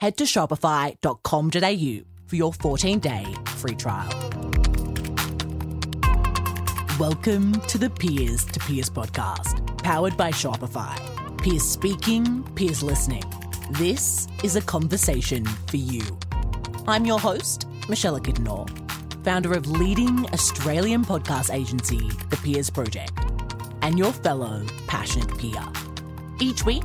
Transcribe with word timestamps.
head 0.00 0.16
to 0.18 0.24
shopify.com.au 0.24 2.04
for 2.26 2.36
your 2.36 2.52
14 2.52 2.98
day 2.98 3.24
free 3.56 3.74
trial. 3.74 4.08
Welcome 6.98 7.60
to 7.62 7.76
the 7.78 7.90
Peers 7.90 8.44
to 8.44 8.60
Peers 8.60 8.88
podcast, 8.88 9.82
powered 9.82 10.16
by 10.16 10.30
Shopify. 10.30 10.96
Peers 11.42 11.64
speaking, 11.64 12.42
peers 12.54 12.82
listening. 12.82 13.24
This 13.72 14.28
is 14.44 14.54
a 14.56 14.60
conversation 14.60 15.44
for 15.44 15.76
you. 15.76 16.02
I'm 16.86 17.04
your 17.04 17.18
host, 17.18 17.66
Michelle 17.88 18.20
Kidnor, 18.20 18.68
founder 19.24 19.54
of 19.54 19.66
leading 19.66 20.24
Australian 20.32 21.04
podcast 21.04 21.52
agency, 21.52 22.08
The 22.30 22.36
Peers 22.36 22.70
Project, 22.70 23.12
and 23.82 23.98
your 23.98 24.12
fellow 24.12 24.64
passionate 24.86 25.36
peer. 25.38 25.62
Each 26.40 26.64
week, 26.64 26.84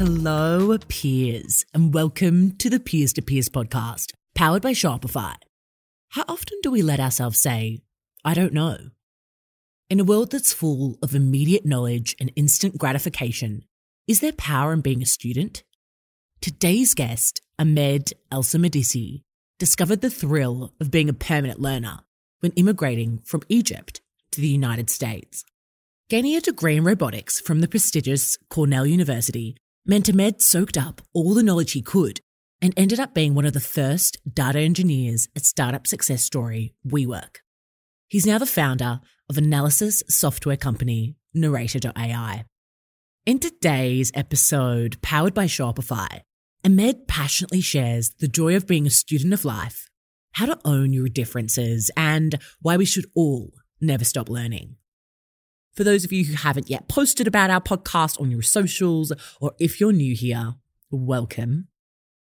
Hello, 0.00 0.78
peers, 0.88 1.66
and 1.74 1.92
welcome 1.92 2.52
to 2.52 2.70
the 2.70 2.80
Peers 2.80 3.12
to 3.12 3.20
Peers 3.20 3.50
podcast, 3.50 4.12
powered 4.34 4.62
by 4.62 4.72
Shopify. 4.72 5.34
How 6.08 6.24
often 6.26 6.56
do 6.62 6.70
we 6.70 6.80
let 6.80 7.00
ourselves 7.00 7.38
say, 7.38 7.82
I 8.24 8.32
don't 8.32 8.54
know? 8.54 8.78
In 9.90 10.00
a 10.00 10.04
world 10.04 10.32
that's 10.32 10.54
full 10.54 10.96
of 11.02 11.14
immediate 11.14 11.66
knowledge 11.66 12.16
and 12.18 12.32
instant 12.34 12.78
gratification, 12.78 13.64
is 14.08 14.20
there 14.20 14.32
power 14.32 14.72
in 14.72 14.80
being 14.80 15.02
a 15.02 15.04
student? 15.04 15.64
Today's 16.40 16.94
guest, 16.94 17.42
Ahmed 17.58 18.14
Elsamadisi, 18.32 19.20
discovered 19.58 20.00
the 20.00 20.08
thrill 20.08 20.72
of 20.80 20.90
being 20.90 21.10
a 21.10 21.12
permanent 21.12 21.60
learner 21.60 21.98
when 22.38 22.52
immigrating 22.52 23.20
from 23.26 23.42
Egypt 23.50 24.00
to 24.30 24.40
the 24.40 24.48
United 24.48 24.88
States. 24.88 25.44
Gaining 26.08 26.36
a 26.36 26.40
degree 26.40 26.78
in 26.78 26.84
robotics 26.84 27.38
from 27.38 27.60
the 27.60 27.68
prestigious 27.68 28.38
Cornell 28.48 28.86
University 28.86 29.58
meant 29.90 30.08
Ahmed 30.08 30.40
soaked 30.40 30.78
up 30.78 31.00
all 31.12 31.34
the 31.34 31.42
knowledge 31.42 31.72
he 31.72 31.82
could 31.82 32.20
and 32.62 32.72
ended 32.76 33.00
up 33.00 33.12
being 33.12 33.34
one 33.34 33.44
of 33.44 33.54
the 33.54 33.58
first 33.58 34.18
data 34.32 34.60
engineers 34.60 35.26
at 35.34 35.44
startup 35.44 35.84
success 35.84 36.22
story 36.22 36.72
WeWork. 36.86 37.38
He's 38.06 38.24
now 38.24 38.38
the 38.38 38.46
founder 38.46 39.00
of 39.28 39.36
analysis 39.36 40.04
software 40.08 40.56
company 40.56 41.16
Narrator.ai. 41.34 42.44
In 43.26 43.40
today's 43.40 44.12
episode, 44.14 45.02
powered 45.02 45.34
by 45.34 45.46
Shopify, 45.46 46.20
Ahmed 46.64 47.08
passionately 47.08 47.60
shares 47.60 48.10
the 48.20 48.28
joy 48.28 48.54
of 48.54 48.68
being 48.68 48.86
a 48.86 48.90
student 48.90 49.34
of 49.34 49.44
life, 49.44 49.90
how 50.34 50.46
to 50.46 50.60
own 50.64 50.92
your 50.92 51.08
differences, 51.08 51.90
and 51.96 52.38
why 52.62 52.76
we 52.76 52.84
should 52.84 53.06
all 53.16 53.54
never 53.80 54.04
stop 54.04 54.28
learning. 54.28 54.76
For 55.74 55.84
those 55.84 56.04
of 56.04 56.12
you 56.12 56.24
who 56.24 56.34
haven't 56.34 56.68
yet 56.68 56.88
posted 56.88 57.26
about 57.26 57.50
our 57.50 57.60
podcast 57.60 58.20
on 58.20 58.30
your 58.30 58.42
socials, 58.42 59.12
or 59.40 59.52
if 59.58 59.80
you're 59.80 59.92
new 59.92 60.14
here, 60.14 60.54
welcome. 60.90 61.68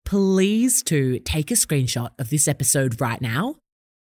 Please 0.06 0.82
to 0.84 1.20
take 1.20 1.52
a 1.52 1.56
screenshot 1.56 2.12
of 2.18 2.30
this 2.30 2.48
episode 2.48 3.00
right 3.00 3.22
now, 3.22 3.56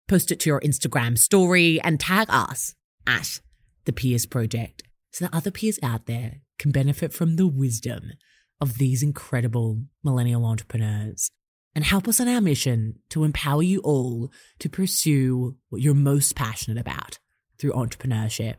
post 0.07 0.31
it 0.31 0.39
to 0.41 0.49
your 0.49 0.61
Instagram 0.61 1.17
story, 1.17 1.79
and 1.81 1.99
tag 1.99 2.27
us 2.29 2.73
at 3.05 3.39
the 3.85 3.93
Peers 3.93 4.25
Project 4.25 4.83
so 5.11 5.25
that 5.25 5.33
other 5.33 5.51
peers 5.51 5.79
out 5.83 6.05
there 6.05 6.41
can 6.57 6.71
benefit 6.71 7.13
from 7.13 7.35
the 7.35 7.47
wisdom 7.47 8.13
of 8.59 8.77
these 8.77 9.03
incredible 9.03 9.83
millennial 10.03 10.45
entrepreneurs 10.45 11.31
and 11.75 11.85
help 11.85 12.07
us 12.07 12.19
on 12.19 12.27
our 12.27 12.41
mission 12.41 12.95
to 13.09 13.23
empower 13.23 13.61
you 13.61 13.79
all 13.81 14.31
to 14.57 14.69
pursue 14.69 15.55
what 15.69 15.81
you're 15.81 15.93
most 15.93 16.35
passionate 16.35 16.79
about 16.79 17.19
through 17.57 17.71
entrepreneurship. 17.73 18.55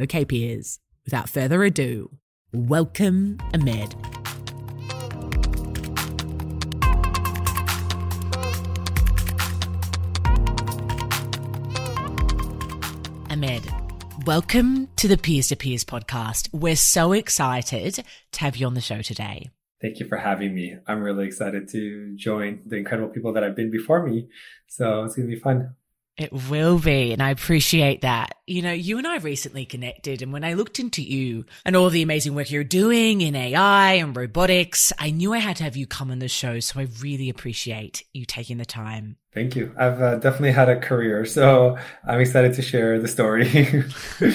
Okay, 0.00 0.24
peers, 0.24 0.78
without 1.04 1.28
further 1.28 1.62
ado, 1.62 2.10
welcome 2.54 3.36
Ahmed. 3.52 3.94
Ahmed, 13.28 13.70
welcome 14.24 14.88
to 14.96 15.06
the 15.06 15.18
Peers 15.18 15.48
to 15.48 15.56
Peers 15.56 15.84
podcast. 15.84 16.48
We're 16.54 16.76
so 16.76 17.12
excited 17.12 18.02
to 18.32 18.40
have 18.40 18.56
you 18.56 18.66
on 18.66 18.72
the 18.72 18.80
show 18.80 19.02
today. 19.02 19.50
Thank 19.82 20.00
you 20.00 20.06
for 20.06 20.16
having 20.16 20.54
me. 20.54 20.76
I'm 20.86 21.02
really 21.02 21.26
excited 21.26 21.68
to 21.72 22.16
join 22.16 22.62
the 22.64 22.76
incredible 22.76 23.10
people 23.10 23.34
that 23.34 23.42
have 23.42 23.54
been 23.54 23.70
before 23.70 24.06
me. 24.06 24.28
So 24.66 25.04
it's 25.04 25.14
going 25.14 25.28
to 25.28 25.34
be 25.34 25.38
fun. 25.38 25.74
It 26.16 26.32
will 26.50 26.78
be. 26.78 27.12
And 27.12 27.22
I 27.22 27.30
appreciate 27.30 28.02
that. 28.02 28.34
You 28.46 28.60
know, 28.60 28.72
you 28.72 28.98
and 28.98 29.06
I 29.06 29.16
recently 29.16 29.64
connected. 29.64 30.20
And 30.20 30.32
when 30.32 30.44
I 30.44 30.52
looked 30.52 30.78
into 30.78 31.02
you 31.02 31.46
and 31.64 31.74
all 31.74 31.88
the 31.88 32.02
amazing 32.02 32.34
work 32.34 32.50
you're 32.50 32.62
doing 32.62 33.22
in 33.22 33.34
AI 33.34 33.94
and 33.94 34.14
robotics, 34.14 34.92
I 34.98 35.10
knew 35.10 35.32
I 35.32 35.38
had 35.38 35.56
to 35.56 35.64
have 35.64 35.76
you 35.76 35.86
come 35.86 36.10
on 36.10 36.18
the 36.18 36.28
show. 36.28 36.60
So 36.60 36.80
I 36.80 36.88
really 37.00 37.30
appreciate 37.30 38.04
you 38.12 38.26
taking 38.26 38.58
the 38.58 38.66
time. 38.66 39.16
Thank 39.32 39.56
you. 39.56 39.74
I've 39.78 40.00
uh, 40.00 40.16
definitely 40.16 40.52
had 40.52 40.68
a 40.68 40.78
career. 40.78 41.24
So 41.24 41.78
I'm 42.06 42.20
excited 42.20 42.54
to 42.54 42.62
share 42.62 42.98
the 42.98 43.08
story. 43.08 43.84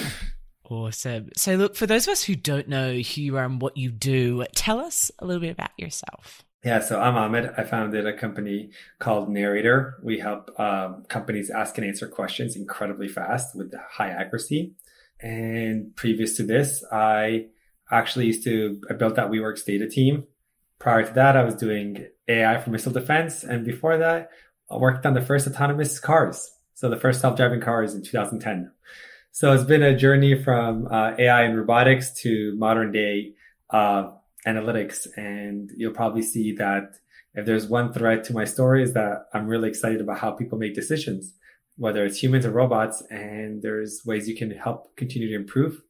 awesome. 0.70 1.30
So, 1.36 1.54
look, 1.54 1.76
for 1.76 1.86
those 1.86 2.06
of 2.08 2.12
us 2.12 2.22
who 2.22 2.34
don't 2.34 2.68
know 2.68 2.92
who 2.92 3.20
you 3.20 3.36
are 3.36 3.44
and 3.44 3.60
what 3.60 3.76
you 3.76 3.90
do, 3.90 4.44
tell 4.54 4.80
us 4.80 5.10
a 5.18 5.26
little 5.26 5.40
bit 5.40 5.52
about 5.52 5.70
yourself. 5.76 6.45
Yeah, 6.64 6.80
so 6.80 7.00
I'm 7.00 7.16
Ahmed. 7.16 7.52
I 7.56 7.62
founded 7.62 8.06
a 8.06 8.16
company 8.16 8.70
called 8.98 9.28
Narrator. 9.28 9.98
We 10.02 10.18
help 10.18 10.58
um, 10.58 11.04
companies 11.08 11.50
ask 11.50 11.78
and 11.78 11.86
answer 11.86 12.08
questions 12.08 12.56
incredibly 12.56 13.08
fast 13.08 13.54
with 13.54 13.72
high 13.90 14.08
accuracy. 14.08 14.74
And 15.20 15.94
previous 15.96 16.36
to 16.38 16.42
this, 16.42 16.84
I 16.90 17.46
actually 17.90 18.26
used 18.26 18.44
to, 18.44 18.80
I 18.90 18.94
built 18.94 19.14
that 19.14 19.30
WeWorks 19.30 19.64
data 19.64 19.88
team. 19.88 20.24
Prior 20.78 21.04
to 21.06 21.12
that, 21.14 21.36
I 21.36 21.44
was 21.44 21.54
doing 21.54 22.08
AI 22.28 22.58
for 22.58 22.70
missile 22.70 22.92
defense. 22.92 23.44
And 23.44 23.64
before 23.64 23.98
that, 23.98 24.30
I 24.70 24.76
worked 24.76 25.06
on 25.06 25.14
the 25.14 25.22
first 25.22 25.46
autonomous 25.46 26.00
cars. 26.00 26.50
So 26.74 26.90
the 26.90 26.96
first 26.96 27.20
self-driving 27.20 27.60
cars 27.60 27.94
in 27.94 28.02
2010. 28.02 28.72
So 29.30 29.52
it's 29.52 29.64
been 29.64 29.82
a 29.82 29.96
journey 29.96 30.42
from 30.42 30.88
uh, 30.90 31.12
AI 31.18 31.42
and 31.42 31.56
robotics 31.56 32.12
to 32.22 32.54
modern 32.56 32.90
day 32.90 33.34
uh, 33.70 34.10
analytics. 34.46 35.06
And 35.16 35.70
you'll 35.76 35.92
probably 35.92 36.22
see 36.22 36.52
that 36.56 36.96
if 37.34 37.46
there's 37.46 37.66
one 37.66 37.92
thread 37.92 38.24
to 38.24 38.32
my 38.32 38.44
story 38.44 38.82
is 38.82 38.94
that 38.94 39.26
I'm 39.34 39.46
really 39.46 39.68
excited 39.68 40.00
about 40.00 40.18
how 40.18 40.32
people 40.32 40.58
make 40.58 40.74
decisions, 40.74 41.34
whether 41.76 42.04
it's 42.04 42.22
humans 42.22 42.46
or 42.46 42.50
robots. 42.50 43.02
And 43.10 43.62
there's 43.62 44.02
ways 44.04 44.28
you 44.28 44.36
can 44.36 44.50
help 44.50 44.96
continue 44.96 45.28
to 45.28 45.36
improve. 45.36 45.82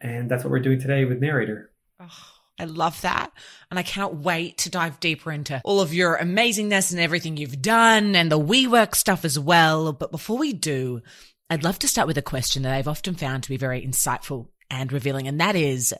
And 0.00 0.30
that's 0.30 0.44
what 0.44 0.50
we're 0.50 0.60
doing 0.60 0.80
today 0.80 1.04
with 1.04 1.20
Narrator. 1.20 1.72
Oh. 2.00 2.34
I 2.58 2.64
love 2.64 3.00
that. 3.02 3.30
And 3.70 3.78
I 3.78 3.82
cannot 3.82 4.16
wait 4.16 4.58
to 4.58 4.70
dive 4.70 4.98
deeper 5.00 5.30
into 5.30 5.60
all 5.64 5.80
of 5.80 5.94
your 5.94 6.18
amazingness 6.18 6.90
and 6.90 7.00
everything 7.00 7.36
you've 7.36 7.62
done 7.62 8.16
and 8.16 8.32
the 8.32 8.40
WeWork 8.40 8.94
stuff 8.94 9.24
as 9.24 9.38
well. 9.38 9.92
But 9.92 10.10
before 10.10 10.38
we 10.38 10.52
do, 10.52 11.02
I'd 11.48 11.64
love 11.64 11.78
to 11.80 11.88
start 11.88 12.08
with 12.08 12.18
a 12.18 12.22
question 12.22 12.62
that 12.62 12.74
I've 12.74 12.88
often 12.88 13.14
found 13.14 13.44
to 13.44 13.48
be 13.48 13.56
very 13.56 13.86
insightful 13.86 14.48
and 14.70 14.92
revealing. 14.92 15.28
And 15.28 15.40
that 15.40 15.56
is, 15.56 15.94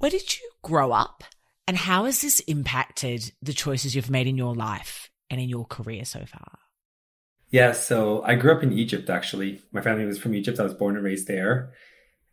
where 0.00 0.10
did 0.10 0.38
you 0.38 0.50
grow 0.62 0.92
up? 0.92 1.24
And 1.68 1.76
how 1.76 2.06
has 2.06 2.22
this 2.22 2.40
impacted 2.40 3.32
the 3.40 3.52
choices 3.52 3.94
you've 3.94 4.10
made 4.10 4.26
in 4.26 4.36
your 4.36 4.54
life 4.54 5.10
and 5.28 5.40
in 5.40 5.48
your 5.48 5.66
career 5.66 6.04
so 6.04 6.24
far? 6.26 6.58
Yeah, 7.50 7.72
so 7.72 8.22
I 8.24 8.34
grew 8.34 8.52
up 8.52 8.62
in 8.62 8.72
Egypt 8.72 9.10
actually. 9.10 9.60
My 9.72 9.82
family 9.82 10.06
was 10.06 10.18
from 10.18 10.34
Egypt. 10.34 10.58
I 10.58 10.64
was 10.64 10.74
born 10.74 10.96
and 10.96 11.04
raised 11.04 11.28
there. 11.28 11.72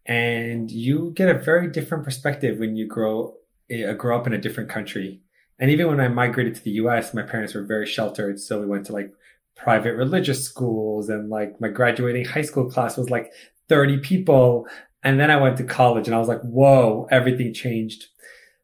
And 0.06 0.72
you 0.72 1.12
get 1.14 1.30
a 1.30 1.38
very 1.38 1.70
different 1.70 2.06
perspective 2.06 2.58
when 2.58 2.78
you 2.78 2.88
grow 2.88 3.36
uh, 3.72 3.92
grow 3.94 4.18
up 4.18 4.26
in 4.26 4.34
a 4.34 4.38
different 4.38 4.70
country. 4.70 5.22
And 5.60 5.70
even 5.70 5.88
when 5.88 6.00
I 6.00 6.08
migrated 6.08 6.56
to 6.56 6.64
the 6.64 6.80
US, 6.82 7.14
my 7.14 7.24
parents 7.24 7.54
were 7.54 7.64
very 7.64 7.86
sheltered. 7.86 8.40
So 8.40 8.62
we 8.62 8.68
went 8.68 8.86
to 8.86 8.94
like 8.94 9.12
private 9.56 9.96
religious 9.96 10.44
schools 10.46 11.10
and 11.10 11.30
like 11.30 11.60
my 11.60 11.68
graduating 11.68 12.26
high 12.26 12.44
school 12.44 12.70
class 12.70 12.96
was 12.96 13.10
like 13.10 13.34
30 13.68 14.00
people. 14.00 14.68
And 15.08 15.18
then 15.18 15.32
I 15.32 15.38
went 15.38 15.56
to 15.56 15.64
college 15.64 16.08
and 16.08 16.14
I 16.14 16.20
was 16.20 16.28
like, 16.28 16.42
whoa, 16.42 17.08
everything 17.10 17.54
changed. 17.54 18.08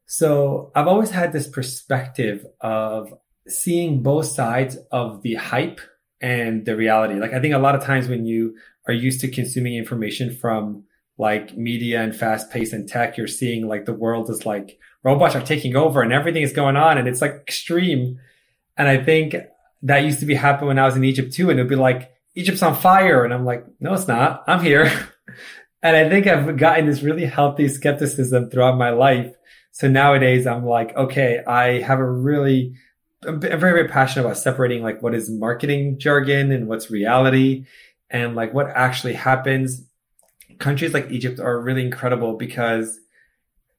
So 0.07 0.73
I've 0.75 0.89
always 0.89 1.09
had 1.09 1.31
this 1.31 1.47
perspective 1.47 2.45
of 2.59 3.13
seeing 3.47 4.03
both 4.03 4.25
sides 4.25 4.77
of 4.91 5.21
the 5.21 5.35
hype 5.35 5.79
and 6.19 6.65
the 6.65 6.75
reality. 6.75 7.13
Like 7.17 7.31
I 7.31 7.39
think 7.39 7.53
a 7.53 7.59
lot 7.59 7.75
of 7.75 7.83
times 7.85 8.09
when 8.09 8.25
you 8.25 8.57
are 8.89 8.93
used 8.93 9.21
to 9.21 9.29
consuming 9.29 9.75
information 9.75 10.35
from 10.35 10.83
like 11.17 11.55
media 11.55 12.01
and 12.01 12.13
fast 12.13 12.51
pace 12.51 12.73
and 12.73 12.89
tech, 12.89 13.15
you're 13.15 13.25
seeing 13.25 13.69
like 13.69 13.85
the 13.85 13.93
world 13.93 14.29
is 14.29 14.45
like 14.45 14.77
robots 15.01 15.35
are 15.35 15.41
taking 15.41 15.77
over 15.77 16.01
and 16.01 16.11
everything 16.11 16.43
is 16.43 16.51
going 16.51 16.75
on 16.75 16.97
and 16.97 17.07
it's 17.07 17.21
like 17.21 17.35
extreme. 17.35 18.19
And 18.75 18.89
I 18.89 19.01
think 19.01 19.37
that 19.83 20.03
used 20.03 20.19
to 20.19 20.25
be 20.25 20.35
happening 20.35 20.67
when 20.67 20.79
I 20.79 20.83
was 20.83 20.97
in 20.97 21.05
Egypt 21.05 21.31
too. 21.31 21.49
And 21.49 21.57
it'd 21.57 21.69
be 21.69 21.77
like, 21.77 22.11
Egypt's 22.35 22.63
on 22.63 22.75
fire. 22.75 23.23
And 23.23 23.33
I'm 23.33 23.45
like, 23.45 23.65
no, 23.79 23.93
it's 23.93 24.09
not. 24.09 24.43
I'm 24.45 24.61
here. 24.61 24.91
and 25.83 25.97
I 25.97 26.09
think 26.09 26.25
I've 26.27 26.55
gotten 26.57 26.85
this 26.87 27.03
really 27.03 27.25
healthy 27.25 27.67
skepticism 27.67 28.49
throughout 28.49 28.77
my 28.77 28.91
life. 28.91 29.35
So 29.71 29.89
nowadays 29.89 30.47
I'm 30.47 30.65
like, 30.65 30.95
okay, 30.95 31.43
I 31.45 31.81
have 31.81 31.99
a 31.99 32.09
really, 32.09 32.73
I'm 33.27 33.41
very, 33.41 33.57
very 33.57 33.87
passionate 33.89 34.25
about 34.25 34.37
separating 34.37 34.81
like 34.81 35.03
what 35.03 35.13
is 35.13 35.29
marketing 35.29 35.99
jargon 35.99 36.51
and 36.51 36.67
what's 36.69 36.89
reality 36.89 37.65
and 38.09 38.33
like 38.33 38.53
what 38.53 38.67
actually 38.69 39.13
happens. 39.13 39.83
Countries 40.57 40.93
like 40.93 41.11
Egypt 41.11 41.41
are 41.41 41.59
really 41.59 41.83
incredible 41.83 42.37
because 42.37 42.99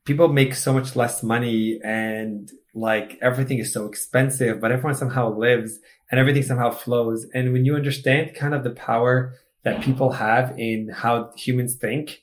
people 0.05 0.29
make 0.29 0.55
so 0.55 0.75
much 0.75 0.95
less 0.95 1.23
money 1.23 1.81
and 1.83 2.53
like 2.75 3.17
everything 3.23 3.59
is 3.59 3.73
so 3.73 3.87
expensive, 3.87 4.61
but 4.61 4.73
everyone 4.73 4.95
somehow 4.95 5.35
lives 5.35 5.79
and 6.11 6.21
everything 6.21 6.43
somehow 6.43 6.71
flows. 6.71 7.27
And 7.33 7.53
when 7.55 7.65
you 7.65 7.77
understand 7.77 8.35
kind 8.35 8.53
of 8.53 8.63
the 8.63 8.71
power 8.71 9.35
that 9.65 9.83
people 9.83 10.13
have 10.13 10.59
in 10.59 10.89
how 10.89 11.33
humans 11.37 11.77
think, 11.77 12.23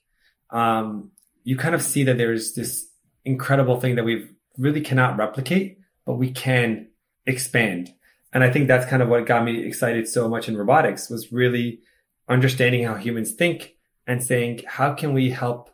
um, 0.52 1.12
you 1.44 1.58
kind 1.58 1.76
of 1.76 1.82
see 1.82 2.04
that 2.04 2.18
there's 2.18 2.54
this 2.54 2.88
incredible 3.26 3.80
thing 3.80 3.96
that 3.96 4.06
we 4.06 4.28
really 4.58 4.82
cannot 4.82 5.18
replicate, 5.18 5.80
but 6.06 6.16
we 6.16 6.32
can 6.32 6.88
expand. 7.26 7.94
And 8.34 8.44
I 8.44 8.52
think 8.52 8.68
that's 8.68 8.86
kind 8.86 9.02
of 9.02 9.10
what 9.10 9.26
got 9.26 9.44
me 9.44 9.64
excited 9.66 10.08
so 10.08 10.30
much 10.30 10.48
in 10.48 10.56
robotics 10.56 11.10
was 11.10 11.32
really 11.32 11.82
understanding 12.30 12.86
how 12.86 12.96
humans 12.96 13.34
think 13.34 13.76
and 14.08 14.24
saying, 14.24 14.62
how 14.68 14.94
can 14.94 15.14
we 15.14 15.32
help 15.32 15.70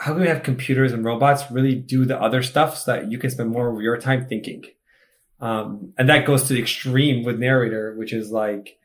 how 0.00 0.12
can 0.12 0.22
we 0.22 0.28
have 0.28 0.42
computers 0.42 0.92
and 0.92 1.04
robots 1.04 1.50
really 1.50 1.74
do 1.74 2.06
the 2.06 2.18
other 2.18 2.42
stuff 2.42 2.78
so 2.78 2.92
that 2.92 3.10
you 3.10 3.18
can 3.18 3.28
spend 3.28 3.50
more 3.50 3.68
of 3.68 3.82
your 3.82 3.98
time 3.98 4.26
thinking? 4.26 4.64
Um, 5.38 5.92
and 5.98 6.08
that 6.08 6.24
goes 6.24 6.44
to 6.44 6.54
the 6.54 6.60
extreme 6.60 7.24
with 7.24 7.38
narrator, 7.38 7.94
which 7.96 8.12
is 8.12 8.30
like 8.30 8.78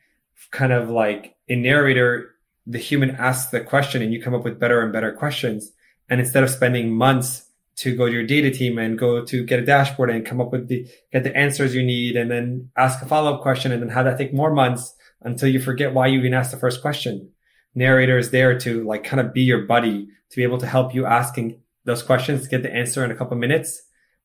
kind 0.50 0.72
of 0.72 0.90
like 0.90 1.36
in 1.46 1.62
narrator, 1.62 2.34
the 2.66 2.78
human 2.78 3.10
asks 3.12 3.50
the 3.50 3.60
question 3.60 4.02
and 4.02 4.12
you 4.12 4.22
come 4.22 4.34
up 4.34 4.44
with 4.44 4.60
better 4.60 4.80
and 4.80 4.92
better 4.92 5.12
questions. 5.12 5.72
And 6.08 6.20
instead 6.20 6.42
of 6.42 6.50
spending 6.50 6.90
months 6.90 7.44
to 7.76 7.96
go 7.96 8.06
to 8.06 8.12
your 8.12 8.26
data 8.26 8.50
team 8.50 8.78
and 8.78 8.98
go 8.98 9.24
to 9.24 9.44
get 9.44 9.60
a 9.60 9.64
dashboard 9.64 10.10
and 10.10 10.26
come 10.26 10.40
up 10.40 10.50
with 10.50 10.68
the, 10.68 10.86
get 11.12 11.22
the 11.22 11.36
answers 11.36 11.74
you 11.74 11.82
need 11.82 12.16
and 12.16 12.30
then 12.30 12.70
ask 12.76 13.00
a 13.02 13.06
follow 13.06 13.34
up 13.34 13.42
question 13.42 13.70
and 13.70 13.82
then 13.82 13.90
have 13.90 14.04
that 14.04 14.18
take 14.18 14.34
more 14.34 14.52
months 14.52 14.94
until 15.22 15.48
you 15.48 15.60
forget 15.60 15.94
why 15.94 16.06
you 16.06 16.18
even 16.18 16.34
asked 16.34 16.50
the 16.50 16.56
first 16.56 16.82
question 16.82 17.30
narrator 17.74 18.18
is 18.18 18.30
there 18.30 18.58
to 18.58 18.84
like 18.84 19.04
kind 19.04 19.20
of 19.20 19.32
be 19.32 19.42
your 19.42 19.62
buddy 19.62 20.08
to 20.30 20.36
be 20.36 20.42
able 20.42 20.58
to 20.58 20.66
help 20.66 20.94
you 20.94 21.06
asking 21.06 21.60
those 21.84 22.02
questions, 22.02 22.48
get 22.48 22.62
the 22.62 22.74
answer 22.74 23.04
in 23.04 23.10
a 23.10 23.14
couple 23.14 23.36
minutes, 23.36 23.82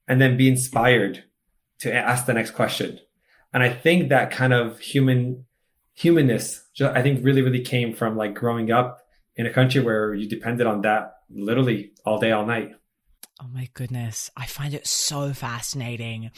and 0.07 0.19
then 0.19 0.35
be 0.35 0.49
inspired 0.49 1.23
to 1.79 1.93
ask 1.93 2.25
the 2.25 2.33
next 2.33 2.51
question. 2.51 2.99
And 3.53 3.63
I 3.63 3.69
think 3.69 4.09
that 4.09 4.31
kind 4.31 4.51
of 4.53 4.79
human 4.79 5.45
humanness, 5.93 6.63
I 6.81 7.01
think 7.01 7.23
really, 7.23 7.41
really 7.41 7.61
came 7.61 7.93
from 7.93 8.17
like 8.17 8.33
growing 8.33 8.71
up 8.71 8.99
in 9.35 9.45
a 9.45 9.53
country 9.53 9.81
where 9.81 10.13
you 10.13 10.27
depended 10.27 10.67
on 10.67 10.81
that 10.81 11.15
literally 11.29 11.91
all 12.05 12.19
day, 12.19 12.31
all 12.31 12.45
night. 12.45 12.71
Oh 13.41 13.47
my 13.51 13.69
goodness. 13.73 14.29
I 14.37 14.45
find 14.45 14.73
it 14.73 14.87
so 14.87 15.33
fascinating. 15.33 16.31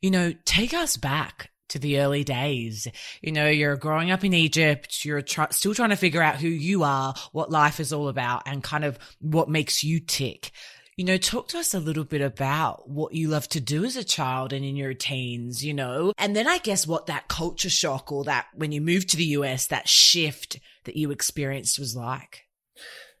You 0.00 0.10
know, 0.10 0.32
take 0.44 0.74
us 0.74 0.96
back 0.96 1.50
to 1.70 1.78
the 1.78 2.00
early 2.00 2.24
days. 2.24 2.86
You 3.22 3.32
know, 3.32 3.48
you're 3.48 3.76
growing 3.76 4.10
up 4.10 4.24
in 4.24 4.34
Egypt, 4.34 5.04
you're 5.04 5.22
try- 5.22 5.48
still 5.50 5.74
trying 5.74 5.90
to 5.90 5.96
figure 5.96 6.22
out 6.22 6.36
who 6.36 6.48
you 6.48 6.82
are, 6.82 7.14
what 7.32 7.50
life 7.50 7.80
is 7.80 7.92
all 7.92 8.08
about, 8.08 8.42
and 8.46 8.62
kind 8.62 8.84
of 8.84 8.98
what 9.20 9.48
makes 9.48 9.82
you 9.82 9.98
tick. 9.98 10.50
You 10.96 11.06
know, 11.06 11.16
talk 11.16 11.48
to 11.48 11.58
us 11.58 11.72
a 11.72 11.80
little 11.80 12.04
bit 12.04 12.20
about 12.20 12.86
what 12.86 13.14
you 13.14 13.28
love 13.28 13.48
to 13.50 13.60
do 13.60 13.82
as 13.82 13.96
a 13.96 14.04
child 14.04 14.52
and 14.52 14.62
in 14.62 14.76
your 14.76 14.92
teens, 14.92 15.64
you 15.64 15.72
know, 15.72 16.12
and 16.18 16.36
then 16.36 16.46
I 16.46 16.58
guess 16.58 16.86
what 16.86 17.06
that 17.06 17.28
culture 17.28 17.70
shock 17.70 18.12
or 18.12 18.24
that 18.24 18.48
when 18.54 18.72
you 18.72 18.82
moved 18.82 19.08
to 19.10 19.16
the 19.16 19.24
US, 19.24 19.66
that 19.68 19.88
shift 19.88 20.60
that 20.84 20.94
you 20.94 21.10
experienced 21.10 21.78
was 21.78 21.96
like. 21.96 22.46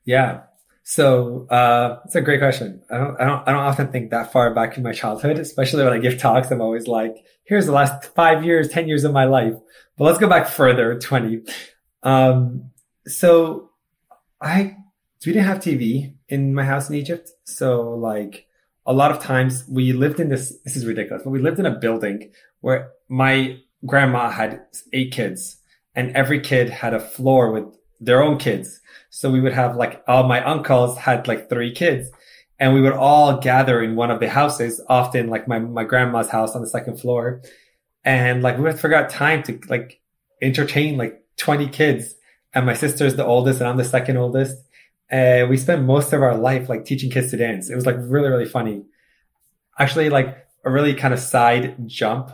Yeah. 0.04 0.42
So 0.82 1.46
uh, 1.48 2.00
it's 2.04 2.14
a 2.14 2.20
great 2.20 2.40
question. 2.40 2.82
I 2.90 2.98
don't, 2.98 3.20
I 3.20 3.24
don't, 3.24 3.48
I 3.48 3.52
don't 3.52 3.62
often 3.62 3.90
think 3.90 4.10
that 4.10 4.32
far 4.32 4.52
back 4.52 4.76
in 4.76 4.82
my 4.82 4.92
childhood, 4.92 5.38
especially 5.38 5.82
when 5.82 5.94
I 5.94 5.98
give 5.98 6.18
talks. 6.18 6.50
I'm 6.50 6.60
always 6.60 6.86
like, 6.86 7.24
"Here's 7.44 7.66
the 7.66 7.72
last 7.72 8.12
five 8.14 8.44
years, 8.44 8.68
ten 8.68 8.88
years 8.88 9.04
of 9.04 9.12
my 9.12 9.24
life." 9.24 9.54
But 9.96 10.04
let's 10.04 10.18
go 10.18 10.28
back 10.28 10.48
further, 10.48 10.98
twenty. 10.98 11.42
Um, 12.02 12.72
so 13.06 13.70
I 14.40 14.76
we 15.24 15.32
didn't 15.32 15.46
have 15.46 15.58
TV 15.58 16.14
in 16.32 16.54
my 16.54 16.64
house 16.64 16.88
in 16.88 16.96
Egypt, 16.96 17.30
so 17.44 17.94
like 17.94 18.46
a 18.86 18.92
lot 18.92 19.10
of 19.10 19.20
times 19.20 19.64
we 19.68 19.92
lived 19.92 20.18
in 20.18 20.28
this. 20.28 20.58
This 20.64 20.76
is 20.76 20.86
ridiculous, 20.86 21.22
but 21.24 21.30
we 21.30 21.40
lived 21.40 21.60
in 21.60 21.66
a 21.66 21.78
building 21.78 22.32
where 22.60 22.90
my 23.08 23.58
grandma 23.84 24.30
had 24.30 24.62
eight 24.92 25.12
kids, 25.12 25.56
and 25.94 26.16
every 26.16 26.40
kid 26.40 26.70
had 26.70 26.94
a 26.94 27.00
floor 27.00 27.52
with 27.52 27.66
their 28.00 28.22
own 28.22 28.38
kids. 28.38 28.80
So 29.10 29.30
we 29.30 29.40
would 29.40 29.52
have 29.52 29.76
like 29.76 30.02
all 30.08 30.24
my 30.24 30.42
uncles 30.42 30.96
had 30.96 31.28
like 31.28 31.48
three 31.48 31.72
kids 31.72 32.10
and 32.62 32.74
we 32.74 32.80
would 32.80 32.92
all 32.92 33.38
gather 33.38 33.82
in 33.82 33.96
one 33.96 34.12
of 34.12 34.20
the 34.20 34.30
houses, 34.30 34.80
often 34.88 35.28
like 35.28 35.48
my, 35.48 35.58
my 35.58 35.82
grandma's 35.82 36.30
house 36.30 36.54
on 36.54 36.60
the 36.60 36.68
second 36.68 37.00
floor. 37.00 37.42
And 38.04 38.40
like 38.40 38.56
we 38.56 38.62
would 38.62 38.78
forgot 38.78 39.10
time 39.10 39.42
to 39.44 39.58
like 39.68 40.00
entertain 40.40 40.96
like 40.96 41.24
20 41.38 41.68
kids. 41.70 42.14
And 42.54 42.64
my 42.64 42.74
sister's 42.74 43.16
the 43.16 43.24
oldest 43.24 43.60
and 43.60 43.68
I'm 43.68 43.78
the 43.78 43.84
second 43.84 44.16
oldest. 44.16 44.56
And 45.12 45.48
we 45.50 45.58
spent 45.58 45.84
most 45.84 46.12
of 46.12 46.22
our 46.22 46.36
life 46.36 46.68
like 46.68 46.86
teaching 46.86 47.10
kids 47.10 47.30
to 47.30 47.36
dance. 47.36 47.70
It 47.70 47.76
was 47.76 47.86
like 47.86 47.96
really, 47.98 48.30
really 48.30 48.46
funny. 48.46 48.84
Actually, 49.78 50.08
like 50.08 50.46
a 50.64 50.70
really 50.70 50.94
kind 50.94 51.12
of 51.12 51.20
side 51.20 51.76
jump 51.86 52.32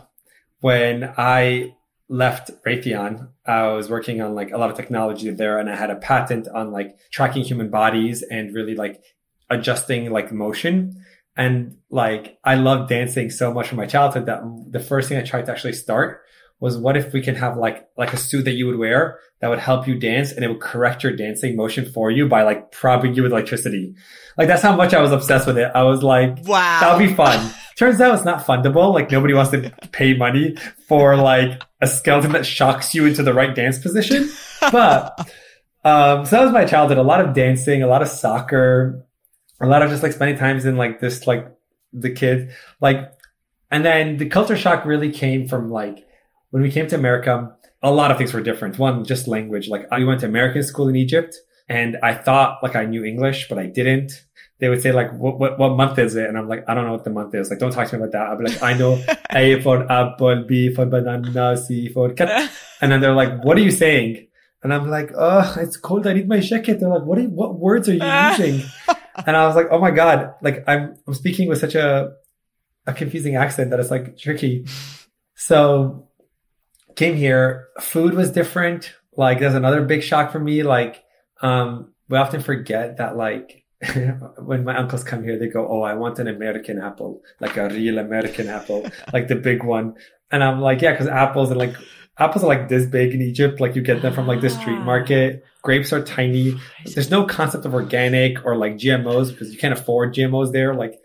when 0.61 1.13
I 1.17 1.75
left 2.07 2.51
Raytheon, 2.65 3.29
I 3.45 3.67
was 3.67 3.89
working 3.89 4.21
on 4.21 4.33
like 4.33 4.51
a 4.51 4.57
lot 4.57 4.71
of 4.71 4.75
technology 4.75 5.29
there 5.29 5.59
and 5.59 5.69
I 5.69 5.75
had 5.75 5.89
a 5.89 5.95
patent 5.95 6.47
on 6.47 6.71
like 6.71 6.97
tracking 7.11 7.43
human 7.43 7.69
bodies 7.69 8.23
and 8.23 8.53
really 8.53 8.75
like 8.75 9.03
adjusting 9.49 10.11
like 10.11 10.31
motion. 10.31 11.05
And 11.37 11.77
like 11.89 12.39
I 12.43 12.55
love 12.55 12.89
dancing 12.89 13.29
so 13.29 13.53
much 13.53 13.67
from 13.67 13.77
my 13.77 13.85
childhood 13.85 14.25
that 14.25 14.41
the 14.69 14.79
first 14.79 15.07
thing 15.07 15.17
I 15.17 15.21
tried 15.21 15.45
to 15.45 15.51
actually 15.51 15.73
start 15.73 16.21
was 16.59 16.77
what 16.77 16.97
if 16.97 17.13
we 17.13 17.21
can 17.21 17.35
have 17.35 17.57
like 17.57 17.87
like 17.97 18.13
a 18.13 18.17
suit 18.17 18.43
that 18.45 18.53
you 18.53 18.67
would 18.67 18.77
wear 18.77 19.19
that 19.39 19.49
would 19.49 19.59
help 19.59 19.87
you 19.87 19.97
dance 19.97 20.31
and 20.31 20.43
it 20.43 20.49
would 20.49 20.59
correct 20.59 21.03
your 21.03 21.15
dancing 21.15 21.55
motion 21.55 21.89
for 21.89 22.11
you 22.11 22.27
by 22.27 22.43
like 22.43 22.71
propping 22.71 23.13
you 23.13 23.23
with 23.23 23.31
electricity. 23.31 23.95
Like 24.37 24.47
that's 24.47 24.61
how 24.61 24.75
much 24.75 24.93
I 24.93 25.01
was 25.01 25.11
obsessed 25.11 25.47
with 25.47 25.57
it. 25.57 25.71
I 25.73 25.83
was 25.83 26.03
like, 26.03 26.45
wow, 26.45 26.79
that 26.81 26.97
would 26.97 27.07
be 27.07 27.13
fun. 27.13 27.53
Turns 27.77 28.01
out 28.01 28.13
it's 28.13 28.25
not 28.25 28.45
fundable. 28.45 28.93
Like 28.93 29.09
nobody 29.09 29.33
wants 29.33 29.51
to 29.51 29.71
pay 29.91 30.13
money 30.15 30.57
for 30.87 31.15
like 31.15 31.61
a 31.79 31.87
skeleton 31.87 32.33
that 32.33 32.45
shocks 32.45 32.93
you 32.93 33.05
into 33.05 33.23
the 33.23 33.33
right 33.33 33.55
dance 33.55 33.79
position. 33.79 34.29
But 34.71 35.17
um, 35.85 36.25
so 36.25 36.35
that 36.35 36.43
was 36.43 36.51
my 36.51 36.65
childhood. 36.65 36.97
A 36.97 37.03
lot 37.03 37.21
of 37.21 37.33
dancing, 37.33 37.81
a 37.81 37.87
lot 37.87 38.01
of 38.01 38.09
soccer, 38.09 39.05
a 39.61 39.65
lot 39.65 39.81
of 39.81 39.89
just 39.89 40.03
like 40.03 40.11
spending 40.11 40.37
times 40.37 40.65
in 40.65 40.75
like 40.75 40.99
this 40.99 41.25
like 41.25 41.49
the 41.93 42.09
kids 42.09 42.53
like, 42.81 43.09
and 43.71 43.85
then 43.85 44.17
the 44.17 44.27
culture 44.27 44.57
shock 44.57 44.83
really 44.83 45.11
came 45.11 45.47
from 45.47 45.69
like 45.69 46.05
when 46.51 46.63
we 46.63 46.71
came 46.71 46.87
to 46.87 46.95
America. 46.95 47.55
A 47.81 47.91
lot 47.91 48.11
of 48.11 48.17
things 48.17 48.33
were 48.33 48.41
different. 48.41 48.77
One, 48.77 49.05
just 49.05 49.25
language. 49.25 49.69
Like 49.69 49.87
I 49.89 50.03
went 50.03 50.19
to 50.19 50.25
American 50.25 50.63
school 50.63 50.89
in 50.89 50.97
Egypt, 50.97 51.37
and 51.69 51.97
I 52.03 52.13
thought 52.13 52.61
like 52.61 52.75
I 52.75 52.83
knew 52.83 53.05
English, 53.05 53.47
but 53.47 53.57
I 53.57 53.67
didn't 53.67 54.11
they 54.59 54.67
would 54.67 54.81
say 54.81 54.91
like, 54.91 55.11
what, 55.13 55.39
what, 55.39 55.57
what 55.57 55.69
month 55.69 55.97
is 55.99 56.15
it? 56.15 56.27
And 56.27 56.37
I'm 56.37 56.49
like, 56.49 56.65
I 56.67 56.73
don't 56.73 56.85
know 56.85 56.91
what 56.91 57.05
the 57.05 57.09
month 57.09 57.33
is. 57.33 57.49
Like, 57.49 57.59
don't 57.59 57.71
talk 57.71 57.87
to 57.87 57.97
me 57.97 58.03
about 58.03 58.11
that. 58.11 58.27
I'll 58.27 58.37
be 58.37 58.45
like, 58.45 58.61
I 58.61 58.73
know 58.73 59.01
A 59.31 59.61
for 59.61 59.89
apple, 59.89 60.43
B 60.45 60.73
for 60.73 60.85
banana, 60.85 61.57
C 61.57 61.89
for 61.89 62.11
cat. 62.13 62.51
And 62.81 62.91
then 62.91 63.01
they're 63.01 63.13
like, 63.13 63.43
what 63.43 63.57
are 63.57 63.61
you 63.61 63.71
saying? 63.71 64.27
And 64.63 64.73
I'm 64.73 64.89
like, 64.89 65.11
oh, 65.17 65.55
it's 65.59 65.75
cold. 65.75 66.07
I 66.07 66.13
need 66.13 66.29
my 66.29 66.39
jacket. 66.39 66.79
They're 66.79 66.89
like, 66.89 67.03
what, 67.03 67.17
are 67.17 67.21
you, 67.21 67.29
what 67.29 67.59
words 67.59 67.89
are 67.89 67.93
you 67.93 68.03
using? 68.29 68.69
and 69.25 69.35
I 69.35 69.45
was 69.47 69.55
like, 69.55 69.67
oh 69.71 69.79
my 69.79 69.91
God, 69.91 70.33
like 70.41 70.63
I'm, 70.67 70.95
I'm 71.07 71.13
speaking 71.13 71.47
with 71.47 71.59
such 71.59 71.75
a, 71.75 72.13
a 72.85 72.93
confusing 72.93 73.35
accent 73.35 73.71
that 73.71 73.79
it's 73.79 73.91
like 73.91 74.17
tricky. 74.17 74.65
So 75.35 76.08
came 76.99 77.15
here, 77.15 77.69
food 77.79 78.13
was 78.13 78.29
different. 78.29 78.93
Like 79.15 79.39
there's 79.39 79.55
another 79.55 79.83
big 79.85 80.03
shock 80.03 80.33
for 80.33 80.39
me. 80.39 80.63
Like, 80.63 81.01
um, 81.41 81.93
we 82.09 82.17
often 82.17 82.41
forget 82.41 82.97
that 82.97 83.15
like 83.15 83.63
when 84.37 84.65
my 84.65 84.75
uncles 84.77 85.05
come 85.05 85.23
here, 85.23 85.39
they 85.39 85.47
go, 85.47 85.65
Oh, 85.65 85.81
I 85.81 85.93
want 85.93 86.19
an 86.19 86.27
American 86.27 86.77
apple, 86.77 87.21
like 87.39 87.55
a 87.55 87.69
real 87.69 87.99
American 87.99 88.49
apple, 88.49 88.85
like 89.13 89.29
the 89.29 89.37
big 89.37 89.63
one. 89.63 89.95
And 90.29 90.43
I'm 90.43 90.59
like, 90.59 90.81
yeah, 90.81 90.95
cause 90.95 91.07
apples 91.07 91.49
are 91.51 91.55
like, 91.55 91.75
apples 92.17 92.43
are 92.43 92.47
like 92.47 92.67
this 92.67 92.85
big 92.85 93.13
in 93.13 93.21
Egypt. 93.21 93.61
Like 93.61 93.77
you 93.77 93.81
get 93.81 94.01
them 94.01 94.13
from 94.13 94.27
like 94.27 94.41
the 94.41 94.49
street 94.49 94.79
market. 94.79 95.45
Grapes 95.61 95.93
are 95.93 96.03
tiny. 96.03 96.59
There's 96.93 97.09
no 97.09 97.25
concept 97.25 97.65
of 97.65 97.73
organic 97.73 98.45
or 98.45 98.57
like 98.57 98.73
GMOs 98.75 99.31
because 99.31 99.53
you 99.53 99.57
can't 99.57 99.73
afford 99.73 100.13
GMOs 100.13 100.51
there. 100.51 100.75
Like, 100.75 100.99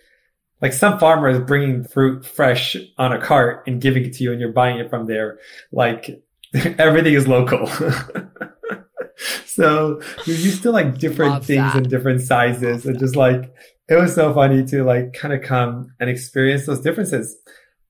like 0.61 0.73
some 0.73 0.99
farmer 0.99 1.28
is 1.28 1.40
bringing 1.40 1.84
fruit 1.84 2.25
fresh 2.25 2.76
on 2.96 3.12
a 3.12 3.20
cart 3.20 3.64
and 3.66 3.80
giving 3.80 4.04
it 4.04 4.14
to 4.14 4.25
you 4.25 4.32
and 4.32 4.40
you're 4.40 4.52
buying 4.52 4.78
it 4.78 4.90
from 4.90 5.06
there. 5.06 5.38
Like 5.73 6.23
everything 6.54 7.14
is 7.14 7.28
local. 7.28 7.66
so 9.46 10.00
you're 10.25 10.37
used 10.37 10.62
to 10.62 10.70
like 10.70 10.99
different 10.99 11.32
Love 11.32 11.46
things 11.46 11.73
that. 11.73 11.76
and 11.76 11.90
different 11.90 12.23
sizes 12.23 12.87
and 12.87 12.99
just 12.99 13.16
like, 13.16 13.52
it 13.88 13.96
was 13.96 14.14
so 14.14 14.32
funny 14.32 14.64
to 14.66 14.84
like 14.84 15.12
kind 15.12 15.34
of 15.34 15.42
come 15.42 15.88
and 16.00 16.08
experience 16.08 16.66
those 16.66 16.80
differences. 16.80 17.37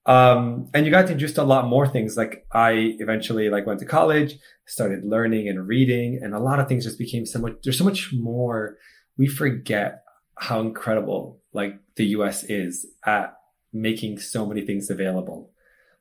Um, 0.06 0.68
and 0.75 0.85
you 0.85 0.92
got 0.92 1.06
to 1.06 1.16
to 1.16 1.42
a 1.42 1.44
lot 1.44 1.66
more 1.66 1.87
things. 1.87 2.16
Like 2.16 2.47
I 2.52 2.97
eventually 2.99 3.49
like 3.49 3.66
went 3.66 3.80
to 3.80 3.87
college, 3.87 4.37
started 4.66 5.04
learning 5.04 5.49
and 5.49 5.66
reading, 5.66 6.21
and 6.23 6.35
a 6.35 6.38
lot 6.38 6.61
of 6.61 6.68
things 6.68 6.85
just 6.85 6.99
became 6.99 7.25
so 7.25 7.38
much. 7.38 7.54
There's 7.62 7.78
so 7.78 7.85
much 7.85 8.11
more. 8.12 8.76
We 9.16 9.26
forget 9.26 10.02
how 10.37 10.61
incredible 10.61 11.40
like 11.52 11.78
the 11.97 12.07
U.S. 12.07 12.45
is 12.45 12.87
at 13.05 13.37
making 13.73 14.19
so 14.19 14.47
many 14.47 14.63
things 14.63 14.91
available. 14.91 15.51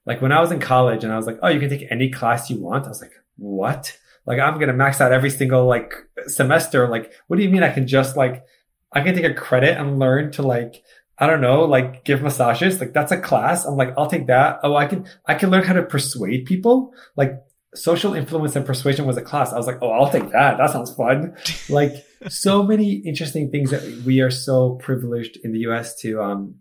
Like 0.05 0.21
when 0.21 0.31
I 0.31 0.41
was 0.41 0.51
in 0.51 0.59
college 0.59 1.03
and 1.03 1.13
I 1.13 1.17
was 1.17 1.25
like, 1.25 1.39
oh, 1.41 1.49
you 1.49 1.59
can 1.59 1.69
take 1.69 1.87
any 1.89 2.09
class 2.09 2.49
you 2.49 2.59
want. 2.59 2.85
I 2.85 2.89
was 2.89 3.01
like, 3.01 3.13
what? 3.37 3.97
Like 4.25 4.39
I'm 4.39 4.59
gonna 4.59 4.73
max 4.73 5.01
out 5.01 5.11
every 5.11 5.29
single 5.29 5.65
like 5.65 5.93
semester. 6.27 6.87
Like, 6.87 7.13
what 7.27 7.37
do 7.37 7.43
you 7.43 7.49
mean 7.49 7.63
I 7.63 7.71
can 7.71 7.87
just 7.87 8.15
like 8.15 8.45
I 8.91 9.01
can 9.01 9.15
take 9.15 9.25
a 9.25 9.33
credit 9.33 9.77
and 9.77 9.99
learn 9.99 10.31
to 10.33 10.41
like 10.41 10.83
I 11.17 11.27
don't 11.27 11.41
know, 11.41 11.63
like 11.63 12.03
give 12.03 12.21
massages. 12.21 12.79
Like 12.79 12.93
that's 12.93 13.11
a 13.11 13.19
class. 13.19 13.65
I'm 13.65 13.77
like, 13.77 13.93
I'll 13.97 14.09
take 14.09 14.27
that. 14.27 14.59
Oh, 14.63 14.75
I 14.75 14.87
can, 14.87 15.05
I 15.27 15.35
can 15.35 15.51
learn 15.51 15.63
how 15.63 15.73
to 15.73 15.83
persuade 15.83 16.45
people. 16.45 16.93
Like 17.15 17.41
social 17.75 18.13
influence 18.13 18.55
and 18.55 18.65
persuasion 18.65 19.05
was 19.05 19.17
a 19.17 19.21
class. 19.21 19.51
I 19.51 19.57
was 19.57 19.67
like, 19.67 19.79
oh, 19.81 19.91
I'll 19.91 20.11
take 20.11 20.29
that. 20.31 20.57
That 20.57 20.69
sounds 20.69 20.93
fun. 20.93 21.35
like 21.69 22.05
so 22.29 22.63
many 22.63 22.93
interesting 22.93 23.51
things 23.51 23.71
that 23.71 24.03
we 24.05 24.21
are 24.21 24.31
so 24.31 24.75
privileged 24.75 25.37
in 25.43 25.51
the 25.51 25.59
US 25.59 25.95
to, 26.01 26.21
um, 26.21 26.55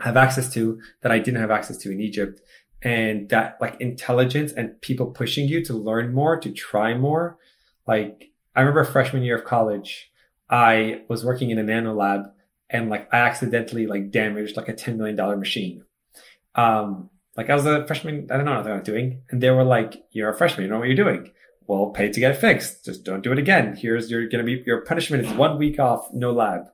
have 0.00 0.16
access 0.16 0.52
to 0.52 0.80
that 1.02 1.12
I 1.12 1.18
didn't 1.18 1.40
have 1.40 1.50
access 1.50 1.76
to 1.78 1.90
in 1.90 2.00
Egypt. 2.00 2.40
And 2.82 3.28
that 3.28 3.58
like 3.60 3.80
intelligence 3.80 4.52
and 4.52 4.80
people 4.80 5.06
pushing 5.06 5.46
you 5.46 5.64
to 5.66 5.74
learn 5.74 6.12
more, 6.12 6.40
to 6.40 6.50
try 6.50 6.94
more. 6.94 7.38
Like 7.86 8.32
I 8.56 8.60
remember 8.60 8.84
freshman 8.84 9.22
year 9.22 9.38
of 9.38 9.44
college, 9.44 10.10
I 10.50 11.02
was 11.08 11.24
working 11.24 11.50
in 11.50 11.58
a 11.58 11.62
nano 11.62 11.94
lab 11.94 12.24
and 12.68 12.90
like 12.90 13.08
I 13.12 13.18
accidentally 13.18 13.86
like 13.86 14.10
damaged 14.10 14.56
like 14.56 14.68
a 14.68 14.74
$10 14.74 14.96
million 14.96 15.16
machine. 15.38 15.84
Um, 16.56 17.10
like 17.36 17.48
I 17.48 17.54
was 17.54 17.66
a 17.66 17.86
freshman, 17.86 18.28
I 18.30 18.36
don't 18.36 18.44
know 18.44 18.56
what 18.56 18.66
I 18.66 18.74
was 18.74 18.82
doing. 18.82 19.22
And 19.30 19.42
they 19.42 19.50
were 19.50 19.64
like, 19.64 20.04
you're 20.10 20.30
a 20.30 20.36
freshman, 20.36 20.64
you 20.64 20.70
know 20.70 20.78
what 20.78 20.88
you're 20.88 20.96
doing. 20.96 21.32
Well, 21.66 21.90
pay 21.90 22.10
to 22.10 22.20
get 22.20 22.32
it 22.32 22.38
fixed. 22.40 22.84
Just 22.84 23.04
don't 23.04 23.22
do 23.22 23.32
it 23.32 23.38
again. 23.38 23.76
Here's 23.76 24.10
your 24.10 24.28
to 24.28 24.42
be, 24.42 24.62
your 24.66 24.84
punishment 24.84 25.24
is 25.24 25.32
one 25.32 25.58
week 25.58 25.78
off, 25.78 26.12
no 26.12 26.32
lab. 26.32 26.66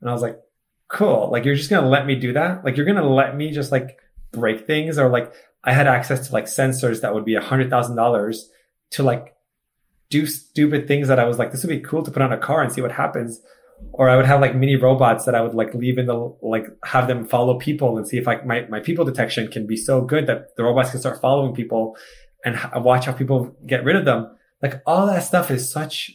And 0.00 0.10
I 0.10 0.12
was 0.12 0.22
like, 0.22 0.40
cool. 0.88 1.28
Like 1.30 1.44
you're 1.44 1.54
just 1.54 1.70
to 1.70 1.80
let 1.80 2.06
me 2.06 2.16
do 2.16 2.32
that? 2.32 2.64
Like 2.64 2.76
you're 2.76 2.86
to 2.86 3.06
let 3.06 3.36
me 3.36 3.52
just 3.52 3.70
like 3.70 3.98
break 4.32 4.66
things 4.66 4.98
or 4.98 5.08
like 5.08 5.32
I 5.62 5.72
had 5.72 5.86
access 5.86 6.26
to 6.26 6.32
like 6.32 6.46
sensors 6.46 7.02
that 7.02 7.14
would 7.14 7.24
be 7.24 7.36
a 7.36 7.40
hundred 7.40 7.70
thousand 7.70 7.96
dollars 7.96 8.50
to 8.90 9.02
like 9.02 9.34
do 10.10 10.26
stupid 10.26 10.88
things 10.88 11.08
that 11.08 11.18
I 11.18 11.24
was 11.24 11.38
like, 11.38 11.52
this 11.52 11.62
would 11.62 11.70
be 11.70 11.80
cool 11.80 12.02
to 12.02 12.10
put 12.10 12.22
on 12.22 12.32
a 12.32 12.38
car 12.38 12.62
and 12.62 12.72
see 12.72 12.80
what 12.80 12.92
happens 12.92 13.40
or 13.92 14.08
I 14.08 14.16
would 14.16 14.26
have 14.26 14.40
like 14.40 14.54
mini 14.54 14.76
robots 14.76 15.24
that 15.24 15.34
I 15.34 15.40
would 15.40 15.54
like 15.54 15.74
leave 15.74 15.98
in 15.98 16.06
the 16.06 16.34
like 16.40 16.66
have 16.84 17.08
them 17.08 17.26
follow 17.26 17.58
people 17.58 17.98
and 17.98 18.06
see 18.06 18.18
if 18.18 18.26
like 18.26 18.46
my 18.46 18.66
my 18.68 18.80
people 18.80 19.04
detection 19.04 19.48
can 19.48 19.66
be 19.66 19.76
so 19.76 20.00
good 20.00 20.26
that 20.26 20.56
the 20.56 20.64
robots 20.64 20.90
can 20.90 21.00
start 21.00 21.20
following 21.20 21.54
people 21.54 21.96
and 22.44 22.58
watch 22.76 23.06
how 23.06 23.12
people 23.12 23.56
get 23.66 23.84
rid 23.84 23.96
of 23.96 24.04
them. 24.04 24.36
Like 24.62 24.82
all 24.86 25.06
that 25.06 25.20
stuff 25.20 25.50
is 25.50 25.70
such 25.70 26.10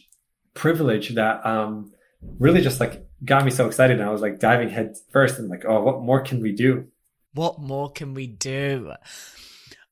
privilege 0.54 1.14
that 1.14 1.44
um 1.46 1.92
really 2.38 2.60
just 2.60 2.80
like 2.80 3.06
got 3.24 3.44
me 3.44 3.50
so 3.50 3.66
excited 3.66 4.00
and 4.00 4.08
I 4.08 4.12
was 4.12 4.22
like 4.22 4.40
diving 4.40 4.70
head 4.70 4.96
first 5.12 5.38
and 5.38 5.48
like 5.48 5.64
oh 5.66 5.82
what 5.82 6.02
more 6.02 6.20
can 6.20 6.40
we 6.40 6.52
do? 6.52 6.88
What 7.34 7.60
more 7.60 7.90
can 7.90 8.14
we 8.14 8.26
do? 8.26 8.92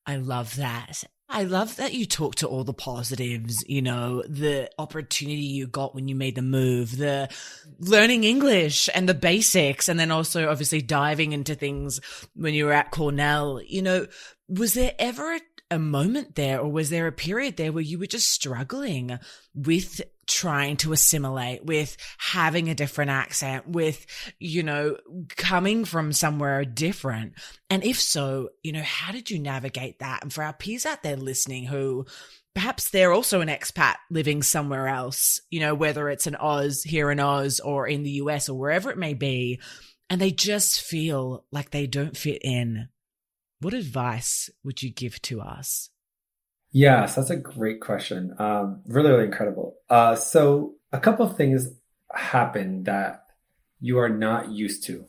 I 0.07 0.17
love 0.17 0.57
that. 0.57 1.05
I 1.29 1.43
love 1.43 1.77
that 1.77 1.93
you 1.93 2.07
talk 2.07 2.37
to 2.37 2.47
all 2.47 2.63
the 2.63 2.73
positives, 2.73 3.65
you 3.69 3.83
know, 3.83 4.23
the 4.29 4.71
opportunity 4.79 5.43
you 5.43 5.67
got 5.67 5.95
when 5.95 6.07
you 6.07 6.15
made 6.15 6.37
the 6.37 6.43
move, 6.43 6.97
the 6.97 7.29
learning 7.79 8.25
English 8.25 8.89
and 8.95 9.09
the 9.09 9.15
basics, 9.15 9.89
and 9.89 9.99
then 9.99 10.13
also 10.13 10.49
obviously 10.49 10.83
diving 10.83 11.33
into 11.33 11.55
things 11.55 12.01
when 12.35 12.55
you 12.55 12.67
were 12.67 12.73
at 12.73 12.93
Cornell. 12.93 13.61
You 13.61 13.83
know, 13.83 14.07
was 14.49 14.75
there 14.75 14.95
ever 14.99 15.35
a 15.35 15.41
a 15.71 15.79
moment 15.79 16.37
there 16.37 16.61
or 16.61 16.71
was 16.71 16.91
there 16.91 17.07
a 17.07 17.13
period 17.13 17.57
there 17.57 17.73
where 17.73 17.83
you 17.83 17.99
were 17.99 18.07
just 18.07 18.31
struggling 18.31 19.19
with 19.55 20.01
trying 20.27 20.77
to 20.77 20.93
assimilate 20.93 21.65
with 21.65 21.97
having 22.19 22.69
a 22.69 22.75
different 22.75 23.11
accent 23.11 23.69
with 23.69 24.07
you 24.39 24.63
know 24.63 24.97
coming 25.37 25.85
from 25.85 26.13
somewhere 26.13 26.65
different 26.65 27.35
and 27.71 27.85
if 27.85 28.01
so 28.01 28.49
you 28.63 28.73
know 28.73 28.83
how 28.83 29.13
did 29.13 29.31
you 29.31 29.39
navigate 29.39 29.99
that 30.01 30.23
and 30.23 30.33
for 30.33 30.43
our 30.43 30.53
peers 30.53 30.87
out 30.87 31.03
there 31.03 31.17
listening 31.17 31.65
who 31.65 32.05
perhaps 32.55 32.91
they're 32.91 33.13
also 33.13 33.41
an 33.41 33.49
expat 33.49 33.95
living 34.11 34.43
somewhere 34.43 34.89
else 34.89 35.41
you 35.51 35.61
know 35.61 35.75
whether 35.75 36.09
it's 36.09 36.27
an 36.27 36.37
oz 36.37 36.83
here 36.83 37.11
in 37.11 37.21
oz 37.21 37.61
or 37.61 37.87
in 37.87 38.03
the 38.03 38.11
us 38.11 38.49
or 38.49 38.59
wherever 38.59 38.91
it 38.91 38.99
may 38.99 39.15
be 39.15 39.61
and 40.11 40.21
they 40.21 40.31
just 40.31 40.81
feel 40.81 41.45
like 41.53 41.71
they 41.71 41.87
don't 41.87 42.17
fit 42.17 42.41
in 42.43 42.89
what 43.61 43.75
advice 43.75 44.51
would 44.65 44.83
you 44.83 44.91
give 44.93 45.21
to 45.23 45.41
us? 45.41 45.91
Yes, 46.77 47.15
that's 47.15 47.31
a 47.31 47.37
great 47.37 47.81
question. 47.81 48.35
Um, 48.39 48.83
really, 48.87 49.11
really 49.11 49.25
incredible. 49.25 49.77
Uh, 49.89 50.15
so 50.15 50.75
a 50.93 51.01
couple 51.01 51.25
of 51.25 51.35
things 51.35 51.71
happen 52.13 52.83
that 52.83 53.25
you 53.81 53.99
are 53.99 54.11
not 54.11 54.51
used 54.51 54.85
to. 54.85 55.07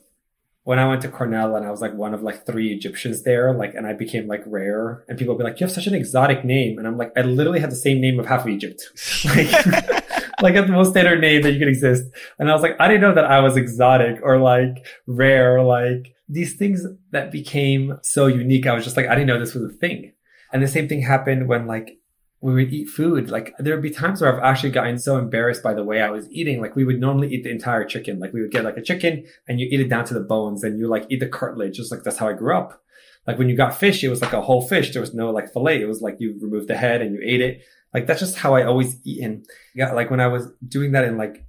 When 0.64 0.78
I 0.78 0.88
went 0.88 1.02
to 1.02 1.10
Cornell 1.10 1.56
and 1.56 1.66
I 1.66 1.70
was 1.70 1.82
like 1.82 1.92
one 1.92 2.14
of 2.14 2.22
like 2.22 2.46
three 2.46 2.72
Egyptians 2.72 3.22
there, 3.22 3.52
like, 3.52 3.74
and 3.74 3.86
I 3.86 3.92
became 3.92 4.26
like 4.26 4.44
rare 4.46 5.04
and 5.08 5.18
people 5.18 5.34
would 5.34 5.42
be 5.42 5.44
like, 5.44 5.60
you 5.60 5.66
have 5.66 5.74
such 5.74 5.86
an 5.86 5.94
exotic 5.94 6.42
name. 6.42 6.78
And 6.78 6.86
I'm 6.86 6.96
like, 6.96 7.12
I 7.18 7.20
literally 7.20 7.60
had 7.60 7.70
the 7.70 7.76
same 7.76 8.00
name 8.00 8.18
of 8.18 8.24
half 8.24 8.46
of 8.46 8.48
Egypt. 8.48 8.82
like, 9.26 9.52
like 10.40 10.54
the 10.54 10.68
most 10.68 10.92
standard 10.92 11.20
name 11.20 11.42
that 11.42 11.52
you 11.52 11.58
could 11.58 11.68
exist. 11.68 12.04
And 12.38 12.48
I 12.48 12.54
was 12.54 12.62
like, 12.62 12.76
I 12.80 12.88
didn't 12.88 13.02
know 13.02 13.14
that 13.14 13.26
I 13.26 13.40
was 13.40 13.58
exotic 13.58 14.20
or 14.22 14.38
like 14.38 14.86
rare, 15.06 15.62
like, 15.62 16.14
these 16.30 16.56
things 16.56 16.86
that 17.10 17.30
became 17.30 17.98
so 18.02 18.26
unique. 18.26 18.66
I 18.66 18.74
was 18.74 18.84
just 18.84 18.96
like, 18.96 19.06
I 19.06 19.14
didn't 19.14 19.28
know 19.28 19.38
this 19.38 19.54
was 19.54 19.64
a 19.64 19.76
thing. 19.76 20.12
And 20.52 20.62
the 20.62 20.68
same 20.68 20.88
thing 20.88 21.02
happened 21.02 21.48
when 21.48 21.66
like 21.66 21.98
we 22.40 22.54
would 22.54 22.72
eat 22.72 22.88
food. 22.88 23.30
Like 23.30 23.54
there 23.58 23.74
would 23.74 23.82
be 23.82 23.90
times 23.90 24.20
where 24.20 24.32
I've 24.32 24.42
actually 24.42 24.70
gotten 24.70 24.98
so 24.98 25.18
embarrassed 25.18 25.62
by 25.62 25.74
the 25.74 25.84
way 25.84 26.00
I 26.00 26.10
was 26.10 26.30
eating. 26.30 26.60
Like 26.60 26.76
we 26.76 26.84
would 26.84 27.00
normally 27.00 27.34
eat 27.34 27.44
the 27.44 27.50
entire 27.50 27.84
chicken. 27.84 28.18
Like 28.18 28.32
we 28.32 28.40
would 28.40 28.52
get 28.52 28.64
like 28.64 28.76
a 28.76 28.82
chicken 28.82 29.26
and 29.48 29.58
you 29.60 29.68
eat 29.70 29.80
it 29.80 29.88
down 29.88 30.04
to 30.06 30.14
the 30.14 30.20
bones 30.20 30.62
and 30.62 30.78
you 30.78 30.86
like 30.86 31.06
eat 31.08 31.20
the 31.20 31.28
cartilage. 31.28 31.76
Just 31.76 31.90
like 31.90 32.04
that's 32.04 32.18
how 32.18 32.28
I 32.28 32.34
grew 32.34 32.56
up. 32.56 32.82
Like 33.26 33.38
when 33.38 33.48
you 33.48 33.56
got 33.56 33.76
fish, 33.76 34.02
it 34.04 34.08
was 34.08 34.22
like 34.22 34.32
a 34.32 34.40
whole 34.40 34.66
fish. 34.66 34.92
There 34.92 35.02
was 35.02 35.14
no 35.14 35.30
like 35.30 35.52
fillet. 35.52 35.82
It 35.82 35.88
was 35.88 36.00
like 36.00 36.16
you 36.20 36.38
removed 36.40 36.68
the 36.68 36.76
head 36.76 37.02
and 37.02 37.14
you 37.14 37.20
ate 37.22 37.40
it. 37.40 37.62
Like 37.92 38.06
that's 38.06 38.20
just 38.20 38.38
how 38.38 38.54
I 38.54 38.64
always 38.64 39.04
eaten. 39.04 39.44
Yeah. 39.74 39.92
Like 39.92 40.10
when 40.10 40.20
I 40.20 40.28
was 40.28 40.48
doing 40.66 40.92
that 40.92 41.04
in 41.04 41.18
like 41.18 41.44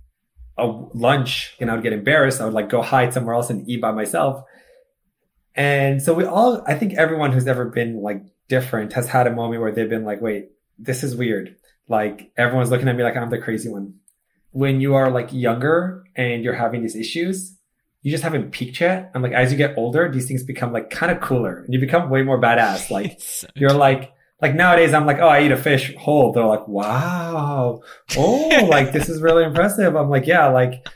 a 0.58 0.66
lunch 0.66 1.56
and 1.60 1.70
I 1.70 1.76
would 1.76 1.84
get 1.84 1.94
embarrassed, 1.94 2.42
I 2.42 2.46
would 2.46 2.54
like 2.54 2.70
go 2.70 2.82
hide 2.82 3.14
somewhere 3.14 3.36
else 3.36 3.50
and 3.50 3.68
eat 3.70 3.82
by 3.82 3.92
myself. 3.92 4.44
And 5.56 6.02
so 6.02 6.14
we 6.14 6.26
all, 6.26 6.64
I 6.66 6.74
think 6.74 6.94
everyone 6.94 7.32
who's 7.32 7.48
ever 7.48 7.66
been 7.66 8.02
like 8.02 8.24
different 8.50 8.94
has 8.94 9.08
had 9.08 9.28
a 9.28 9.32
moment 9.32 9.62
where 9.62 9.72
they've 9.72 9.90
been 9.90 10.04
like, 10.04 10.20
wait, 10.20 10.50
this 10.78 11.04
is 11.04 11.16
weird. 11.16 11.56
Like 11.88 12.32
everyone's 12.36 12.72
looking 12.72 12.90
at 12.90 12.96
me 12.96 13.04
like 13.04 13.16
I'm 13.16 13.30
the 13.30 13.38
crazy 13.38 13.70
one. 13.70 13.96
When 14.52 14.82
you 14.82 14.96
are 14.96 15.10
like 15.10 15.32
younger 15.32 16.04
and 16.16 16.44
you're 16.44 16.56
having 16.56 16.82
these 16.82 16.96
issues, 16.96 17.56
you 18.02 18.12
just 18.12 18.24
haven't 18.24 18.52
peaked 18.52 18.82
yet. 18.82 19.12
And 19.14 19.24
like 19.24 19.32
as 19.32 19.52
you 19.52 19.58
get 19.58 19.78
older, 19.78 20.12
these 20.12 20.28
things 20.28 20.44
become 20.44 20.74
like 20.74 20.90
kind 20.90 21.12
of 21.12 21.22
cooler 21.22 21.60
and 21.60 21.74
you 21.74 21.80
become 21.80 22.10
way 22.10 22.24
more 22.24 22.42
badass. 22.42 22.90
Like 22.92 23.22
so 23.22 23.48
you're 23.56 23.74
like, 23.74 24.14
like 24.42 24.56
nowadays 24.56 24.94
I'm 24.94 25.06
like, 25.06 25.20
oh, 25.20 25.28
I 25.28 25.44
eat 25.44 25.52
a 25.52 25.58
fish 25.58 25.96
whole. 25.96 26.32
They're 26.32 26.46
like, 26.46 26.68
wow. 26.68 27.82
Oh, 28.18 28.66
like 28.70 28.92
this 28.92 29.10
is 29.10 29.22
really 29.22 29.44
impressive. 29.44 29.96
I'm 29.96 30.10
like, 30.10 30.28
yeah, 30.28 30.48
like 30.48 30.88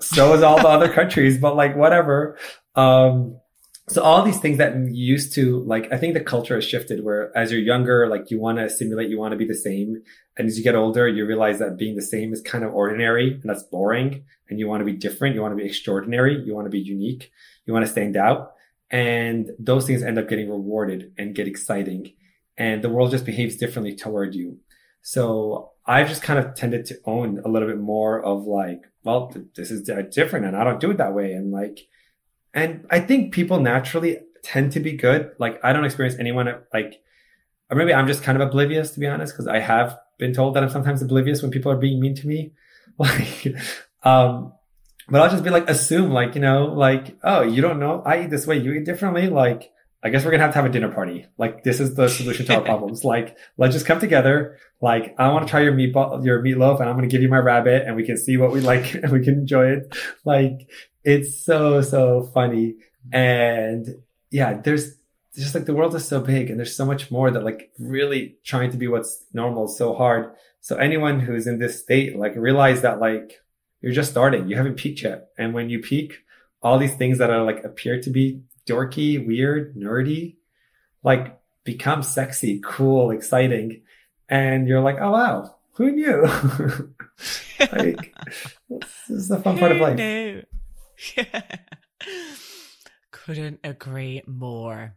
so 0.00 0.34
is 0.34 0.42
all 0.42 0.58
the 0.58 0.68
other 0.68 0.92
countries, 0.92 1.38
but 1.38 1.56
like 1.56 1.76
whatever. 1.76 2.38
Um, 2.74 3.40
so 3.88 4.02
all 4.02 4.22
these 4.22 4.40
things 4.40 4.58
that 4.58 4.76
used 4.90 5.32
to 5.34 5.60
like 5.60 5.92
i 5.92 5.96
think 5.96 6.14
the 6.14 6.20
culture 6.20 6.56
has 6.56 6.64
shifted 6.64 7.04
where 7.04 7.36
as 7.36 7.52
you're 7.52 7.60
younger 7.60 8.08
like 8.08 8.30
you 8.30 8.40
want 8.40 8.58
to 8.58 8.68
simulate 8.68 9.08
you 9.10 9.18
want 9.18 9.32
to 9.32 9.38
be 9.38 9.46
the 9.46 9.54
same. 9.54 10.02
And 10.38 10.48
as 10.48 10.58
you 10.58 10.64
get 10.64 10.74
older 10.74 11.08
you 11.08 11.24
realize 11.24 11.58
that 11.60 11.78
being 11.78 11.96
the 11.96 12.02
same 12.02 12.32
is 12.32 12.42
kind 12.42 12.64
of 12.64 12.74
ordinary 12.74 13.32
and 13.32 13.44
that's 13.44 13.62
boring. 13.62 14.24
And 14.48 14.58
you 14.58 14.68
want 14.68 14.80
to 14.80 14.84
be 14.84 14.92
different 14.92 15.34
you 15.34 15.42
want 15.42 15.52
to 15.52 15.62
be 15.62 15.68
extraordinary 15.68 16.42
you 16.44 16.54
want 16.54 16.66
to 16.66 16.70
be 16.70 16.80
unique 16.80 17.30
you 17.64 17.72
want 17.72 17.84
to 17.84 17.92
stand 17.92 18.16
out. 18.16 18.52
And 18.90 19.50
those 19.58 19.86
things 19.86 20.02
end 20.02 20.18
up 20.18 20.28
getting 20.28 20.48
rewarded 20.48 21.12
and 21.18 21.34
get 21.34 21.48
exciting. 21.48 22.12
And 22.56 22.82
the 22.82 22.88
world 22.88 23.10
just 23.10 23.26
behaves 23.26 23.56
differently 23.56 23.96
toward 23.96 24.34
you. 24.34 24.58
So 25.02 25.72
I've 25.84 26.08
just 26.08 26.22
kind 26.22 26.38
of 26.38 26.54
tended 26.54 26.86
to 26.86 26.98
own 27.04 27.40
a 27.44 27.48
little 27.48 27.68
bit 27.68 27.80
more 27.80 28.22
of 28.24 28.44
like, 28.44 28.82
well, 29.02 29.34
this 29.56 29.70
is 29.70 29.82
different 29.82 30.46
and 30.46 30.56
I 30.56 30.64
don't 30.64 30.80
do 30.80 30.92
it 30.92 30.98
that 30.98 31.14
way. 31.14 31.32
And 31.32 31.52
like, 31.52 31.80
and 32.56 32.86
I 32.90 33.00
think 33.00 33.32
people 33.34 33.60
naturally 33.60 34.18
tend 34.42 34.72
to 34.72 34.80
be 34.80 34.92
good. 34.92 35.32
Like 35.38 35.60
I 35.62 35.72
don't 35.72 35.84
experience 35.84 36.18
anyone 36.18 36.52
like, 36.72 37.02
or 37.70 37.76
maybe 37.76 37.92
I'm 37.92 38.06
just 38.06 38.22
kind 38.22 38.40
of 38.40 38.48
oblivious 38.48 38.90
to 38.92 39.00
be 39.00 39.06
honest, 39.06 39.34
because 39.34 39.46
I 39.46 39.60
have 39.60 39.98
been 40.18 40.32
told 40.32 40.54
that 40.54 40.62
I'm 40.62 40.70
sometimes 40.70 41.02
oblivious 41.02 41.42
when 41.42 41.50
people 41.50 41.70
are 41.70 41.76
being 41.76 42.00
mean 42.00 42.16
to 42.16 42.26
me. 42.26 42.52
Like, 42.98 43.54
um, 44.04 44.54
but 45.06 45.20
I'll 45.20 45.28
just 45.28 45.44
be 45.44 45.50
like, 45.50 45.68
assume 45.68 46.12
like, 46.12 46.34
you 46.34 46.40
know, 46.40 46.72
like, 46.72 47.18
oh, 47.22 47.42
you 47.42 47.60
don't 47.60 47.78
know, 47.78 48.00
I 48.06 48.22
eat 48.22 48.30
this 48.30 48.46
way, 48.46 48.56
you 48.56 48.72
eat 48.72 48.86
differently. 48.86 49.28
Like, 49.28 49.70
I 50.02 50.10
guess 50.10 50.24
we're 50.24 50.30
gonna 50.30 50.42
have 50.42 50.52
to 50.52 50.58
have 50.60 50.66
a 50.66 50.72
dinner 50.72 50.92
party. 50.92 51.26
Like, 51.38 51.64
this 51.64 51.80
is 51.80 51.94
the 51.94 52.08
solution 52.08 52.46
to 52.46 52.56
our 52.56 52.60
problems. 52.64 53.04
Like, 53.04 53.36
let's 53.56 53.74
just 53.74 53.86
come 53.86 53.98
together. 53.98 54.58
Like, 54.80 55.14
I 55.18 55.28
want 55.28 55.46
to 55.46 55.50
try 55.50 55.60
your 55.60 55.72
meatball, 55.72 56.24
your 56.24 56.42
meatloaf, 56.42 56.80
and 56.80 56.88
I'm 56.88 56.96
gonna 56.96 57.08
give 57.08 57.22
you 57.22 57.28
my 57.28 57.38
rabbit, 57.38 57.84
and 57.86 57.96
we 57.96 58.04
can 58.04 58.16
see 58.16 58.36
what 58.36 58.52
we 58.52 58.60
like, 58.60 58.94
and 59.02 59.10
we 59.10 59.24
can 59.24 59.34
enjoy 59.34 59.68
it. 59.68 59.96
Like, 60.24 60.68
it's 61.04 61.44
so 61.44 61.80
so 61.80 62.22
funny, 62.34 62.76
and 63.12 63.86
yeah, 64.30 64.60
there's 64.60 64.96
just 65.34 65.54
like 65.54 65.66
the 65.66 65.74
world 65.74 65.94
is 65.94 66.06
so 66.06 66.20
big 66.20 66.50
and 66.50 66.58
there's 66.58 66.74
so 66.74 66.86
much 66.86 67.10
more 67.10 67.30
that 67.30 67.44
like 67.44 67.70
really 67.78 68.36
trying 68.44 68.70
to 68.70 68.76
be 68.76 68.88
what's 68.88 69.24
normal 69.32 69.66
is 69.66 69.76
so 69.76 69.94
hard. 69.94 70.34
So 70.60 70.76
anyone 70.76 71.20
who's 71.20 71.46
in 71.46 71.58
this 71.58 71.80
state, 71.82 72.16
like 72.16 72.34
realize 72.36 72.82
that 72.82 73.00
like 73.00 73.40
you're 73.80 73.92
just 73.92 74.10
starting. 74.10 74.48
You 74.48 74.56
haven't 74.56 74.76
peaked 74.76 75.02
yet. 75.02 75.28
And 75.38 75.52
when 75.52 75.68
you 75.68 75.80
peak, 75.80 76.14
all 76.62 76.78
these 76.78 76.94
things 76.94 77.18
that 77.18 77.30
are 77.30 77.44
like 77.44 77.64
appear 77.64 78.00
to 78.00 78.10
be 78.10 78.40
dorky, 78.66 79.24
weird, 79.24 79.76
nerdy, 79.76 80.36
like 81.02 81.38
become 81.64 82.02
sexy, 82.02 82.60
cool, 82.64 83.10
exciting. 83.10 83.82
And 84.28 84.66
you're 84.66 84.80
like, 84.80 84.96
oh 85.00 85.10
wow, 85.10 85.54
who 85.72 85.90
knew? 85.92 86.22
like 87.72 88.14
this 88.68 89.10
is 89.10 89.28
the 89.28 89.38
fun 89.40 89.58
part 89.58 89.72
of 89.72 89.78
life. 89.78 89.98
Yeah. 91.16 91.42
Couldn't 93.10 93.60
agree 93.64 94.22
more. 94.26 94.94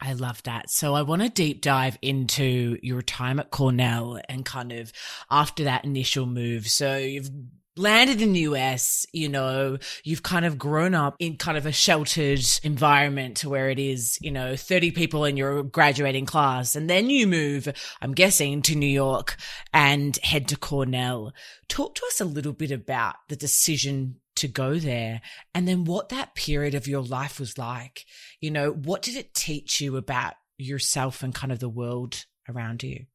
I 0.00 0.12
love 0.12 0.42
that. 0.42 0.70
So 0.70 0.94
I 0.94 1.02
want 1.02 1.22
to 1.22 1.28
deep 1.28 1.62
dive 1.62 1.98
into 2.02 2.78
your 2.82 3.00
time 3.00 3.38
at 3.38 3.50
Cornell 3.50 4.20
and 4.28 4.44
kind 4.44 4.72
of 4.72 4.92
after 5.30 5.64
that 5.64 5.84
initial 5.84 6.26
move. 6.26 6.68
So 6.68 6.96
you've 6.96 7.30
landed 7.76 8.20
in 8.20 8.32
the 8.32 8.40
US, 8.40 9.06
you 9.12 9.28
know, 9.28 9.78
you've 10.04 10.22
kind 10.22 10.44
of 10.44 10.58
grown 10.58 10.94
up 10.94 11.16
in 11.18 11.36
kind 11.36 11.58
of 11.58 11.66
a 11.66 11.72
sheltered 11.72 12.44
environment 12.62 13.38
to 13.38 13.48
where 13.48 13.70
it 13.70 13.78
is, 13.78 14.18
you 14.20 14.30
know, 14.30 14.56
30 14.56 14.92
people 14.92 15.24
in 15.24 15.36
your 15.36 15.62
graduating 15.62 16.26
class. 16.26 16.76
And 16.76 16.88
then 16.88 17.10
you 17.10 17.26
move, 17.26 17.68
I'm 18.00 18.12
guessing, 18.12 18.62
to 18.62 18.74
New 18.74 18.86
York 18.86 19.36
and 19.72 20.16
head 20.18 20.48
to 20.48 20.56
Cornell. 20.56 21.32
Talk 21.68 21.94
to 21.96 22.06
us 22.06 22.20
a 22.20 22.24
little 22.24 22.52
bit 22.52 22.70
about 22.70 23.16
the 23.28 23.36
decision 23.36 24.16
to 24.36 24.48
go 24.48 24.78
there 24.78 25.20
and 25.54 25.68
then 25.68 25.84
what 25.84 26.08
that 26.08 26.34
period 26.34 26.74
of 26.74 26.88
your 26.88 27.02
life 27.02 27.38
was 27.38 27.56
like. 27.58 28.04
You 28.40 28.50
know, 28.50 28.70
what 28.70 29.02
did 29.02 29.16
it 29.16 29.34
teach 29.34 29.80
you 29.80 29.96
about 29.96 30.34
yourself 30.58 31.22
and 31.22 31.34
kind 31.34 31.52
of 31.52 31.60
the 31.60 31.68
world 31.68 32.24
around 32.48 32.82
you? 32.82 33.06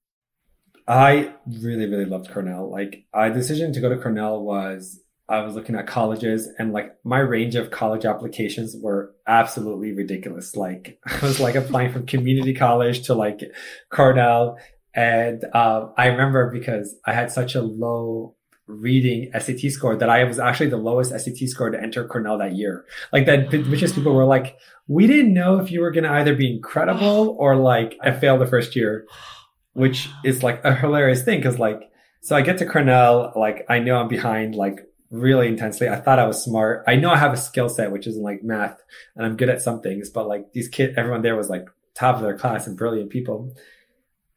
I 0.89 1.35
really, 1.45 1.85
really 1.85 2.05
loved 2.05 2.31
Cornell. 2.31 2.69
Like, 2.69 3.05
my 3.13 3.29
decision 3.29 3.71
to 3.73 3.79
go 3.79 3.89
to 3.89 3.97
Cornell 3.97 4.41
was 4.41 4.99
I 5.29 5.41
was 5.41 5.53
looking 5.53 5.75
at 5.75 5.85
colleges 5.85 6.49
and 6.57 6.73
like 6.73 6.95
my 7.03 7.19
range 7.19 7.53
of 7.53 7.69
college 7.69 8.03
applications 8.03 8.75
were 8.81 9.13
absolutely 9.27 9.93
ridiculous. 9.93 10.55
Like, 10.55 10.99
I 11.05 11.19
was 11.21 11.39
like 11.39 11.53
applying 11.53 11.93
from 11.93 12.07
community 12.07 12.55
college 12.55 13.03
to 13.03 13.13
like 13.13 13.41
Cornell. 13.91 14.57
And 14.95 15.45
uh, 15.53 15.89
I 15.95 16.07
remember 16.07 16.49
because 16.51 16.95
I 17.05 17.13
had 17.13 17.31
such 17.31 17.53
a 17.53 17.61
low 17.61 18.35
reading 18.65 19.31
SAT 19.37 19.71
score 19.71 19.95
that 19.95 20.09
I 20.09 20.23
was 20.23 20.39
actually 20.39 20.69
the 20.69 20.77
lowest 20.77 21.11
SAT 21.11 21.49
score 21.49 21.69
to 21.69 21.81
enter 21.81 22.07
Cornell 22.07 22.39
that 22.39 22.55
year. 22.55 22.85
Like 23.13 23.27
that, 23.27 23.51
which 23.51 23.83
is 23.83 23.93
people 23.93 24.15
were 24.15 24.25
like, 24.25 24.57
we 24.87 25.05
didn't 25.05 25.33
know 25.35 25.59
if 25.59 25.69
you 25.71 25.81
were 25.81 25.91
going 25.91 26.03
to 26.03 26.11
either 26.11 26.35
be 26.35 26.51
incredible 26.51 27.35
or 27.39 27.55
like 27.55 27.95
I 28.01 28.11
failed 28.11 28.41
the 28.41 28.47
first 28.47 28.75
year, 28.75 29.05
which 29.79 30.09
is 30.25 30.43
like 30.43 30.61
a 30.65 30.75
hilarious 30.75 31.23
thing. 31.23 31.41
Cause 31.41 31.57
like, 31.57 31.89
so 32.19 32.35
I 32.35 32.41
get 32.41 32.57
to 32.57 32.65
Cornell, 32.65 33.31
like 33.33 33.65
I 33.69 33.79
know 33.79 33.95
I'm 33.95 34.09
behind 34.09 34.53
like 34.53 34.85
really 35.09 35.47
intensely. 35.47 35.87
I 35.87 35.95
thought 35.95 36.19
I 36.19 36.27
was 36.27 36.43
smart. 36.43 36.83
I 36.85 36.97
know 36.97 37.11
I 37.11 37.15
have 37.15 37.31
a 37.31 37.37
skill 37.37 37.69
set, 37.69 37.89
which 37.89 38.05
is 38.05 38.17
in 38.17 38.21
like 38.21 38.43
math 38.43 38.77
and 39.15 39.25
I'm 39.25 39.37
good 39.37 39.47
at 39.47 39.61
some 39.61 39.79
things, 39.79 40.09
but 40.09 40.27
like 40.27 40.51
these 40.51 40.67
kids, 40.67 40.95
everyone 40.97 41.21
there 41.21 41.37
was 41.37 41.49
like 41.49 41.65
top 41.95 42.17
of 42.17 42.21
their 42.21 42.37
class 42.37 42.67
and 42.67 42.77
brilliant 42.77 43.09
people. 43.09 43.55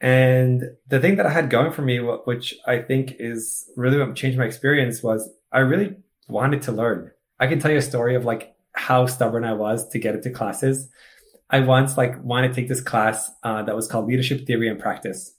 And 0.00 0.62
the 0.86 1.00
thing 1.00 1.16
that 1.16 1.26
I 1.26 1.30
had 1.30 1.50
going 1.50 1.72
for 1.72 1.82
me, 1.82 1.98
which 1.98 2.54
I 2.64 2.78
think 2.78 3.16
is 3.18 3.68
really 3.76 3.98
what 3.98 4.14
changed 4.14 4.38
my 4.38 4.44
experience 4.44 5.02
was 5.02 5.28
I 5.50 5.58
really 5.58 5.96
wanted 6.28 6.62
to 6.62 6.72
learn. 6.72 7.10
I 7.40 7.48
can 7.48 7.58
tell 7.58 7.72
you 7.72 7.78
a 7.78 7.82
story 7.82 8.14
of 8.14 8.24
like 8.24 8.54
how 8.74 9.06
stubborn 9.06 9.44
I 9.44 9.54
was 9.54 9.88
to 9.88 9.98
get 9.98 10.14
into 10.14 10.30
classes. 10.30 10.88
I 11.52 11.60
once 11.60 11.96
like 11.96 12.22
wanted 12.24 12.48
to 12.48 12.54
take 12.54 12.68
this 12.68 12.80
class 12.80 13.30
uh, 13.42 13.62
that 13.62 13.76
was 13.76 13.86
called 13.86 14.06
Leadership 14.06 14.46
Theory 14.46 14.68
and 14.68 14.78
Practice. 14.78 15.34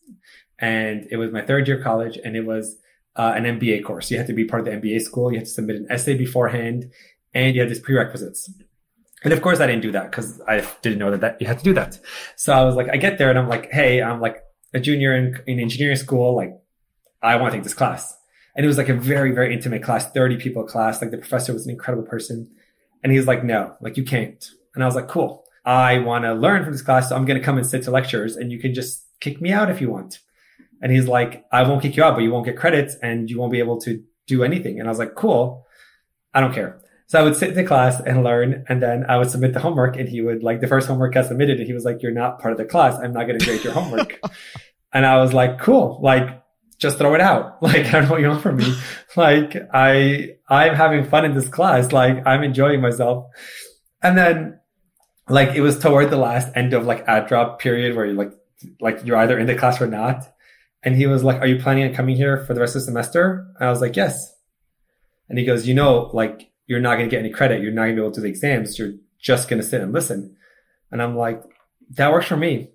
And 0.60 1.08
it 1.12 1.18
was 1.18 1.32
my 1.32 1.42
third 1.42 1.68
year 1.68 1.82
college 1.82 2.18
and 2.24 2.38
it 2.38 2.46
was 2.46 2.78
uh, 3.16 3.34
an 3.36 3.44
MBA 3.44 3.84
course. 3.84 4.10
You 4.12 4.18
had 4.18 4.28
to 4.28 4.34
be 4.34 4.46
part 4.46 4.66
of 4.66 4.66
the 4.66 4.72
MBA 4.80 5.02
school. 5.02 5.32
You 5.32 5.40
had 5.40 5.48
to 5.48 5.52
submit 5.52 5.76
an 5.76 5.88
essay 5.90 6.16
beforehand 6.16 6.92
and 7.34 7.56
you 7.56 7.62
had 7.62 7.70
these 7.70 7.80
prerequisites. 7.80 8.50
And 9.24 9.34
of 9.34 9.42
course 9.42 9.60
I 9.60 9.68
didn't 9.68 9.82
do 9.82 9.92
that 9.92 10.12
because 10.12 10.40
I 10.48 10.66
didn't 10.82 11.00
know 11.00 11.12
that, 11.12 11.22
that 11.22 11.42
you 11.42 11.48
had 11.48 11.58
to 11.58 11.64
do 11.64 11.74
that. 11.74 12.00
So 12.36 12.54
I 12.54 12.64
was 12.64 12.76
like, 12.76 12.90
I 12.90 12.98
get 12.98 13.18
there 13.18 13.30
and 13.30 13.40
I'm 13.40 13.50
like, 13.50 13.72
Hey, 13.72 14.02
I'm 14.02 14.22
like, 14.22 14.38
a 14.74 14.80
junior 14.80 15.16
in, 15.16 15.40
in 15.46 15.60
engineering 15.60 15.96
school, 15.96 16.36
like, 16.36 16.52
I 17.22 17.36
want 17.36 17.52
to 17.52 17.58
take 17.58 17.64
this 17.64 17.74
class. 17.74 18.18
And 18.56 18.64
it 18.64 18.68
was 18.68 18.78
like 18.78 18.90
a 18.90 18.94
very, 18.94 19.32
very 19.32 19.54
intimate 19.54 19.84
class, 19.84 20.12
30 20.12 20.38
people 20.38 20.64
class. 20.64 21.02
Like 21.02 21.12
the 21.12 21.18
professor 21.18 21.54
was 21.54 21.66
an 21.66 21.72
incredible 21.72 22.08
person. 22.08 22.52
And 23.04 23.12
he 23.12 23.18
was 23.18 23.28
like, 23.28 23.44
no, 23.44 23.76
like 23.82 23.98
you 23.98 24.04
can't. 24.04 24.46
And 24.76 24.84
I 24.84 24.88
was 24.88 24.96
like, 24.96 25.08
cool. 25.08 25.43
I 25.66 26.00
want 26.00 26.26
to 26.26 26.34
learn 26.34 26.64
from 26.64 26.74
this 26.74 26.82
class. 26.82 27.10
So 27.10 27.16
I'm 27.16 27.26
going 27.26 27.40
to 27.40 27.46
come 27.46 27.58
and 27.58 27.66
sit 27.66 27.84
to 27.84 27.92
lectures 27.92 28.36
and 28.36 28.52
you 28.52 28.60
can 28.60 28.74
just 28.74 29.06
kick 29.20 29.42
me 29.42 29.52
out 29.52 29.70
if 29.70 29.82
you 29.82 29.90
want. 29.90 30.20
And 30.82 30.92
he's 30.92 31.08
like, 31.08 31.46
I 31.52 31.64
won't 31.64 31.82
kick 31.82 31.96
you 31.96 32.04
out, 32.04 32.16
but 32.16 32.24
you 32.24 32.32
won't 32.32 32.46
get 32.46 32.58
credits 32.58 32.96
and 33.02 33.30
you 33.30 33.40
won't 33.40 33.52
be 33.52 33.60
able 33.60 33.80
to 33.82 34.04
do 34.28 34.44
anything. 34.44 34.80
And 34.80 34.88
I 34.88 34.92
was 34.92 35.00
like, 35.00 35.16
cool. 35.16 35.66
I 36.34 36.42
don't 36.42 36.54
care. 36.54 36.82
So 37.08 37.20
I 37.20 37.24
would 37.24 37.36
sit 37.36 37.50
in 37.50 37.56
the 37.56 37.64
class 37.64 38.02
and 38.02 38.24
learn, 38.24 38.66
and 38.68 38.82
then 38.82 39.06
I 39.08 39.18
would 39.18 39.30
submit 39.30 39.54
the 39.54 39.60
homework, 39.60 39.98
and 39.98 40.10
he 40.10 40.22
would 40.22 40.42
like 40.42 40.62
the 40.62 40.68
first 40.68 40.88
homework 40.88 41.14
got 41.14 41.28
submitted, 41.28 41.60
and 41.60 41.68
he 41.68 41.74
was 41.74 41.86
like, 41.86 42.02
"You're 42.02 42.12
not 42.12 42.40
part 42.40 42.54
of 42.54 42.58
the 42.58 42.66
class. 42.66 42.98
I'm 42.98 43.14
not 43.14 43.28
going 43.28 43.38
to 43.38 43.46
grade 43.46 43.64
your 43.64 43.74
homework." 43.74 44.20
and 44.94 45.06
I 45.06 45.18
was 45.18 45.32
like, 45.32 45.60
"Cool, 45.60 46.00
like 46.02 46.42
just 46.80 46.98
throw 46.98 47.14
it 47.14 47.22
out. 47.22 47.58
Like 47.62 47.86
I 47.86 47.92
don't 47.92 48.06
know 48.06 48.12
what 48.12 48.22
you 48.22 48.30
want 48.30 48.42
from 48.42 48.58
me. 48.58 48.74
like 49.16 49.56
I 49.72 50.38
I'm 50.50 50.74
having 50.74 51.04
fun 51.06 51.24
in 51.24 51.36
this 51.36 51.48
class. 51.48 51.92
Like 51.92 52.26
I'm 52.26 52.42
enjoying 52.44 52.82
myself." 52.82 53.28
And 54.02 54.18
then 54.18 54.60
like 55.30 55.56
it 55.56 55.62
was 55.62 55.80
toward 55.80 56.10
the 56.10 56.18
last 56.18 56.52
end 56.56 56.74
of 56.74 56.86
like 56.86 57.04
ad 57.08 57.28
drop 57.28 57.60
period 57.60 57.96
where 57.96 58.06
you 58.06 58.14
like 58.14 58.34
like 58.80 59.02
you're 59.06 59.18
either 59.18 59.38
in 59.38 59.48
the 59.48 59.56
class 59.56 59.82
or 59.82 59.88
not. 59.88 60.30
And 60.86 60.96
he 60.96 61.08
was 61.08 61.24
like, 61.24 61.42
"Are 61.42 61.48
you 61.48 61.62
planning 61.62 61.88
on 61.88 61.94
coming 61.94 62.16
here 62.18 62.44
for 62.46 62.54
the 62.54 62.60
rest 62.60 62.76
of 62.76 62.82
the 62.82 62.86
semester?" 62.86 63.48
And 63.58 63.68
I 63.68 63.72
was 63.72 63.80
like, 63.80 63.96
"Yes." 63.96 64.34
And 65.30 65.40
he 65.40 65.46
goes, 65.46 65.68
"You 65.68 65.74
know, 65.74 66.10
like." 66.14 66.50
you're 66.66 66.82
not 66.82 66.96
going 66.96 67.10
to 67.10 67.14
get 67.14 67.20
any 67.20 67.30
credit. 67.30 67.62
You're 67.62 67.72
not 67.72 67.84
going 67.84 67.96
to 67.96 68.02
be 68.02 68.06
able 68.06 68.12
to 68.14 68.22
do 68.22 68.24
the 68.24 68.30
exams. 68.30 68.80
You're 68.80 68.94
just 69.20 69.50
going 69.50 69.62
to 69.62 69.68
sit 69.68 69.82
and 69.82 69.94
listen. 69.94 70.36
And 70.92 71.02
I'm 71.02 71.16
like, 71.16 71.42
that 71.92 72.12
works 72.12 72.28
for 72.28 72.38
me. 72.38 72.70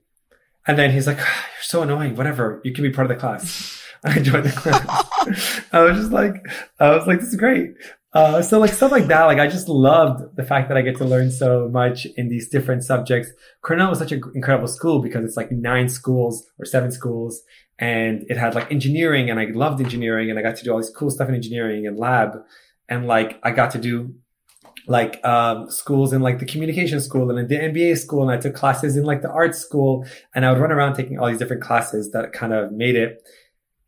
And 0.67 0.79
then 0.79 0.91
he's 0.91 1.07
like, 1.07 1.19
oh, 1.19 1.23
you're 1.23 1.63
so 1.63 1.83
annoying. 1.83 2.15
Whatever. 2.17 2.61
You 2.65 2.73
can 2.73 2.85
be 2.85 2.91
part 2.91 3.11
of 3.11 3.17
the 3.17 3.21
class. 3.21 3.83
I 4.05 4.19
joined 4.21 4.45
the 4.45 4.53
class. 4.53 5.63
I 5.73 5.81
was 5.81 5.99
just 5.99 6.13
like, 6.13 6.35
I 6.79 6.91
was 6.97 7.07
like, 7.07 7.21
this 7.21 7.31
is 7.31 7.37
great. 7.37 7.75
Uh, 8.15 8.41
so 8.41 8.59
like 8.59 8.73
stuff 8.73 8.91
like 8.91 9.07
that, 9.07 9.25
like 9.25 9.39
I 9.39 9.47
just 9.49 9.69
loved 9.69 10.37
the 10.37 10.43
fact 10.43 10.69
that 10.69 10.79
I 10.79 10.83
get 10.83 10.97
to 10.97 11.05
learn 11.05 11.31
so 11.31 11.69
much 11.69 12.07
in 12.17 12.29
these 12.29 12.49
different 12.49 12.83
subjects. 12.83 13.31
Cornell 13.63 13.91
was 13.91 13.99
such 13.99 14.13
an 14.13 14.23
incredible 14.35 14.69
school 14.69 15.03
because 15.03 15.25
it's 15.25 15.37
like 15.37 15.53
nine 15.53 15.89
schools 15.89 16.47
or 16.59 16.65
seven 16.65 16.91
schools 16.91 17.43
and 17.79 18.25
it 18.29 18.39
had 18.39 18.55
like 18.55 18.73
engineering 18.73 19.29
and 19.29 19.39
I 19.39 19.45
loved 19.47 19.81
engineering 19.83 20.31
and 20.31 20.39
I 20.39 20.43
got 20.43 20.57
to 20.57 20.65
do 20.65 20.73
all 20.73 20.79
this 20.79 20.91
cool 20.91 21.11
stuff 21.11 21.29
in 21.29 21.35
engineering 21.35 21.87
and 21.87 21.99
lab 21.99 22.39
and 22.89 23.07
like 23.07 23.39
I 23.43 23.51
got 23.51 23.73
to 23.73 23.79
do 23.79 24.15
like 24.89 25.23
um, 25.25 25.71
schools 25.71 26.13
in 26.13 26.23
like 26.23 26.39
the 26.39 26.47
communication 26.47 27.01
school 27.01 27.31
and 27.31 27.39
in 27.39 27.47
the 27.47 27.57
MBA 27.57 27.99
school, 27.99 28.23
and 28.23 28.31
I 28.31 28.39
took 28.41 28.55
classes 28.55 28.97
in 28.97 29.05
like 29.05 29.23
the 29.23 29.31
art 29.31 29.55
school, 29.55 30.07
and 30.35 30.45
I 30.45 30.51
would 30.51 30.61
run 30.61 30.73
around 30.73 30.95
taking 30.95 31.19
all 31.19 31.29
these 31.29 31.39
different 31.39 31.63
classes 31.63 32.11
that 32.13 32.33
kind 32.33 32.53
of 32.53 32.73
made 32.73 32.97
it. 32.97 33.23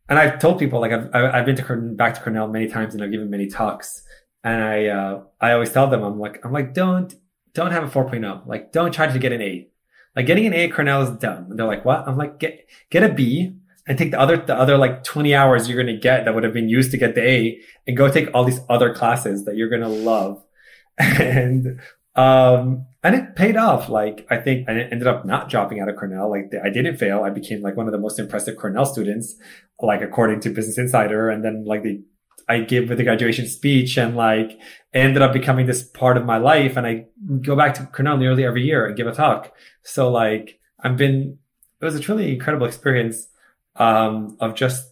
And 0.07 0.19
I've 0.19 0.39
told 0.39 0.59
people 0.59 0.79
like 0.79 0.91
I've 0.91 1.09
I've 1.13 1.45
been 1.45 1.55
to 1.55 1.75
back 1.95 2.13
to 2.15 2.21
Cornell 2.21 2.47
many 2.47 2.67
times, 2.67 2.93
and 2.93 3.03
I've 3.03 3.11
given 3.11 3.29
many 3.29 3.47
talks, 3.47 4.03
and 4.43 4.63
I 4.63 4.85
uh, 4.87 5.23
I 5.39 5.51
always 5.53 5.71
tell 5.71 5.87
them 5.87 6.03
I'm 6.03 6.19
like 6.19 6.43
I'm 6.45 6.51
like 6.51 6.73
don't 6.73 7.13
don't 7.53 7.71
have 7.71 7.83
a 7.83 7.87
4.0, 7.87 8.47
like 8.47 8.71
don't 8.71 8.93
try 8.93 9.07
to 9.07 9.19
get 9.19 9.31
an 9.31 9.41
A. 9.41 9.67
Like 10.15 10.25
getting 10.25 10.45
an 10.45 10.53
A 10.53 10.65
at 10.65 10.73
Cornell 10.73 11.03
is 11.03 11.09
dumb. 11.19 11.47
And 11.49 11.59
they're 11.59 11.67
like, 11.67 11.85
what? 11.85 12.07
I'm 12.07 12.17
like, 12.17 12.39
get 12.39 12.67
get 12.89 13.03
a 13.03 13.09
B, 13.13 13.55
and 13.87 13.97
take 13.97 14.11
the 14.11 14.19
other 14.19 14.37
the 14.37 14.55
other 14.55 14.77
like 14.77 15.03
20 15.03 15.33
hours 15.35 15.67
you're 15.69 15.81
going 15.81 15.93
to 15.93 16.01
get 16.01 16.25
that 16.25 16.33
would 16.35 16.43
have 16.43 16.53
been 16.53 16.69
used 16.69 16.91
to 16.91 16.97
get 16.97 17.15
the 17.15 17.23
A 17.27 17.59
and 17.87 17.97
go 17.97 18.09
take 18.09 18.29
all 18.33 18.43
these 18.43 18.59
other 18.69 18.93
classes 18.93 19.45
that 19.45 19.55
you're 19.55 19.69
going 19.69 19.81
to 19.81 19.87
love. 19.87 20.43
And 20.99 21.79
Um, 22.15 22.87
and 23.03 23.15
it 23.15 23.35
paid 23.35 23.55
off. 23.57 23.89
Like, 23.89 24.27
I 24.29 24.37
think 24.37 24.69
I 24.69 24.73
ended 24.73 25.07
up 25.07 25.25
not 25.25 25.49
dropping 25.49 25.79
out 25.79 25.89
of 25.89 25.95
Cornell. 25.95 26.29
Like, 26.29 26.51
I 26.63 26.69
didn't 26.69 26.97
fail. 26.97 27.23
I 27.23 27.29
became 27.29 27.61
like 27.61 27.77
one 27.77 27.87
of 27.87 27.93
the 27.93 27.97
most 27.99 28.19
impressive 28.19 28.57
Cornell 28.57 28.85
students, 28.85 29.35
like 29.79 30.01
according 30.01 30.41
to 30.41 30.49
Business 30.49 30.77
Insider. 30.77 31.29
And 31.29 31.43
then 31.43 31.65
like 31.65 31.83
the, 31.83 32.03
I 32.47 32.61
gave 32.61 32.89
with 32.89 32.97
the 32.97 33.03
graduation 33.03 33.47
speech 33.47 33.97
and 33.97 34.15
like 34.15 34.59
ended 34.93 35.21
up 35.21 35.33
becoming 35.33 35.65
this 35.65 35.83
part 35.83 36.17
of 36.17 36.25
my 36.25 36.37
life. 36.37 36.77
And 36.77 36.85
I 36.87 37.05
go 37.41 37.55
back 37.55 37.75
to 37.75 37.85
Cornell 37.85 38.17
nearly 38.17 38.45
every 38.45 38.63
year 38.63 38.85
and 38.85 38.95
give 38.95 39.07
a 39.07 39.13
talk. 39.13 39.53
So 39.83 40.09
like, 40.11 40.59
I've 40.79 40.97
been, 40.97 41.37
it 41.79 41.85
was 41.85 41.95
a 41.95 41.99
truly 41.99 42.33
incredible 42.33 42.67
experience, 42.67 43.27
um, 43.75 44.37
of 44.39 44.55
just 44.55 44.91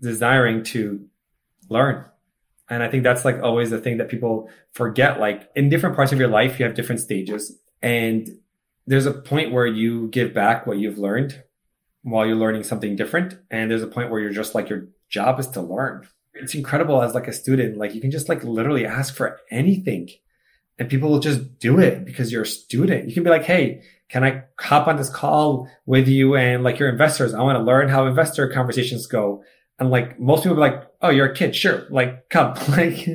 desiring 0.00 0.64
to 0.64 1.06
learn 1.68 2.04
and 2.70 2.84
I 2.84 2.88
think 2.88 3.02
that's 3.02 3.24
like 3.24 3.42
always 3.42 3.70
the 3.70 3.80
thing 3.80 3.98
that 3.98 4.08
people 4.08 4.48
forget. 4.70 5.18
Like 5.18 5.50
in 5.56 5.68
different 5.68 5.96
parts 5.96 6.12
of 6.12 6.20
your 6.20 6.28
life, 6.28 6.58
you 6.58 6.64
have 6.64 6.76
different 6.76 7.00
stages 7.00 7.58
and 7.82 8.28
there's 8.86 9.06
a 9.06 9.12
point 9.12 9.52
where 9.52 9.66
you 9.66 10.08
give 10.08 10.32
back 10.32 10.66
what 10.66 10.78
you've 10.78 10.98
learned 10.98 11.42
while 12.02 12.24
you're 12.24 12.36
learning 12.36 12.62
something 12.62 12.96
different. 12.96 13.34
And 13.50 13.70
there's 13.70 13.82
a 13.82 13.88
point 13.88 14.10
where 14.10 14.20
you're 14.20 14.30
just 14.30 14.54
like, 14.54 14.68
your 14.68 14.88
job 15.08 15.38
is 15.40 15.48
to 15.48 15.60
learn. 15.60 16.08
It's 16.34 16.54
incredible 16.54 17.02
as 17.02 17.14
like 17.14 17.28
a 17.28 17.32
student, 17.32 17.76
like 17.76 17.94
you 17.94 18.00
can 18.00 18.10
just 18.10 18.28
like 18.28 18.44
literally 18.44 18.86
ask 18.86 19.14
for 19.14 19.40
anything 19.50 20.10
and 20.80 20.88
people 20.88 21.10
will 21.10 21.20
just 21.20 21.58
do 21.58 21.78
it 21.78 22.06
because 22.06 22.32
you're 22.32 22.42
a 22.42 22.46
student. 22.46 23.06
You 23.06 23.14
can 23.14 23.22
be 23.22 23.30
like, 23.30 23.44
Hey, 23.44 23.82
can 24.08 24.24
I 24.24 24.44
hop 24.58 24.88
on 24.88 24.96
this 24.96 25.10
call 25.10 25.68
with 25.84 26.08
you 26.08 26.34
and 26.34 26.64
like 26.64 26.78
your 26.78 26.88
investors? 26.88 27.34
I 27.34 27.42
want 27.42 27.58
to 27.58 27.62
learn 27.62 27.88
how 27.90 28.06
investor 28.06 28.48
conversations 28.48 29.06
go. 29.06 29.44
And 29.78 29.90
like 29.90 30.18
most 30.18 30.42
people 30.42 30.56
like, 30.56 30.82
oh, 31.02 31.10
you're 31.10 31.30
a 31.30 31.34
kid. 31.34 31.54
Sure. 31.54 31.86
Like, 31.90 32.28
come. 32.30 32.54
like, 32.68 33.06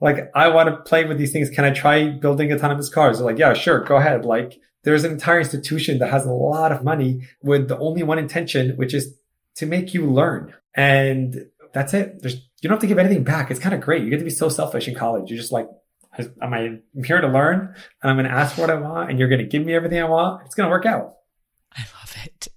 like 0.00 0.30
I 0.34 0.48
want 0.48 0.68
to 0.68 0.76
play 0.82 1.06
with 1.06 1.18
these 1.18 1.32
things. 1.32 1.50
Can 1.50 1.64
I 1.64 1.70
try 1.70 2.10
building 2.10 2.52
autonomous 2.52 2.90
cars? 2.90 3.18
They're 3.18 3.26
like, 3.26 3.38
yeah, 3.38 3.54
sure. 3.54 3.80
Go 3.80 3.96
ahead. 3.96 4.24
Like 4.26 4.60
there's 4.84 5.04
an 5.04 5.12
entire 5.12 5.40
institution 5.40 5.98
that 5.98 6.10
has 6.10 6.26
a 6.26 6.30
lot 6.30 6.72
of 6.72 6.84
money 6.84 7.26
with 7.42 7.68
the 7.68 7.78
only 7.78 8.02
one 8.02 8.18
intention, 8.18 8.76
which 8.76 8.92
is 8.92 9.14
to 9.56 9.66
make 9.66 9.94
you 9.94 10.06
learn. 10.06 10.54
And 10.74 11.46
that's 11.72 11.94
it. 11.94 12.20
There's, 12.20 12.36
you 12.64 12.68
don't 12.68 12.76
have 12.76 12.80
to 12.80 12.86
give 12.86 12.98
anything 12.98 13.24
back. 13.24 13.50
It's 13.50 13.60
kind 13.60 13.74
of 13.74 13.82
great. 13.82 14.02
You 14.02 14.10
get 14.10 14.20
to 14.20 14.24
be 14.24 14.30
so 14.30 14.48
selfish 14.48 14.88
in 14.88 14.94
college. 14.94 15.28
You're 15.28 15.38
just 15.38 15.52
like, 15.52 15.68
am 16.18 16.54
I 16.54 16.60
I'm 16.60 17.04
here 17.04 17.20
to 17.20 17.28
learn 17.28 17.74
and 18.02 18.10
I'm 18.10 18.16
going 18.16 18.26
to 18.26 18.32
ask 18.32 18.54
for 18.54 18.62
what 18.62 18.70
I 18.70 18.76
want 18.76 19.10
and 19.10 19.18
you're 19.18 19.28
going 19.28 19.42
to 19.42 19.46
give 19.46 19.66
me 19.66 19.74
everything 19.74 20.00
I 20.00 20.08
want? 20.08 20.46
It's 20.46 20.54
going 20.54 20.66
to 20.66 20.70
work 20.70 20.86
out. 20.86 21.12
I 21.76 21.82
love 22.00 22.16
it. 22.24 22.48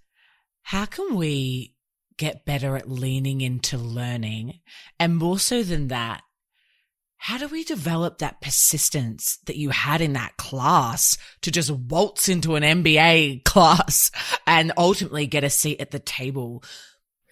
How 0.62 0.86
can 0.86 1.16
we 1.16 1.76
get 2.18 2.46
better 2.46 2.78
at 2.78 2.90
leaning 2.90 3.42
into 3.42 3.78
learning? 3.78 4.60
And 4.98 5.18
more 5.18 5.40
so 5.40 5.62
than 5.62 5.90
that, 5.90 6.22
how 7.18 7.38
do 7.38 7.50
we 7.50 7.66
develop 7.66 8.20
that 8.20 8.40
persistence 8.40 9.40
that 9.46 9.58
you 9.58 9.72
had 9.72 10.00
in 10.00 10.14
that 10.14 10.38
class 10.38 11.18
to 11.42 11.52
just 11.52 11.70
waltz 11.70 12.30
into 12.30 12.56
an 12.56 12.64
MBA 12.64 13.44
class 13.46 14.10
and 14.46 14.72
ultimately 14.78 15.28
get 15.28 15.44
a 15.44 15.50
seat 15.50 15.82
at 15.82 15.92
the 15.92 16.00
table? 16.00 16.64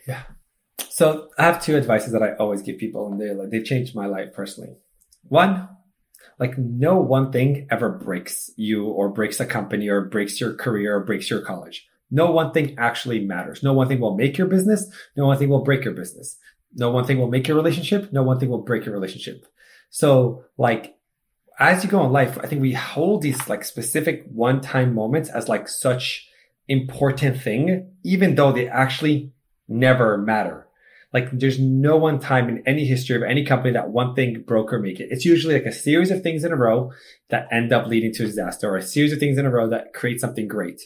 Yeah. 0.05 0.23
So 0.89 1.29
I 1.37 1.43
have 1.43 1.63
two 1.63 1.75
advices 1.75 2.13
that 2.13 2.23
I 2.23 2.33
always 2.35 2.61
give 2.61 2.77
people 2.77 3.11
and 3.11 3.19
they 3.19 3.33
like, 3.33 3.49
they've 3.49 3.63
changed 3.63 3.95
my 3.95 4.05
life 4.05 4.33
personally. 4.33 4.75
One, 5.23 5.69
like 6.39 6.57
no 6.57 6.99
one 6.99 7.31
thing 7.31 7.67
ever 7.71 7.89
breaks 7.89 8.51
you 8.55 8.85
or 8.85 9.09
breaks 9.09 9.39
a 9.39 9.45
company 9.45 9.87
or 9.87 10.01
breaks 10.01 10.39
your 10.39 10.53
career 10.53 10.97
or 10.97 11.03
breaks 11.03 11.29
your 11.29 11.41
college. 11.41 11.87
No 12.11 12.31
one 12.31 12.51
thing 12.51 12.75
actually 12.77 13.25
matters. 13.25 13.63
No 13.63 13.73
one 13.73 13.87
thing 13.87 13.99
will 13.99 14.15
make 14.15 14.37
your 14.37 14.47
business. 14.47 14.87
No 15.15 15.25
one 15.25 15.37
thing 15.37 15.49
will 15.49 15.63
break 15.63 15.83
your 15.83 15.93
business. 15.93 16.37
No 16.73 16.91
one 16.91 17.05
thing 17.05 17.19
will 17.19 17.29
make 17.29 17.47
your 17.47 17.57
relationship. 17.57 18.11
No 18.11 18.23
one 18.23 18.39
thing 18.39 18.49
will 18.49 18.61
break 18.61 18.85
your 18.85 18.93
relationship. 18.93 19.45
So 19.89 20.43
like, 20.57 20.97
as 21.57 21.83
you 21.83 21.89
go 21.89 22.05
in 22.05 22.11
life, 22.11 22.37
I 22.41 22.47
think 22.47 22.61
we 22.61 22.73
hold 22.73 23.21
these 23.21 23.47
like 23.47 23.63
specific 23.63 24.25
one 24.29 24.59
time 24.59 24.93
moments 24.93 25.29
as 25.29 25.47
like 25.47 25.69
such 25.69 26.29
important 26.67 27.41
thing, 27.41 27.93
even 28.03 28.35
though 28.35 28.51
they 28.51 28.67
actually 28.67 29.31
never 29.67 30.17
matter. 30.17 30.64
Like 31.15 31.31
there's 31.31 31.59
no 31.59 31.97
one 31.97 32.19
time 32.19 32.49
in 32.49 32.61
any 32.67 32.85
history 32.85 33.15
of 33.15 33.23
any 33.23 33.43
company 33.43 33.73
that 33.73 33.89
one 33.89 34.13
thing 34.13 34.43
broke 34.45 34.71
or 34.71 34.79
make 34.79 34.99
it. 34.99 35.07
It's 35.09 35.25
usually 35.25 35.55
like 35.55 35.65
a 35.65 35.71
series 35.71 36.11
of 36.11 36.21
things 36.21 36.43
in 36.43 36.51
a 36.51 36.55
row 36.55 36.91
that 37.29 37.47
end 37.51 37.73
up 37.73 37.87
leading 37.87 38.13
to 38.13 38.23
a 38.23 38.27
disaster 38.27 38.69
or 38.69 38.77
a 38.77 38.83
series 38.83 39.13
of 39.13 39.19
things 39.19 39.39
in 39.39 39.47
a 39.47 39.49
row 39.49 39.67
that 39.69 39.93
create 39.93 40.21
something 40.21 40.47
great 40.47 40.81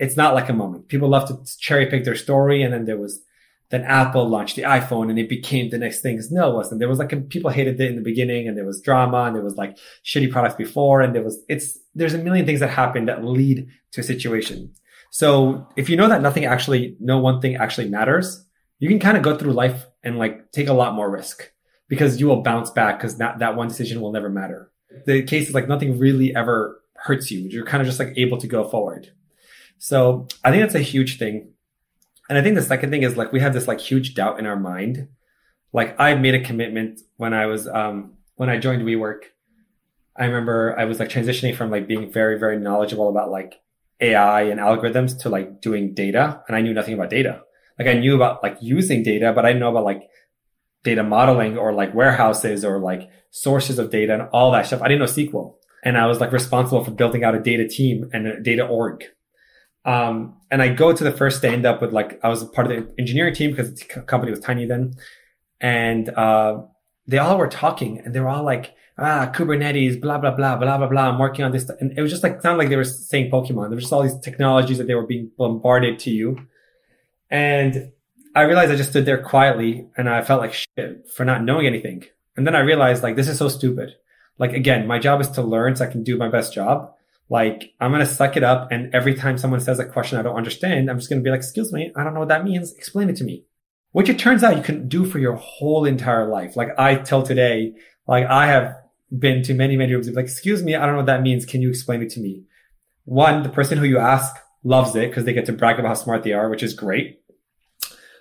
it's 0.00 0.16
not 0.16 0.34
like 0.34 0.48
a 0.48 0.54
moment. 0.54 0.88
People 0.88 1.10
love 1.10 1.28
to 1.28 1.38
cherry 1.58 1.86
pick 1.86 2.04
their 2.04 2.16
story. 2.16 2.62
And 2.62 2.72
then 2.72 2.86
there 2.86 2.96
was, 2.96 3.22
then 3.68 3.82
Apple 3.82 4.26
launched 4.26 4.56
the 4.56 4.62
iPhone 4.62 5.10
and 5.10 5.18
it 5.18 5.28
became 5.28 5.68
the 5.68 5.78
next 5.78 6.00
thing. 6.00 6.20
No, 6.30 6.50
it 6.50 6.54
wasn't. 6.54 6.80
There 6.80 6.88
was 6.88 6.98
like, 6.98 7.28
people 7.28 7.50
hated 7.50 7.78
it 7.78 7.90
in 7.90 7.96
the 7.96 8.02
beginning 8.02 8.48
and 8.48 8.56
there 8.56 8.64
was 8.64 8.80
drama 8.80 9.24
and 9.24 9.36
there 9.36 9.44
was 9.44 9.56
like 9.56 9.78
shitty 10.04 10.32
products 10.32 10.54
before. 10.54 11.02
And 11.02 11.14
there 11.14 11.22
was, 11.22 11.38
it's, 11.48 11.78
there's 11.94 12.14
a 12.14 12.18
million 12.18 12.46
things 12.46 12.60
that 12.60 12.70
happen 12.70 13.04
that 13.06 13.24
lead 13.24 13.68
to 13.92 14.00
a 14.00 14.04
situation. 14.04 14.72
So 15.10 15.66
if 15.76 15.90
you 15.90 15.96
know 15.96 16.08
that 16.08 16.22
nothing 16.22 16.46
actually, 16.46 16.96
no 16.98 17.18
one 17.18 17.42
thing 17.42 17.56
actually 17.56 17.90
matters, 17.90 18.42
you 18.80 18.88
can 18.88 18.98
kind 18.98 19.16
of 19.16 19.22
go 19.22 19.36
through 19.36 19.52
life 19.52 19.86
and 20.02 20.18
like 20.18 20.50
take 20.50 20.66
a 20.66 20.72
lot 20.72 20.94
more 20.94 21.08
risk 21.08 21.52
because 21.88 22.18
you 22.18 22.26
will 22.26 22.42
bounce 22.42 22.70
back 22.70 22.98
because 22.98 23.18
that, 23.18 23.38
that 23.38 23.54
one 23.54 23.68
decision 23.68 24.00
will 24.00 24.10
never 24.10 24.30
matter. 24.30 24.72
The 25.06 25.22
case 25.22 25.48
is 25.48 25.54
like 25.54 25.68
nothing 25.68 25.98
really 25.98 26.34
ever 26.34 26.82
hurts 26.96 27.30
you. 27.30 27.40
You're 27.40 27.66
kind 27.66 27.80
of 27.80 27.86
just 27.86 28.00
like 28.00 28.14
able 28.16 28.38
to 28.38 28.46
go 28.46 28.66
forward. 28.68 29.12
So 29.78 30.26
I 30.42 30.50
think 30.50 30.62
that's 30.62 30.74
a 30.74 30.80
huge 30.80 31.18
thing. 31.18 31.52
And 32.28 32.38
I 32.38 32.42
think 32.42 32.54
the 32.54 32.62
second 32.62 32.90
thing 32.90 33.02
is 33.02 33.16
like 33.16 33.32
we 33.32 33.40
have 33.40 33.52
this 33.52 33.68
like 33.68 33.80
huge 33.80 34.14
doubt 34.14 34.38
in 34.38 34.46
our 34.46 34.56
mind. 34.56 35.08
Like 35.72 35.98
I 36.00 36.14
made 36.14 36.34
a 36.34 36.44
commitment 36.44 37.00
when 37.16 37.34
I 37.34 37.46
was 37.46 37.68
um 37.68 38.14
when 38.36 38.48
I 38.48 38.58
joined 38.58 38.82
WeWork. 38.82 39.24
I 40.16 40.24
remember 40.24 40.78
I 40.78 40.86
was 40.86 40.98
like 40.98 41.08
transitioning 41.08 41.54
from 41.54 41.70
like 41.70 41.86
being 41.86 42.10
very, 42.10 42.38
very 42.38 42.58
knowledgeable 42.58 43.08
about 43.08 43.30
like 43.30 43.60
AI 44.00 44.42
and 44.42 44.58
algorithms 44.58 45.20
to 45.20 45.28
like 45.28 45.60
doing 45.60 45.94
data. 45.94 46.42
And 46.48 46.56
I 46.56 46.62
knew 46.62 46.72
nothing 46.72 46.94
about 46.94 47.10
data. 47.10 47.42
Like 47.80 47.96
I 47.96 47.98
knew 47.98 48.14
about 48.14 48.42
like 48.42 48.58
using 48.60 49.02
data, 49.02 49.32
but 49.34 49.46
I 49.46 49.48
didn't 49.48 49.60
know 49.60 49.70
about 49.70 49.84
like 49.84 50.02
data 50.84 51.02
modeling 51.02 51.56
or 51.56 51.72
like 51.72 51.94
warehouses 51.94 52.62
or 52.62 52.78
like 52.78 53.08
sources 53.30 53.78
of 53.78 53.90
data 53.90 54.12
and 54.12 54.22
all 54.34 54.52
that 54.52 54.66
stuff. 54.66 54.82
I 54.82 54.88
didn't 54.88 54.98
know 54.98 55.06
SQL. 55.06 55.54
And 55.82 55.96
I 55.96 56.04
was 56.04 56.20
like 56.20 56.30
responsible 56.30 56.84
for 56.84 56.90
building 56.90 57.24
out 57.24 57.34
a 57.34 57.40
data 57.40 57.66
team 57.66 58.10
and 58.12 58.26
a 58.26 58.38
data 58.38 58.66
org. 58.66 59.04
Um, 59.86 60.36
and 60.50 60.60
I 60.60 60.68
go 60.68 60.92
to 60.92 61.02
the 61.02 61.10
first 61.10 61.38
stand 61.38 61.64
up 61.64 61.80
with 61.80 61.94
like, 61.94 62.20
I 62.22 62.28
was 62.28 62.44
part 62.44 62.70
of 62.70 62.76
the 62.76 62.94
engineering 62.98 63.34
team 63.34 63.50
because 63.52 63.74
the 63.74 63.86
company 64.02 64.30
was 64.30 64.40
tiny 64.40 64.66
then. 64.66 64.92
And, 65.58 66.10
uh, 66.10 66.64
they 67.06 67.16
all 67.16 67.38
were 67.38 67.48
talking 67.48 68.00
and 68.00 68.14
they 68.14 68.20
were 68.20 68.28
all 68.28 68.44
like, 68.44 68.74
ah, 68.98 69.32
Kubernetes, 69.34 69.98
blah, 69.98 70.18
blah, 70.18 70.32
blah, 70.32 70.56
blah, 70.58 70.76
blah, 70.76 70.86
blah. 70.86 71.08
I'm 71.08 71.18
working 71.18 71.46
on 71.46 71.52
this. 71.52 71.66
And 71.80 71.96
it 71.96 72.02
was 72.02 72.10
just 72.10 72.22
like, 72.22 72.42
sounded 72.42 72.58
like 72.58 72.68
they 72.68 72.76
were 72.76 72.84
saying 72.84 73.30
Pokemon. 73.30 73.70
There 73.70 73.76
was 73.76 73.84
just 73.84 73.92
all 73.94 74.02
these 74.02 74.20
technologies 74.20 74.76
that 74.76 74.86
they 74.86 74.94
were 74.94 75.06
being 75.06 75.30
bombarded 75.38 75.98
to 76.00 76.10
you. 76.10 76.36
And 77.30 77.92
I 78.34 78.42
realized 78.42 78.72
I 78.72 78.76
just 78.76 78.90
stood 78.90 79.06
there 79.06 79.22
quietly 79.22 79.88
and 79.96 80.08
I 80.08 80.22
felt 80.22 80.40
like 80.40 80.54
shit 80.54 81.08
for 81.14 81.24
not 81.24 81.42
knowing 81.42 81.66
anything. 81.66 82.04
And 82.36 82.46
then 82.46 82.54
I 82.54 82.60
realized 82.60 83.02
like, 83.02 83.16
this 83.16 83.28
is 83.28 83.38
so 83.38 83.48
stupid. 83.48 83.94
Like, 84.38 84.52
again, 84.52 84.86
my 84.86 84.98
job 84.98 85.20
is 85.20 85.28
to 85.32 85.42
learn 85.42 85.76
so 85.76 85.84
I 85.84 85.90
can 85.90 86.02
do 86.02 86.16
my 86.16 86.28
best 86.28 86.54
job. 86.54 86.94
Like, 87.28 87.74
I'm 87.80 87.90
going 87.90 88.00
to 88.00 88.06
suck 88.06 88.36
it 88.36 88.42
up. 88.42 88.72
And 88.72 88.94
every 88.94 89.14
time 89.14 89.38
someone 89.38 89.60
says 89.60 89.78
a 89.78 89.84
question 89.84 90.18
I 90.18 90.22
don't 90.22 90.36
understand, 90.36 90.90
I'm 90.90 90.98
just 90.98 91.10
going 91.10 91.20
to 91.20 91.24
be 91.24 91.30
like, 91.30 91.40
excuse 91.40 91.72
me, 91.72 91.92
I 91.94 92.02
don't 92.02 92.14
know 92.14 92.20
what 92.20 92.30
that 92.30 92.44
means. 92.44 92.72
Explain 92.72 93.10
it 93.10 93.16
to 93.16 93.24
me. 93.24 93.44
Which 93.92 94.08
it 94.08 94.18
turns 94.18 94.42
out 94.42 94.56
you 94.56 94.62
can 94.62 94.88
do 94.88 95.04
for 95.04 95.18
your 95.18 95.34
whole 95.34 95.84
entire 95.84 96.26
life. 96.28 96.56
Like 96.56 96.68
I 96.78 96.94
till 96.96 97.22
today, 97.22 97.74
like 98.06 98.24
I 98.26 98.46
have 98.46 98.76
been 99.16 99.42
to 99.42 99.54
many, 99.54 99.76
many 99.76 99.92
rooms 99.92 100.08
like, 100.08 100.24
excuse 100.24 100.62
me, 100.62 100.74
I 100.74 100.86
don't 100.86 100.92
know 100.94 101.00
what 101.00 101.06
that 101.06 101.22
means. 101.22 101.44
Can 101.44 101.60
you 101.60 101.68
explain 101.68 102.00
it 102.00 102.10
to 102.10 102.20
me? 102.20 102.44
One, 103.04 103.42
the 103.42 103.48
person 103.48 103.78
who 103.78 103.84
you 103.84 103.98
ask 103.98 104.34
loves 104.62 104.94
it 104.94 105.08
because 105.08 105.24
they 105.24 105.32
get 105.32 105.46
to 105.46 105.52
brag 105.52 105.78
about 105.78 105.88
how 105.88 105.94
smart 105.94 106.22
they 106.22 106.32
are, 106.32 106.48
which 106.48 106.62
is 106.62 106.74
great. 106.74 107.19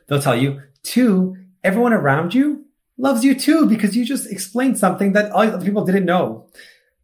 They'll 0.10 0.22
tell 0.22 0.36
you. 0.36 0.62
Two, 0.84 1.38
everyone 1.64 1.94
around 1.94 2.34
you 2.34 2.66
loves 2.98 3.24
you 3.24 3.36
too 3.36 3.68
because 3.68 3.96
you 3.96 4.04
just 4.04 4.30
explained 4.30 4.78
something 4.78 5.14
that 5.14 5.32
all 5.32 5.42
other 5.42 5.64
people 5.64 5.86
didn't 5.86 6.06
know. 6.06 6.48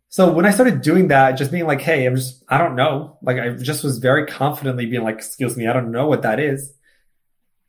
So 0.09 0.31
when 0.31 0.45
I 0.45 0.51
started 0.51 0.81
doing 0.81 1.09
that, 1.09 1.33
just 1.33 1.51
being 1.51 1.67
like, 1.67 1.81
Hey, 1.81 2.05
I'm 2.05 2.15
just, 2.15 2.43
I 2.49 2.57
don't 2.57 2.75
know. 2.75 3.17
Like 3.21 3.37
I 3.37 3.49
just 3.51 3.83
was 3.83 3.99
very 3.99 4.25
confidently 4.25 4.85
being 4.85 5.03
like, 5.03 5.15
excuse 5.15 5.55
me, 5.55 5.67
I 5.67 5.73
don't 5.73 5.91
know 5.91 6.07
what 6.07 6.23
that 6.23 6.39
is. 6.39 6.73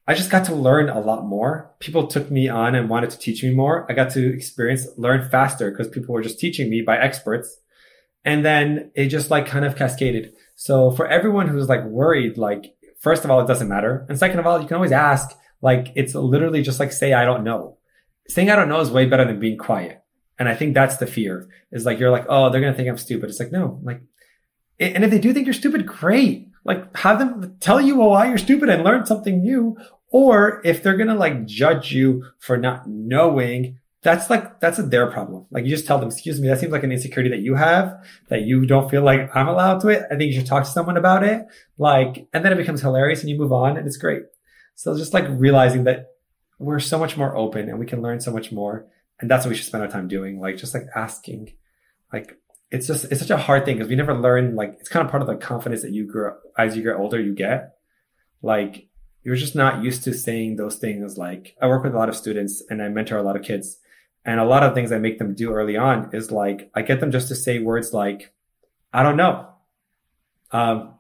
I 0.09 0.15
just 0.15 0.31
got 0.31 0.45
to 0.47 0.55
learn 0.55 0.89
a 0.89 1.01
lot 1.01 1.27
more. 1.27 1.75
People 1.81 2.07
took 2.07 2.31
me 2.31 2.49
on 2.49 2.77
and 2.77 2.89
wanted 2.89 3.11
to 3.11 3.19
teach 3.19 3.43
me 3.43 3.51
more. 3.51 3.91
I 3.91 3.95
got 3.95 4.11
to 4.13 4.33
experience, 4.33 4.87
learn 4.97 5.29
faster 5.29 5.71
because 5.71 5.89
people 5.89 6.15
were 6.15 6.23
just 6.23 6.39
teaching 6.39 6.71
me 6.71 6.83
by 6.83 6.97
experts. 6.97 7.61
And 8.25 8.45
then 8.45 8.93
it 8.95 9.09
just 9.09 9.31
like 9.31 9.47
kind 9.47 9.65
of 9.65 9.75
cascaded. 9.75 10.33
So 10.55 10.93
for 10.93 11.09
everyone 11.09 11.49
who's 11.49 11.69
like 11.69 11.85
worried, 11.85 12.39
like, 12.39 12.76
first 13.01 13.25
of 13.25 13.31
all, 13.31 13.41
it 13.41 13.47
doesn't 13.47 13.69
matter. 13.69 14.07
And 14.09 14.19
second 14.19 14.39
of 14.39 14.47
all, 14.47 14.61
you 14.61 14.67
can 14.67 14.77
always 14.77 14.93
ask, 14.93 15.37
like, 15.63 15.93
it's 15.95 16.15
literally 16.15 16.63
just 16.63 16.81
like 16.81 16.93
say, 16.93 17.13
I 17.13 17.25
don't 17.25 17.45
know. 17.45 17.79
Saying 18.29 18.51
I 18.51 18.57
don't 18.57 18.69
know 18.69 18.81
is 18.81 18.91
way 18.91 19.07
better 19.07 19.25
than 19.25 19.41
being 19.41 19.59
quiet. 19.59 20.03
And 20.39 20.49
I 20.49 20.55
think 20.55 20.75
that's 20.75 20.99
the 20.99 21.07
fear 21.07 21.49
is 21.73 21.87
like, 21.87 21.99
you're 21.99 22.11
like, 22.11 22.27
oh, 22.29 22.51
they're 22.51 22.61
going 22.61 22.73
to 22.73 22.77
think 22.77 22.89
I'm 22.89 22.99
stupid. 22.99 23.31
It's 23.31 23.41
like, 23.41 23.53
no, 23.53 23.81
like, 23.83 24.03
and 24.79 25.05
if 25.05 25.11
they 25.11 25.19
do 25.19 25.33
think 25.33 25.47
you're 25.47 25.55
stupid, 25.55 25.87
great. 25.87 26.49
Like 26.65 26.95
have 26.97 27.19
them 27.19 27.57
tell 27.61 27.81
you 27.81 27.97
why 27.97 28.29
you're 28.29 28.37
stupid 28.37 28.69
and 28.69 28.85
learn 28.85 29.07
something 29.07 29.41
new. 29.41 29.77
Or 30.11 30.61
if 30.65 30.83
they're 30.83 30.97
going 30.97 31.09
to 31.09 31.15
like 31.15 31.47
judge 31.47 31.93
you 31.93 32.25
for 32.39 32.57
not 32.57 32.87
knowing, 32.87 33.79
that's 34.07 34.31
like 34.31 34.61
that's 34.61 34.79
a 34.79 34.85
their 34.85 35.11
problem. 35.11 35.47
Like 35.51 35.65
you 35.65 35.71
just 35.71 35.85
tell 35.85 35.99
them, 35.99 36.09
excuse 36.09 36.41
me, 36.41 36.47
that 36.47 36.61
seems 36.61 36.71
like 36.71 36.85
an 36.85 36.93
insecurity 36.93 37.29
that 37.31 37.43
you 37.43 37.57
have 37.57 37.93
that 38.29 38.43
you 38.43 38.65
don't 38.65 38.89
feel 38.89 39.03
like 39.03 39.35
I'm 39.35 39.49
allowed 39.49 39.81
to 39.81 39.89
it. 39.89 40.05
I 40.09 40.15
think 40.15 40.33
you 40.33 40.39
should 40.39 40.47
talk 40.47 40.63
to 40.63 40.71
someone 40.71 40.97
about 40.97 41.25
it. 41.25 41.45
Like, 41.77 42.29
and 42.33 42.45
then 42.45 42.53
it 42.53 42.57
becomes 42.57 42.81
hilarious 42.81 43.23
and 43.23 43.29
you 43.29 43.37
move 43.37 43.53
on 43.53 43.77
and 43.77 43.85
it's 43.85 43.97
great. 43.97 44.23
So 44.77 44.97
just 44.97 45.13
like 45.13 45.25
realizing 45.29 45.85
that 45.85 46.11
we're 46.61 46.79
so 46.79 47.01
much 47.01 47.17
more 47.17 47.37
open 47.37 47.69
and 47.69 47.81
we 47.81 47.87
can 47.87 48.01
learn 48.01 48.21
so 48.21 48.31
much 48.31 48.53
more. 48.53 48.87
And 49.19 49.29
that's 49.29 49.45
what 49.45 49.51
we 49.51 49.57
should 49.57 49.67
spend 49.67 49.83
our 49.83 49.91
time 49.91 50.07
doing. 50.07 50.39
Like 50.39 50.57
just 50.57 50.73
like 50.73 50.85
asking, 50.95 51.55
like 52.13 52.39
it's 52.71 52.87
just, 52.87 53.07
it's 53.07 53.21
such 53.21 53.31
a 53.31 53.37
hard 53.37 53.65
thing 53.65 53.75
because 53.77 53.89
we 53.89 53.97
never 53.97 54.15
learn, 54.15 54.55
like 54.55 54.77
it's 54.79 54.89
kind 54.89 55.05
of 55.05 55.11
part 55.11 55.23
of 55.23 55.27
the 55.27 55.35
confidence 55.35 55.83
that 55.83 55.91
you 55.91 56.07
grow 56.07 56.37
as 56.57 56.77
you 56.77 56.85
get 56.85 56.95
older, 56.95 57.21
you 57.21 57.35
get 57.35 57.75
like, 58.41 58.87
you're 59.25 59.35
just 59.35 59.57
not 59.57 59.83
used 59.83 60.05
to 60.05 60.15
saying 60.15 60.55
those 60.55 60.77
things. 60.77 61.19
Like 61.19 61.57
I 61.61 61.67
work 61.67 61.83
with 61.83 61.93
a 61.93 61.99
lot 61.99 62.09
of 62.09 62.15
students 62.15 62.63
and 62.71 62.81
I 62.81 62.89
mentor 62.89 63.19
a 63.19 63.25
lot 63.25 63.35
of 63.35 63.43
kids 63.43 63.81
and 64.27 64.41
a 64.41 64.45
lot 64.45 64.65
of 64.65 64.75
things 64.75 64.91
I 64.91 64.99
make 64.99 65.19
them 65.19 65.35
do 65.35 65.53
early 65.53 65.77
on 65.77 66.11
is 66.13 66.33
like, 66.33 66.69
I 66.75 66.83
get 66.83 66.99
them 66.99 67.13
just 67.13 67.29
to 67.29 67.37
say 67.37 67.61
words 67.61 67.93
like, 67.93 68.35
I 68.93 69.05
don't 69.05 69.17
know. 69.17 69.49
Um, 70.51 70.95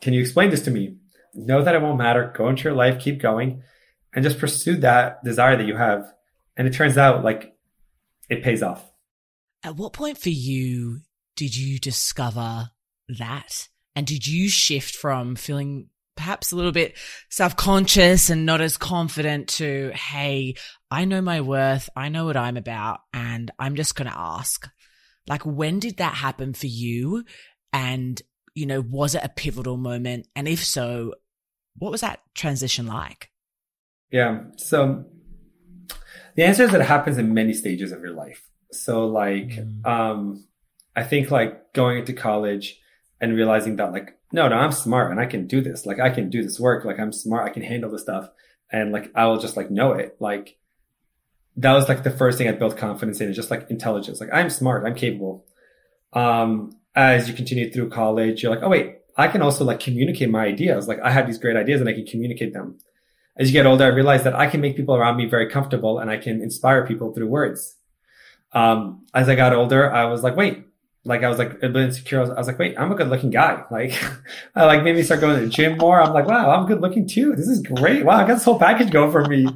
can 0.00 0.14
you 0.14 0.22
explain 0.22 0.48
this 0.48 0.62
to 0.62 0.70
me? 0.70 0.96
Know 1.34 1.62
that 1.62 1.74
it 1.74 1.82
won't 1.82 1.98
matter. 1.98 2.32
Go 2.34 2.48
into 2.48 2.64
your 2.64 2.72
life, 2.72 2.98
keep 2.98 3.20
going, 3.20 3.62
and 4.14 4.24
just 4.24 4.38
pursue 4.38 4.76
that 4.78 5.22
desire 5.22 5.58
that 5.58 5.66
you 5.66 5.76
have. 5.76 6.10
And 6.56 6.66
it 6.66 6.72
turns 6.72 6.96
out 6.96 7.22
like 7.22 7.54
it 8.30 8.42
pays 8.42 8.62
off. 8.62 8.90
At 9.62 9.76
what 9.76 9.92
point 9.92 10.16
for 10.16 10.30
you 10.30 11.00
did 11.36 11.54
you 11.54 11.78
discover 11.78 12.70
that? 13.18 13.68
And 13.94 14.06
did 14.06 14.26
you 14.26 14.48
shift 14.48 14.96
from 14.96 15.36
feeling 15.36 15.88
perhaps 16.16 16.50
a 16.50 16.56
little 16.56 16.72
bit 16.72 16.96
self-conscious 17.28 18.30
and 18.30 18.46
not 18.46 18.62
as 18.62 18.78
confident 18.78 19.48
to, 19.48 19.90
Hey, 19.94 20.54
I 20.90 21.04
know 21.04 21.20
my 21.20 21.40
worth. 21.40 21.88
I 21.96 22.08
know 22.08 22.24
what 22.24 22.36
I'm 22.36 22.56
about 22.56 23.00
and 23.12 23.50
I'm 23.58 23.76
just 23.76 23.94
going 23.94 24.10
to 24.10 24.18
ask. 24.18 24.68
Like, 25.28 25.44
when 25.44 25.78
did 25.78 25.98
that 25.98 26.14
happen 26.14 26.52
for 26.54 26.66
you? 26.66 27.24
And, 27.72 28.20
you 28.54 28.66
know, 28.66 28.80
was 28.80 29.14
it 29.14 29.24
a 29.24 29.28
pivotal 29.28 29.76
moment? 29.76 30.26
And 30.34 30.48
if 30.48 30.64
so, 30.64 31.14
what 31.76 31.92
was 31.92 32.00
that 32.00 32.20
transition 32.34 32.86
like? 32.86 33.30
Yeah. 34.10 34.40
So 34.56 35.04
the 36.34 36.44
answer 36.44 36.64
is 36.64 36.72
that 36.72 36.80
it 36.80 36.86
happens 36.86 37.18
in 37.18 37.34
many 37.34 37.52
stages 37.52 37.92
of 37.92 38.00
your 38.00 38.12
life. 38.12 38.48
So 38.72 39.06
like, 39.06 39.50
mm. 39.50 39.86
um, 39.86 40.44
I 40.96 41.04
think 41.04 41.30
like 41.30 41.72
going 41.72 41.98
into 41.98 42.12
college 42.12 42.80
and 43.20 43.36
realizing 43.36 43.76
that 43.76 43.92
like 43.92 44.16
no, 44.32 44.48
no, 44.48 44.56
I'm 44.56 44.72
smart 44.72 45.10
and 45.10 45.20
I 45.20 45.26
can 45.26 45.46
do 45.46 45.60
this. 45.60 45.86
Like 45.86 45.98
I 45.98 46.10
can 46.10 46.30
do 46.30 46.42
this 46.42 46.60
work. 46.60 46.84
Like 46.84 47.00
I'm 47.00 47.12
smart. 47.12 47.48
I 47.48 47.52
can 47.52 47.62
handle 47.62 47.90
this 47.90 48.02
stuff. 48.02 48.30
And 48.70 48.92
like 48.92 49.10
I 49.14 49.26
will 49.26 49.38
just 49.38 49.56
like 49.56 49.70
know 49.70 49.92
it. 49.92 50.16
Like 50.20 50.56
that 51.56 51.72
was 51.72 51.88
like 51.88 52.02
the 52.02 52.10
first 52.10 52.38
thing 52.38 52.48
I 52.48 52.52
built 52.52 52.76
confidence 52.76 53.20
in 53.20 53.32
just 53.32 53.50
like 53.50 53.70
intelligence. 53.70 54.20
Like 54.20 54.30
I'm 54.32 54.50
smart. 54.50 54.86
I'm 54.86 54.94
capable. 54.94 55.44
Um, 56.12 56.72
as 56.94 57.28
you 57.28 57.34
continue 57.34 57.70
through 57.70 57.90
college, 57.90 58.42
you're 58.42 58.54
like, 58.54 58.62
oh 58.62 58.68
wait, 58.68 58.98
I 59.16 59.28
can 59.28 59.42
also 59.42 59.64
like 59.64 59.80
communicate 59.80 60.30
my 60.30 60.46
ideas. 60.46 60.88
Like 60.88 61.00
I 61.00 61.10
have 61.10 61.26
these 61.26 61.38
great 61.38 61.56
ideas 61.56 61.80
and 61.80 61.88
I 61.88 61.92
can 61.92 62.06
communicate 62.06 62.52
them. 62.52 62.78
As 63.36 63.48
you 63.48 63.52
get 63.52 63.66
older, 63.66 63.84
I 63.84 63.88
realized 63.88 64.24
that 64.24 64.34
I 64.34 64.48
can 64.48 64.60
make 64.60 64.76
people 64.76 64.94
around 64.94 65.16
me 65.16 65.26
very 65.26 65.48
comfortable 65.48 65.98
and 65.98 66.10
I 66.10 66.16
can 66.16 66.42
inspire 66.42 66.86
people 66.86 67.14
through 67.14 67.28
words. 67.28 67.76
Um, 68.52 69.06
as 69.14 69.28
I 69.28 69.36
got 69.36 69.52
older, 69.52 69.92
I 69.92 70.06
was 70.06 70.22
like, 70.22 70.36
wait, 70.36 70.64
like 71.04 71.22
I 71.22 71.28
was 71.28 71.38
like 71.38 71.62
a 71.62 71.68
bit 71.68 71.76
insecure. 71.76 72.18
I 72.18 72.20
was, 72.22 72.30
I 72.30 72.34
was 72.34 72.46
like, 72.46 72.58
wait, 72.58 72.78
I'm 72.78 72.92
a 72.92 72.94
good 72.94 73.08
looking 73.08 73.30
guy. 73.30 73.62
Like, 73.70 73.92
I 74.54 74.64
like 74.66 74.82
made 74.82 74.96
me 74.96 75.02
start 75.02 75.20
going 75.20 75.38
to 75.38 75.44
the 75.44 75.50
gym 75.50 75.78
more. 75.78 76.00
I'm 76.00 76.12
like, 76.12 76.26
wow, 76.26 76.50
I'm 76.50 76.66
good 76.66 76.80
looking 76.80 77.06
too. 77.06 77.34
This 77.34 77.48
is 77.48 77.62
great. 77.62 78.04
Wow, 78.04 78.16
I 78.16 78.26
got 78.26 78.34
this 78.34 78.44
whole 78.44 78.58
package 78.58 78.90
going 78.90 79.12
for 79.12 79.24
me. 79.24 79.46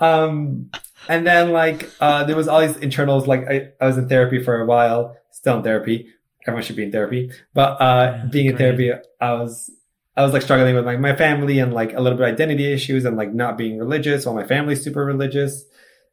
Um, 0.00 0.70
and 1.08 1.26
then 1.26 1.52
like, 1.52 1.90
uh, 2.00 2.24
there 2.24 2.36
was 2.36 2.48
all 2.48 2.60
these 2.60 2.76
internals. 2.76 3.26
Like 3.26 3.48
I, 3.48 3.68
I 3.80 3.86
was 3.86 3.98
in 3.98 4.08
therapy 4.08 4.42
for 4.42 4.60
a 4.60 4.66
while, 4.66 5.16
still 5.30 5.56
in 5.56 5.62
therapy. 5.62 6.08
Everyone 6.46 6.62
should 6.62 6.76
be 6.76 6.84
in 6.84 6.92
therapy, 6.92 7.30
but, 7.52 7.80
uh, 7.80 8.12
yeah, 8.16 8.24
being 8.30 8.46
in 8.46 8.56
therapy, 8.56 8.92
I 9.20 9.32
was, 9.32 9.70
I 10.16 10.22
was 10.22 10.32
like 10.32 10.42
struggling 10.42 10.74
with 10.74 10.86
like 10.86 10.98
my 10.98 11.14
family 11.14 11.58
and 11.58 11.74
like 11.74 11.92
a 11.92 12.00
little 12.00 12.16
bit 12.16 12.28
of 12.28 12.34
identity 12.34 12.72
issues 12.72 13.04
and 13.04 13.16
like 13.16 13.34
not 13.34 13.58
being 13.58 13.78
religious 13.78 14.24
while 14.24 14.34
my 14.34 14.46
family's 14.46 14.82
super 14.82 15.04
religious. 15.04 15.64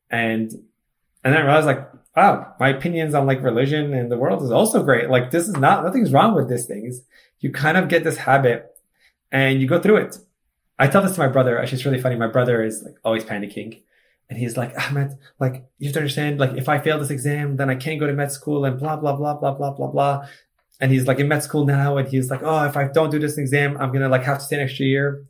And, 0.10 0.52
and 1.24 1.34
then 1.34 1.38
I 1.38 1.42
realized 1.42 1.68
like, 1.68 1.90
wow, 2.16 2.54
my 2.60 2.70
opinions 2.70 3.14
on 3.14 3.26
like 3.26 3.42
religion 3.42 3.94
and 3.94 4.12
the 4.12 4.18
world 4.18 4.44
is 4.44 4.52
also 4.52 4.84
great. 4.84 5.10
Like 5.10 5.32
this 5.32 5.48
is 5.48 5.56
not, 5.56 5.84
nothing's 5.84 6.12
wrong 6.12 6.36
with 6.36 6.50
these 6.50 6.66
things. 6.66 7.02
You 7.40 7.52
kind 7.52 7.78
of 7.78 7.88
get 7.88 8.04
this 8.04 8.18
habit 8.18 8.76
and 9.32 9.62
you 9.62 9.68
go 9.68 9.80
through 9.80 9.98
it. 9.98 10.18
I 10.78 10.88
tell 10.88 11.02
this 11.02 11.14
to 11.14 11.20
my 11.20 11.28
brother. 11.28 11.58
Actually, 11.58 11.78
it's 11.78 11.86
really 11.86 12.02
funny. 12.02 12.16
My 12.16 12.28
brother 12.28 12.64
is 12.64 12.84
like 12.84 12.96
always 13.04 13.24
panicking 13.24 13.84
and 14.30 14.40
he's 14.40 14.58
like, 14.58 14.74
Ahmed, 14.78 15.18
like 15.40 15.66
you 15.78 15.88
have 15.88 15.94
to 15.94 16.00
understand, 16.00 16.40
like 16.40 16.54
if 16.54 16.68
I 16.68 16.80
fail 16.80 17.00
this 17.00 17.10
exam, 17.10 17.58
then 17.58 17.70
I 17.70 17.76
can't 17.76 18.00
go 18.00 18.08
to 18.08 18.14
med 18.14 18.32
school 18.32 18.66
and 18.66 18.80
blah, 18.80 18.96
blah, 18.96 19.16
blah, 19.16 19.36
blah, 19.36 19.54
blah, 19.54 19.72
blah, 19.72 19.88
blah. 19.88 20.28
And 20.82 20.92
he's 20.92 21.08
like 21.08 21.20
in 21.20 21.28
med 21.28 21.44
school 21.44 21.66
now. 21.66 21.98
And 21.98 22.08
he's 22.08 22.30
like, 22.30 22.42
Oh, 22.44 22.66
if 22.66 22.76
I 22.76 22.88
don't 22.88 23.12
do 23.12 23.20
this 23.20 23.38
exam, 23.38 23.78
I'm 23.78 23.90
going 23.90 24.02
to 24.02 24.10
like 24.10 24.24
have 24.24 24.40
to 24.40 24.44
stay 24.44 24.58
an 24.58 24.64
extra 24.64 24.86
year. 24.86 25.26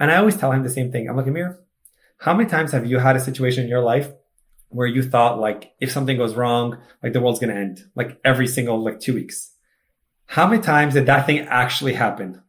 And 0.00 0.10
I 0.10 0.16
always 0.16 0.36
tell 0.36 0.52
him 0.52 0.62
the 0.62 0.70
same 0.70 0.92
thing. 0.92 1.08
I'm 1.08 1.16
like, 1.16 1.26
Amir, 1.26 1.60
how 2.18 2.34
many 2.34 2.48
times 2.48 2.72
have 2.72 2.86
you 2.86 2.98
had 2.98 3.16
a 3.16 3.20
situation 3.20 3.64
in 3.64 3.68
your 3.68 3.82
life 3.82 4.12
where 4.70 4.86
you 4.86 5.02
thought 5.02 5.40
like 5.40 5.72
if 5.80 5.90
something 5.90 6.16
goes 6.16 6.34
wrong, 6.34 6.78
like 7.02 7.12
the 7.12 7.20
world's 7.20 7.40
going 7.40 7.54
to 7.54 7.60
end, 7.60 7.84
like 7.94 8.20
every 8.24 8.46
single 8.46 8.82
like 8.82 9.00
two 9.00 9.14
weeks. 9.14 9.52
How 10.26 10.46
many 10.46 10.62
times 10.62 10.94
did 10.94 11.06
that 11.06 11.26
thing 11.26 11.40
actually 11.40 11.94
happen? 11.94 12.42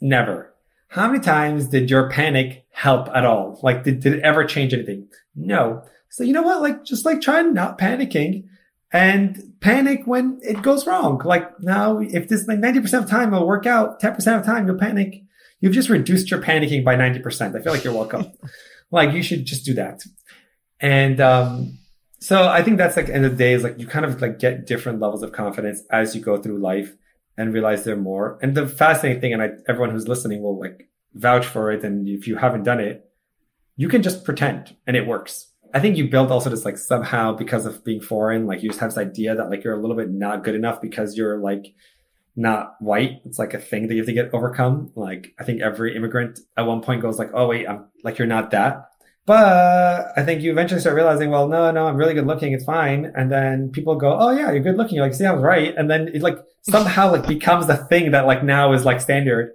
Never. 0.00 0.54
How 0.88 1.08
many 1.08 1.20
times 1.20 1.66
did 1.68 1.90
your 1.90 2.10
panic 2.10 2.64
help 2.70 3.08
at 3.08 3.24
all? 3.24 3.58
Like 3.62 3.84
did, 3.84 4.00
did 4.00 4.14
it 4.14 4.22
ever 4.22 4.44
change 4.44 4.72
anything? 4.72 5.08
No. 5.34 5.82
So 6.10 6.24
you 6.24 6.32
know 6.32 6.42
what? 6.42 6.62
Like 6.62 6.84
just 6.84 7.04
like 7.04 7.20
try 7.20 7.42
not 7.42 7.78
panicking 7.78 8.44
and 8.92 9.54
panic 9.60 10.02
when 10.06 10.38
it 10.42 10.62
goes 10.62 10.86
wrong. 10.86 11.20
Like 11.24 11.60
now, 11.60 11.98
if 11.98 12.28
this 12.28 12.46
like 12.46 12.58
90% 12.58 12.76
of 12.76 13.04
the 13.04 13.10
time 13.10 13.32
will 13.32 13.46
work 13.46 13.66
out, 13.66 14.00
10% 14.00 14.38
of 14.38 14.46
time 14.46 14.66
you'll 14.66 14.78
panic. 14.78 15.22
You've 15.60 15.74
just 15.74 15.88
reduced 15.88 16.30
your 16.30 16.40
panicking 16.40 16.84
by 16.84 16.96
90%. 16.96 17.56
I 17.56 17.62
feel 17.62 17.72
like 17.72 17.84
you're 17.84 17.94
welcome. 17.94 18.32
like 18.90 19.12
you 19.12 19.22
should 19.22 19.44
just 19.44 19.64
do 19.64 19.74
that. 19.74 20.02
And 20.80 21.20
um, 21.20 21.78
so 22.20 22.48
I 22.48 22.62
think 22.62 22.78
that's 22.78 22.96
like 22.96 23.08
end 23.08 23.24
of 23.24 23.32
the 23.32 23.36
day 23.36 23.54
is 23.54 23.62
like 23.62 23.78
you 23.78 23.86
kind 23.86 24.04
of 24.04 24.20
like 24.20 24.38
get 24.38 24.66
different 24.66 25.00
levels 25.00 25.22
of 25.22 25.32
confidence 25.32 25.82
as 25.90 26.14
you 26.14 26.20
go 26.20 26.36
through 26.36 26.58
life 26.58 26.94
and 27.36 27.52
realize 27.52 27.84
there 27.84 27.94
are 27.94 27.98
more. 27.98 28.38
And 28.42 28.54
the 28.54 28.66
fascinating 28.66 29.20
thing, 29.20 29.32
and 29.32 29.42
I, 29.42 29.50
everyone 29.68 29.90
who's 29.90 30.08
listening 30.08 30.42
will 30.42 30.58
like 30.58 30.88
vouch 31.14 31.46
for 31.46 31.70
it. 31.70 31.84
And 31.84 32.08
if 32.08 32.26
you 32.26 32.36
haven't 32.36 32.62
done 32.62 32.80
it, 32.80 33.10
you 33.76 33.88
can 33.88 34.02
just 34.02 34.24
pretend 34.24 34.76
and 34.86 34.96
it 34.96 35.06
works. 35.06 35.48
I 35.74 35.80
think 35.80 35.96
you 35.96 36.08
build 36.08 36.30
also 36.30 36.48
just 36.48 36.64
like 36.64 36.78
somehow 36.78 37.32
because 37.32 37.66
of 37.66 37.84
being 37.84 38.00
foreign, 38.00 38.46
like 38.46 38.62
you 38.62 38.70
just 38.70 38.80
have 38.80 38.90
this 38.90 38.98
idea 38.98 39.34
that 39.34 39.50
like 39.50 39.64
you're 39.64 39.76
a 39.76 39.80
little 39.80 39.96
bit 39.96 40.10
not 40.10 40.44
good 40.44 40.54
enough 40.54 40.80
because 40.80 41.16
you're 41.16 41.38
like 41.38 41.74
not 42.36 42.76
white. 42.80 43.20
It's 43.24 43.38
like 43.38 43.52
a 43.52 43.58
thing 43.58 43.88
that 43.88 43.94
you 43.94 44.00
have 44.00 44.06
to 44.06 44.12
get 44.12 44.32
overcome. 44.32 44.92
Like 44.94 45.34
I 45.38 45.44
think 45.44 45.60
every 45.60 45.96
immigrant 45.96 46.38
at 46.56 46.66
one 46.66 46.80
point 46.80 47.02
goes 47.02 47.18
like, 47.18 47.30
Oh 47.34 47.48
wait, 47.48 47.68
I'm 47.68 47.86
like, 48.04 48.18
you're 48.18 48.28
not 48.28 48.52
that. 48.52 48.90
But 49.26 50.12
I 50.16 50.22
think 50.22 50.40
you 50.42 50.52
eventually 50.52 50.80
start 50.80 50.94
realizing, 50.94 51.30
well, 51.30 51.48
no, 51.48 51.72
no, 51.72 51.88
I'm 51.88 51.96
really 51.96 52.14
good 52.14 52.28
looking. 52.28 52.52
It's 52.52 52.64
fine. 52.64 53.12
And 53.16 53.30
then 53.30 53.70
people 53.70 53.96
go, 53.96 54.16
oh 54.16 54.30
yeah, 54.30 54.52
you're 54.52 54.62
good 54.62 54.76
looking. 54.76 54.94
You're 54.94 55.04
like, 55.04 55.14
see, 55.14 55.26
I 55.26 55.32
was 55.32 55.42
right. 55.42 55.74
And 55.76 55.90
then 55.90 56.08
it 56.14 56.22
like 56.22 56.38
somehow 56.62 57.10
like 57.10 57.26
becomes 57.26 57.66
the 57.66 57.76
thing 57.76 58.12
that 58.12 58.26
like 58.26 58.44
now 58.44 58.72
is 58.72 58.84
like 58.84 59.00
standard. 59.00 59.50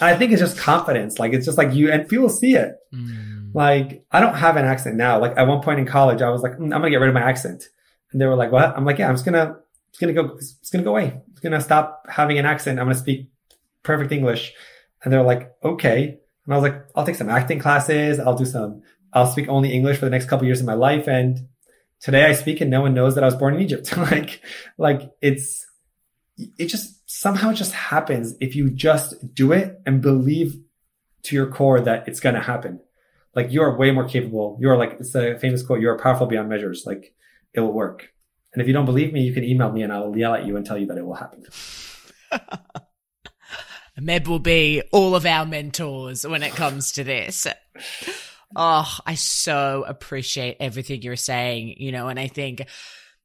And 0.00 0.14
I 0.14 0.16
think 0.16 0.30
it's 0.30 0.40
just 0.40 0.56
confidence. 0.56 1.18
Like 1.18 1.32
it's 1.32 1.44
just 1.44 1.58
like 1.58 1.74
you 1.74 1.90
and 1.90 2.08
people 2.08 2.28
see 2.28 2.54
it. 2.54 2.76
Mm. 2.94 3.52
Like 3.52 4.04
I 4.12 4.20
don't 4.20 4.34
have 4.34 4.56
an 4.56 4.64
accent 4.64 4.94
now. 4.94 5.18
Like 5.18 5.36
at 5.36 5.48
one 5.48 5.60
point 5.60 5.80
in 5.80 5.86
college, 5.86 6.22
I 6.22 6.30
was 6.30 6.42
like, 6.42 6.52
mm, 6.52 6.64
I'm 6.64 6.70
gonna 6.70 6.90
get 6.90 7.00
rid 7.00 7.08
of 7.08 7.14
my 7.14 7.22
accent. 7.22 7.64
And 8.12 8.20
they 8.20 8.26
were 8.26 8.36
like, 8.36 8.52
what? 8.52 8.76
I'm 8.76 8.84
like, 8.84 8.98
yeah, 8.98 9.08
I'm 9.08 9.14
just 9.14 9.24
gonna, 9.24 9.56
it's 9.88 9.98
gonna 9.98 10.12
go, 10.12 10.36
it's 10.36 10.70
gonna 10.70 10.84
go 10.84 10.90
away. 10.90 11.20
It's 11.32 11.40
gonna 11.40 11.60
stop 11.60 12.06
having 12.08 12.38
an 12.38 12.46
accent. 12.46 12.78
I'm 12.78 12.86
gonna 12.86 12.94
speak 12.94 13.28
perfect 13.82 14.12
English. 14.12 14.52
And 15.02 15.12
they're 15.12 15.24
like, 15.24 15.52
okay. 15.64 16.18
And 16.44 16.54
I 16.54 16.56
was 16.56 16.62
like, 16.62 16.86
I'll 16.94 17.04
take 17.04 17.16
some 17.16 17.28
acting 17.28 17.58
classes. 17.58 18.20
I'll 18.20 18.36
do 18.36 18.44
some 18.44 18.82
I'll 19.12 19.26
speak 19.26 19.48
only 19.48 19.72
English 19.72 19.98
for 19.98 20.04
the 20.04 20.10
next 20.10 20.26
couple 20.26 20.44
of 20.44 20.46
years 20.46 20.60
of 20.60 20.66
my 20.66 20.74
life. 20.74 21.08
And 21.08 21.48
today 22.00 22.24
I 22.24 22.32
speak 22.32 22.60
and 22.60 22.70
no 22.70 22.80
one 22.80 22.94
knows 22.94 23.14
that 23.14 23.24
I 23.24 23.26
was 23.26 23.36
born 23.36 23.54
in 23.54 23.62
Egypt. 23.62 23.96
like, 23.96 24.42
like 24.78 25.10
it's, 25.20 25.66
it 26.36 26.66
just 26.66 27.08
somehow 27.08 27.52
just 27.52 27.72
happens 27.72 28.34
if 28.40 28.54
you 28.54 28.70
just 28.70 29.34
do 29.34 29.52
it 29.52 29.80
and 29.86 30.02
believe 30.02 30.58
to 31.24 31.34
your 31.34 31.50
core 31.50 31.80
that 31.80 32.06
it's 32.08 32.20
going 32.20 32.34
to 32.34 32.40
happen. 32.40 32.80
Like 33.34 33.52
you 33.52 33.62
are 33.62 33.76
way 33.76 33.90
more 33.90 34.08
capable. 34.08 34.58
You're 34.60 34.76
like, 34.76 34.96
it's 35.00 35.14
a 35.14 35.38
famous 35.38 35.62
quote. 35.62 35.80
You 35.80 35.90
are 35.90 35.98
powerful 35.98 36.26
beyond 36.26 36.48
measures. 36.48 36.84
Like 36.86 37.14
it 37.52 37.60
will 37.60 37.72
work. 37.72 38.12
And 38.52 38.62
if 38.62 38.66
you 38.66 38.72
don't 38.72 38.86
believe 38.86 39.12
me, 39.12 39.22
you 39.22 39.34
can 39.34 39.44
email 39.44 39.70
me 39.70 39.82
and 39.82 39.92
I'll 39.92 40.16
yell 40.16 40.34
at 40.34 40.46
you 40.46 40.56
and 40.56 40.64
tell 40.64 40.78
you 40.78 40.86
that 40.86 40.96
it 40.96 41.04
will 41.04 41.14
happen. 41.14 41.44
Meb 44.00 44.28
will 44.28 44.38
be 44.38 44.82
all 44.92 45.14
of 45.14 45.24
our 45.24 45.46
mentors 45.46 46.26
when 46.26 46.42
it 46.42 46.52
comes 46.52 46.92
to 46.92 47.04
this. 47.04 47.46
Oh, 48.54 48.98
I 49.04 49.14
so 49.14 49.84
appreciate 49.86 50.58
everything 50.60 51.02
you're 51.02 51.16
saying, 51.16 51.74
you 51.78 51.90
know, 51.92 52.08
and 52.08 52.18
I 52.18 52.28
think 52.28 52.66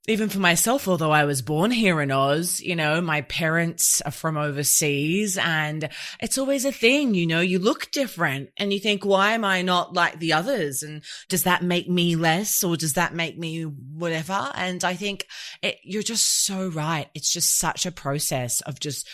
even 0.07 0.29
for 0.29 0.39
myself, 0.39 0.87
although 0.87 1.11
I 1.11 1.25
was 1.25 1.43
born 1.43 1.69
here 1.69 2.01
in 2.01 2.11
Oz, 2.11 2.59
you 2.59 2.75
know, 2.75 3.01
my 3.01 3.21
parents 3.21 4.01
are 4.01 4.11
from 4.11 4.35
overseas 4.35 5.37
and 5.37 5.89
it's 6.19 6.39
always 6.39 6.65
a 6.65 6.71
thing, 6.71 7.13
you 7.13 7.27
know, 7.27 7.39
you 7.39 7.59
look 7.59 7.91
different 7.91 8.49
and 8.57 8.73
you 8.73 8.79
think, 8.79 9.05
why 9.05 9.33
am 9.33 9.45
I 9.45 9.61
not 9.61 9.93
like 9.93 10.17
the 10.17 10.33
others? 10.33 10.81
And 10.81 11.03
does 11.29 11.43
that 11.43 11.61
make 11.63 11.87
me 11.87 12.15
less 12.15 12.63
or 12.63 12.77
does 12.77 12.93
that 12.93 13.13
make 13.13 13.37
me 13.37 13.61
whatever? 13.61 14.51
And 14.55 14.83
I 14.83 14.95
think 14.95 15.27
it, 15.61 15.77
you're 15.83 16.01
just 16.01 16.45
so 16.45 16.69
right. 16.69 17.07
It's 17.13 17.31
just 17.31 17.59
such 17.59 17.85
a 17.85 17.91
process 17.91 18.61
of 18.61 18.79
just 18.79 19.07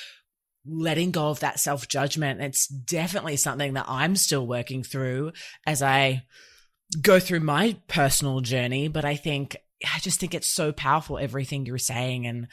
letting 0.67 1.11
go 1.11 1.29
of 1.29 1.39
that 1.41 1.59
self 1.59 1.87
judgment. 1.87 2.41
It's 2.41 2.67
definitely 2.67 3.37
something 3.37 3.73
that 3.73 3.85
I'm 3.87 4.15
still 4.15 4.45
working 4.45 4.83
through 4.83 5.33
as 5.65 5.81
I 5.81 6.23
go 7.01 7.19
through 7.19 7.41
my 7.41 7.77
personal 7.87 8.41
journey, 8.41 8.87
but 8.87 9.05
I 9.05 9.15
think 9.15 9.57
I 9.85 9.99
just 9.99 10.19
think 10.19 10.33
it's 10.33 10.47
so 10.47 10.71
powerful, 10.71 11.17
everything 11.17 11.65
you're 11.65 11.77
saying. 11.77 12.25
And 12.25 12.47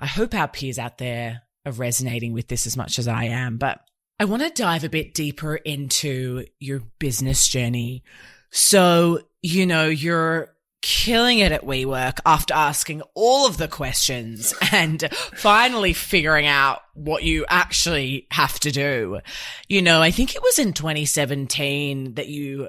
I 0.00 0.06
hope 0.06 0.34
our 0.34 0.48
peers 0.48 0.78
out 0.78 0.98
there 0.98 1.42
are 1.66 1.72
resonating 1.72 2.32
with 2.32 2.48
this 2.48 2.66
as 2.66 2.76
much 2.76 2.98
as 2.98 3.08
I 3.08 3.24
am. 3.24 3.58
But 3.58 3.80
I 4.18 4.24
want 4.24 4.42
to 4.42 4.50
dive 4.50 4.84
a 4.84 4.88
bit 4.88 5.14
deeper 5.14 5.56
into 5.56 6.46
your 6.58 6.80
business 6.98 7.48
journey. 7.48 8.04
So, 8.50 9.20
you 9.42 9.66
know, 9.66 9.88
you're 9.88 10.51
killing 10.82 11.38
it 11.38 11.52
at 11.52 11.64
WeWork 11.64 12.18
after 12.26 12.52
asking 12.52 13.02
all 13.14 13.46
of 13.46 13.56
the 13.56 13.68
questions 13.68 14.52
and 14.72 15.08
finally 15.34 15.92
figuring 15.92 16.46
out 16.46 16.80
what 16.94 17.22
you 17.22 17.46
actually 17.48 18.26
have 18.32 18.58
to 18.60 18.70
do. 18.70 19.20
You 19.68 19.80
know, 19.80 20.02
I 20.02 20.10
think 20.10 20.34
it 20.34 20.42
was 20.42 20.58
in 20.58 20.72
2017 20.72 22.14
that 22.14 22.28
you 22.28 22.68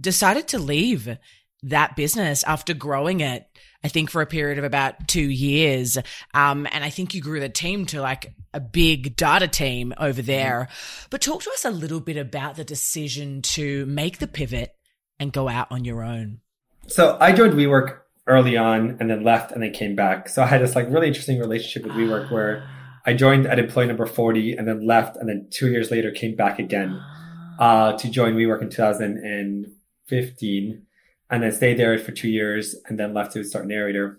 decided 0.00 0.48
to 0.48 0.58
leave 0.58 1.18
that 1.64 1.96
business 1.96 2.44
after 2.44 2.72
growing 2.72 3.20
it, 3.20 3.46
I 3.82 3.88
think 3.88 4.10
for 4.10 4.22
a 4.22 4.26
period 4.26 4.58
of 4.58 4.64
about 4.64 5.08
two 5.08 5.28
years. 5.28 5.98
Um, 6.32 6.68
and 6.70 6.84
I 6.84 6.90
think 6.90 7.14
you 7.14 7.20
grew 7.20 7.40
the 7.40 7.48
team 7.48 7.86
to 7.86 8.00
like 8.00 8.32
a 8.54 8.60
big 8.60 9.16
data 9.16 9.48
team 9.48 9.92
over 9.98 10.22
there. 10.22 10.68
But 11.10 11.20
talk 11.20 11.42
to 11.42 11.50
us 11.50 11.64
a 11.64 11.70
little 11.70 12.00
bit 12.00 12.16
about 12.16 12.56
the 12.56 12.64
decision 12.64 13.42
to 13.42 13.86
make 13.86 14.18
the 14.18 14.28
pivot 14.28 14.74
and 15.18 15.32
go 15.32 15.48
out 15.48 15.68
on 15.72 15.84
your 15.84 16.02
own. 16.02 16.40
So 16.88 17.16
I 17.20 17.32
joined 17.32 17.52
WeWork 17.52 17.98
early 18.26 18.56
on 18.56 18.96
and 18.98 19.10
then 19.10 19.22
left 19.22 19.52
and 19.52 19.62
then 19.62 19.72
came 19.72 19.94
back. 19.94 20.26
So 20.28 20.42
I 20.42 20.46
had 20.46 20.62
this 20.62 20.74
like 20.74 20.88
really 20.88 21.08
interesting 21.08 21.38
relationship 21.38 21.84
with 21.84 21.92
WeWork 21.92 22.32
where 22.32 22.66
I 23.04 23.12
joined 23.12 23.46
at 23.46 23.58
employee 23.58 23.86
number 23.86 24.06
40 24.06 24.54
and 24.54 24.66
then 24.66 24.86
left 24.86 25.16
and 25.16 25.28
then 25.28 25.48
two 25.50 25.70
years 25.70 25.90
later 25.90 26.10
came 26.10 26.34
back 26.34 26.58
again 26.58 26.98
uh, 27.58 27.92
to 27.92 28.10
join 28.10 28.36
WeWork 28.36 28.62
in 28.62 28.70
2015 28.70 30.86
and 31.30 31.42
then 31.42 31.52
stayed 31.52 31.78
there 31.78 31.98
for 31.98 32.12
two 32.12 32.28
years 32.28 32.74
and 32.86 32.98
then 32.98 33.12
left 33.12 33.32
to 33.32 33.44
start 33.44 33.66
Narrator. 33.66 34.16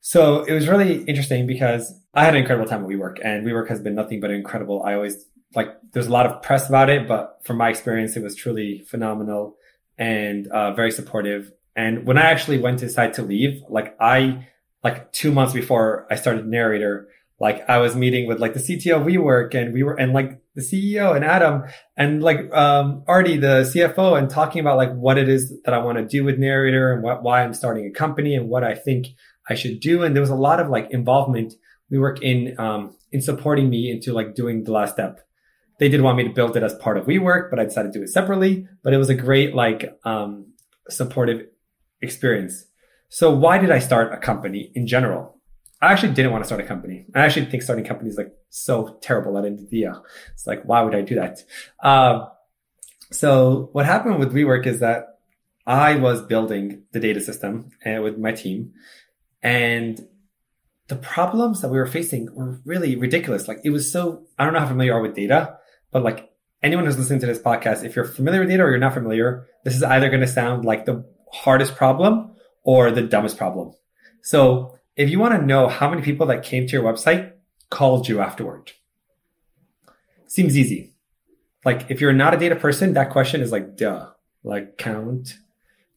So 0.00 0.42
it 0.42 0.52
was 0.52 0.66
really 0.66 1.04
interesting 1.04 1.46
because 1.46 1.94
I 2.12 2.24
had 2.24 2.34
an 2.34 2.40
incredible 2.40 2.68
time 2.68 2.82
at 2.82 2.90
WeWork 2.90 3.24
and 3.24 3.46
WeWork 3.46 3.68
has 3.68 3.80
been 3.80 3.94
nothing 3.94 4.18
but 4.20 4.32
incredible. 4.32 4.82
I 4.82 4.94
always 4.94 5.26
like, 5.54 5.68
there's 5.92 6.08
a 6.08 6.12
lot 6.12 6.26
of 6.26 6.42
press 6.42 6.68
about 6.68 6.90
it, 6.90 7.06
but 7.06 7.38
from 7.44 7.56
my 7.56 7.68
experience, 7.68 8.16
it 8.16 8.24
was 8.24 8.34
truly 8.34 8.80
phenomenal 8.80 9.54
and 9.96 10.48
uh, 10.48 10.72
very 10.72 10.90
supportive. 10.90 11.52
And 11.78 12.08
when 12.08 12.18
I 12.18 12.22
actually 12.22 12.58
went 12.58 12.80
decide 12.80 13.14
to 13.14 13.22
leave, 13.22 13.62
like 13.68 13.96
I, 14.00 14.48
like 14.82 15.12
two 15.12 15.30
months 15.30 15.52
before 15.52 16.08
I 16.10 16.16
started 16.16 16.44
Narrator, 16.44 17.06
like 17.38 17.70
I 17.70 17.78
was 17.78 17.94
meeting 17.94 18.26
with 18.26 18.40
like 18.40 18.54
the 18.54 18.58
CTO 18.58 18.96
of 18.96 19.06
WeWork 19.06 19.54
and 19.54 19.72
we 19.72 19.84
were, 19.84 19.94
and 19.94 20.12
like 20.12 20.40
the 20.56 20.60
CEO 20.60 21.14
and 21.14 21.24
Adam 21.24 21.66
and 21.96 22.20
like, 22.20 22.52
um, 22.52 23.04
Artie, 23.06 23.36
the 23.36 23.62
CFO 23.62 24.18
and 24.18 24.28
talking 24.28 24.60
about 24.60 24.76
like 24.76 24.92
what 24.92 25.18
it 25.18 25.28
is 25.28 25.54
that 25.64 25.72
I 25.72 25.78
want 25.78 25.98
to 25.98 26.04
do 26.04 26.24
with 26.24 26.36
Narrator 26.36 26.92
and 26.92 27.00
what, 27.00 27.22
why 27.22 27.44
I'm 27.44 27.54
starting 27.54 27.86
a 27.86 27.92
company 27.92 28.34
and 28.34 28.48
what 28.48 28.64
I 28.64 28.74
think 28.74 29.06
I 29.48 29.54
should 29.54 29.78
do. 29.78 30.02
And 30.02 30.16
there 30.16 30.20
was 30.20 30.30
a 30.30 30.34
lot 30.34 30.58
of 30.58 30.68
like 30.68 30.90
involvement. 30.90 31.54
WeWork 31.92 32.20
in, 32.20 32.58
um, 32.58 32.96
in 33.12 33.22
supporting 33.22 33.70
me 33.70 33.90
into 33.90 34.12
like 34.12 34.34
doing 34.34 34.64
the 34.64 34.72
last 34.72 34.94
step. 34.94 35.20
They 35.78 35.88
did 35.88 36.02
want 36.02 36.18
me 36.18 36.24
to 36.24 36.34
build 36.34 36.56
it 36.56 36.62
as 36.64 36.74
part 36.74 36.98
of 36.98 37.06
WeWork, 37.06 37.50
but 37.50 37.60
I 37.60 37.64
decided 37.64 37.92
to 37.92 37.98
do 38.00 38.02
it 38.02 38.08
separately. 38.08 38.66
But 38.82 38.92
it 38.94 38.98
was 38.98 39.08
a 39.08 39.14
great, 39.14 39.54
like, 39.54 39.96
um, 40.04 40.52
supportive 40.90 41.46
experience. 42.00 42.66
So 43.08 43.34
why 43.34 43.58
did 43.58 43.70
I 43.70 43.78
start 43.78 44.12
a 44.12 44.18
company 44.18 44.70
in 44.74 44.86
general? 44.86 45.36
I 45.80 45.92
actually 45.92 46.14
didn't 46.14 46.32
want 46.32 46.42
to 46.42 46.46
start 46.46 46.60
a 46.60 46.66
company. 46.66 47.06
I 47.14 47.20
actually 47.20 47.46
think 47.46 47.62
starting 47.62 47.84
companies 47.84 48.16
like 48.16 48.32
so 48.50 48.98
terrible 49.00 49.38
at 49.38 49.44
idea. 49.44 50.02
It's 50.32 50.46
like, 50.46 50.64
why 50.64 50.82
would 50.82 50.94
I 50.94 51.02
do 51.02 51.14
that? 51.14 51.38
Um, 51.82 52.28
so 53.12 53.70
what 53.72 53.86
happened 53.86 54.18
with 54.18 54.34
WeWork 54.34 54.66
is 54.66 54.80
that 54.80 55.18
I 55.66 55.96
was 55.96 56.22
building 56.22 56.82
the 56.92 57.00
data 57.00 57.20
system 57.20 57.70
uh, 57.86 58.00
with 58.02 58.18
my 58.18 58.32
team 58.32 58.72
and 59.42 60.00
the 60.88 60.96
problems 60.96 61.60
that 61.60 61.68
we 61.68 61.78
were 61.78 61.86
facing 61.86 62.34
were 62.34 62.60
really 62.64 62.96
ridiculous. 62.96 63.46
Like 63.46 63.60
it 63.62 63.70
was 63.70 63.92
so, 63.92 64.26
I 64.38 64.44
don't 64.44 64.54
know 64.54 64.60
how 64.60 64.66
familiar 64.66 64.92
you 64.92 64.98
are 64.98 65.02
with 65.02 65.14
data, 65.14 65.58
but 65.92 66.02
like 66.02 66.30
anyone 66.62 66.86
who's 66.86 66.98
listening 66.98 67.20
to 67.20 67.26
this 67.26 67.38
podcast, 67.38 67.84
if 67.84 67.94
you're 67.94 68.06
familiar 68.06 68.40
with 68.40 68.48
data 68.48 68.62
or 68.62 68.70
you're 68.70 68.78
not 68.78 68.94
familiar, 68.94 69.46
this 69.64 69.76
is 69.76 69.82
either 69.82 70.08
going 70.08 70.22
to 70.22 70.26
sound 70.26 70.64
like 70.64 70.86
the 70.86 71.04
hardest 71.32 71.76
problem 71.76 72.32
or 72.62 72.90
the 72.90 73.02
dumbest 73.02 73.36
problem. 73.36 73.72
So 74.22 74.78
if 74.96 75.08
you 75.10 75.18
want 75.18 75.38
to 75.40 75.46
know 75.46 75.68
how 75.68 75.88
many 75.88 76.02
people 76.02 76.26
that 76.26 76.42
came 76.42 76.66
to 76.66 76.72
your 76.72 76.82
website 76.82 77.32
called 77.70 78.08
you 78.08 78.20
afterward, 78.20 78.72
seems 80.26 80.56
easy. 80.56 80.94
Like 81.64 81.90
if 81.90 82.00
you're 82.00 82.12
not 82.12 82.34
a 82.34 82.38
data 82.38 82.56
person, 82.56 82.94
that 82.94 83.10
question 83.10 83.40
is 83.40 83.52
like, 83.52 83.76
duh, 83.76 84.10
like 84.42 84.78
count, 84.78 85.36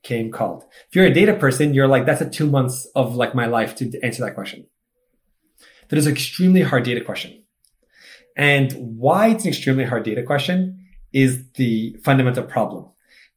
came, 0.03 0.31
called. 0.31 0.63
If 0.89 0.95
you're 0.95 1.05
a 1.05 1.13
data 1.13 1.33
person, 1.33 1.73
you're 1.73 1.87
like, 1.87 2.05
that's 2.05 2.21
a 2.21 2.29
two 2.29 2.47
months 2.47 2.87
of 2.95 3.15
like 3.15 3.35
my 3.35 3.45
life 3.45 3.75
to 3.75 3.99
answer 4.01 4.23
that 4.23 4.35
question. 4.35 4.65
That 5.89 5.97
is 5.97 6.07
an 6.07 6.13
extremely 6.13 6.61
hard 6.61 6.83
data 6.83 7.01
question. 7.01 7.43
And 8.35 8.71
why 8.97 9.27
it's 9.27 9.43
an 9.43 9.49
extremely 9.49 9.83
hard 9.83 10.03
data 10.03 10.23
question 10.23 10.85
is 11.11 11.49
the 11.53 11.97
fundamental 12.03 12.43
problem 12.43 12.89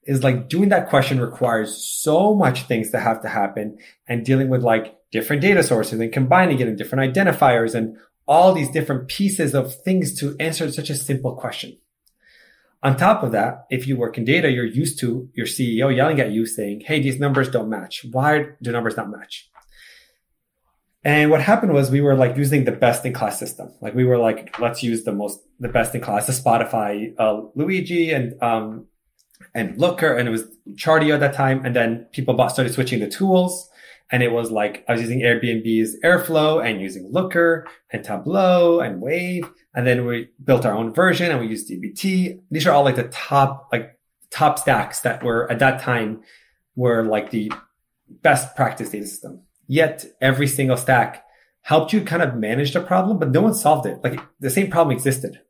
is 0.07 0.23
like 0.23 0.49
doing 0.49 0.69
that 0.69 0.89
question 0.89 1.21
requires 1.21 1.77
so 1.77 2.35
much 2.35 2.63
things 2.63 2.91
that 2.93 3.01
have 3.01 3.23
to 3.23 3.29
happen 3.29 3.79
and 4.07 4.25
dealing 4.25 4.49
with 4.49 4.63
like 4.63 4.97
different 5.11 5.43
data 5.43 5.63
sources 5.63 6.01
and 6.01 6.13
combining 6.13 6.59
it 6.59 6.69
and 6.69 6.77
different 6.77 7.15
identifiers 7.15 7.75
and 7.75 7.97
all 8.27 8.53
these 8.53 8.71
different 8.71 9.09
pieces 9.09 9.55
of 9.55 9.75
things 9.83 10.19
to 10.19 10.37
answer 10.41 10.71
such 10.71 10.91
a 10.91 10.95
simple 10.95 11.35
question. 11.35 11.77
On 12.83 12.97
top 12.97 13.23
of 13.23 13.33
that, 13.33 13.65
if 13.71 13.87
you 13.87 13.97
work 13.97 14.19
in 14.19 14.25
data, 14.25 14.51
you're 14.51 14.67
used 14.67 14.99
to 15.01 15.31
your 15.35 15.47
CEO 15.47 15.95
yelling 15.95 16.21
at 16.21 16.33
you 16.33 16.45
saying, 16.45 16.81
Hey, 16.81 17.01
these 17.01 17.19
numbers 17.19 17.49
don't 17.49 17.71
match. 17.71 18.05
Why 18.11 18.49
do 18.61 18.73
numbers 18.73 18.97
not 18.97 19.11
match? 19.11 19.51
And 21.05 21.31
what 21.31 21.43
happened 21.43 21.73
was 21.75 21.91
we 21.91 22.01
were 22.01 22.15
like 22.15 22.37
using 22.37 22.65
the 22.65 22.73
best 22.73 23.05
in 23.05 23.13
class 23.13 23.39
system. 23.39 23.73
Like 23.83 23.95
we 23.95 24.05
were 24.05 24.19
like, 24.19 24.59
let's 24.59 24.83
use 24.83 25.05
the 25.05 25.13
most, 25.13 25.39
the 25.61 25.69
best 25.69 25.95
in 25.95 26.01
class, 26.01 26.27
the 26.27 26.33
Spotify, 26.33 27.15
uh, 27.19 27.43
Luigi 27.55 28.11
and, 28.11 28.43
um, 28.43 28.87
and 29.55 29.79
Looker 29.79 30.17
and 30.17 30.29
it 30.29 30.33
was 30.33 30.45
Chartio 30.75 31.15
at 31.15 31.21
that 31.21 31.35
time. 31.35 31.65
And 31.65 31.75
then 31.75 32.07
people 32.13 32.35
bought, 32.35 32.53
started 32.53 32.73
switching 32.73 33.01
the 33.01 33.09
tools. 33.09 33.71
And 34.11 34.23
it 34.23 34.33
was 34.33 34.51
like 34.51 34.85
I 34.89 34.93
was 34.93 35.01
using 35.01 35.21
Airbnb's 35.21 35.97
Airflow 36.05 36.65
and 36.65 36.81
using 36.81 37.11
Looker 37.11 37.67
and 37.91 38.05
Tableau 38.05 38.81
and 38.81 39.01
Wave. 39.01 39.49
And 39.75 39.87
then 39.87 40.07
we 40.07 40.31
built 40.43 40.67
our 40.67 40.75
own 40.75 40.93
version 40.93 41.31
and 41.31 41.41
we 41.41 41.47
used 41.47 41.71
DBT. 41.71 42.41
These 42.51 42.67
are 42.67 42.73
all 42.73 42.85
like 42.85 42.97
the 42.97 43.09
top, 43.09 43.69
like 43.73 43.99
top 44.31 44.59
stacks 44.59 45.01
that 45.01 45.23
were 45.23 45.51
at 45.51 45.61
that 45.61 45.81
time 45.81 46.23
were 46.77 47.05
like 47.05 47.31
the 47.31 47.53
best 48.23 48.55
practice 48.57 48.91
data 48.91 49.07
system. 49.07 49.43
Yet 49.67 50.05
every 50.21 50.49
single 50.49 50.77
stack 50.77 51.25
helped 51.63 51.93
you 51.93 52.03
kind 52.03 52.23
of 52.23 52.35
manage 52.35 52.75
the 52.75 52.81
problem, 52.81 53.19
but 53.19 53.31
no 53.31 53.41
one 53.41 53.55
solved 53.55 53.87
it. 53.87 54.05
Like 54.05 54.21
the 54.39 54.51
same 54.51 54.71
problem 54.71 54.95
existed. 54.95 55.41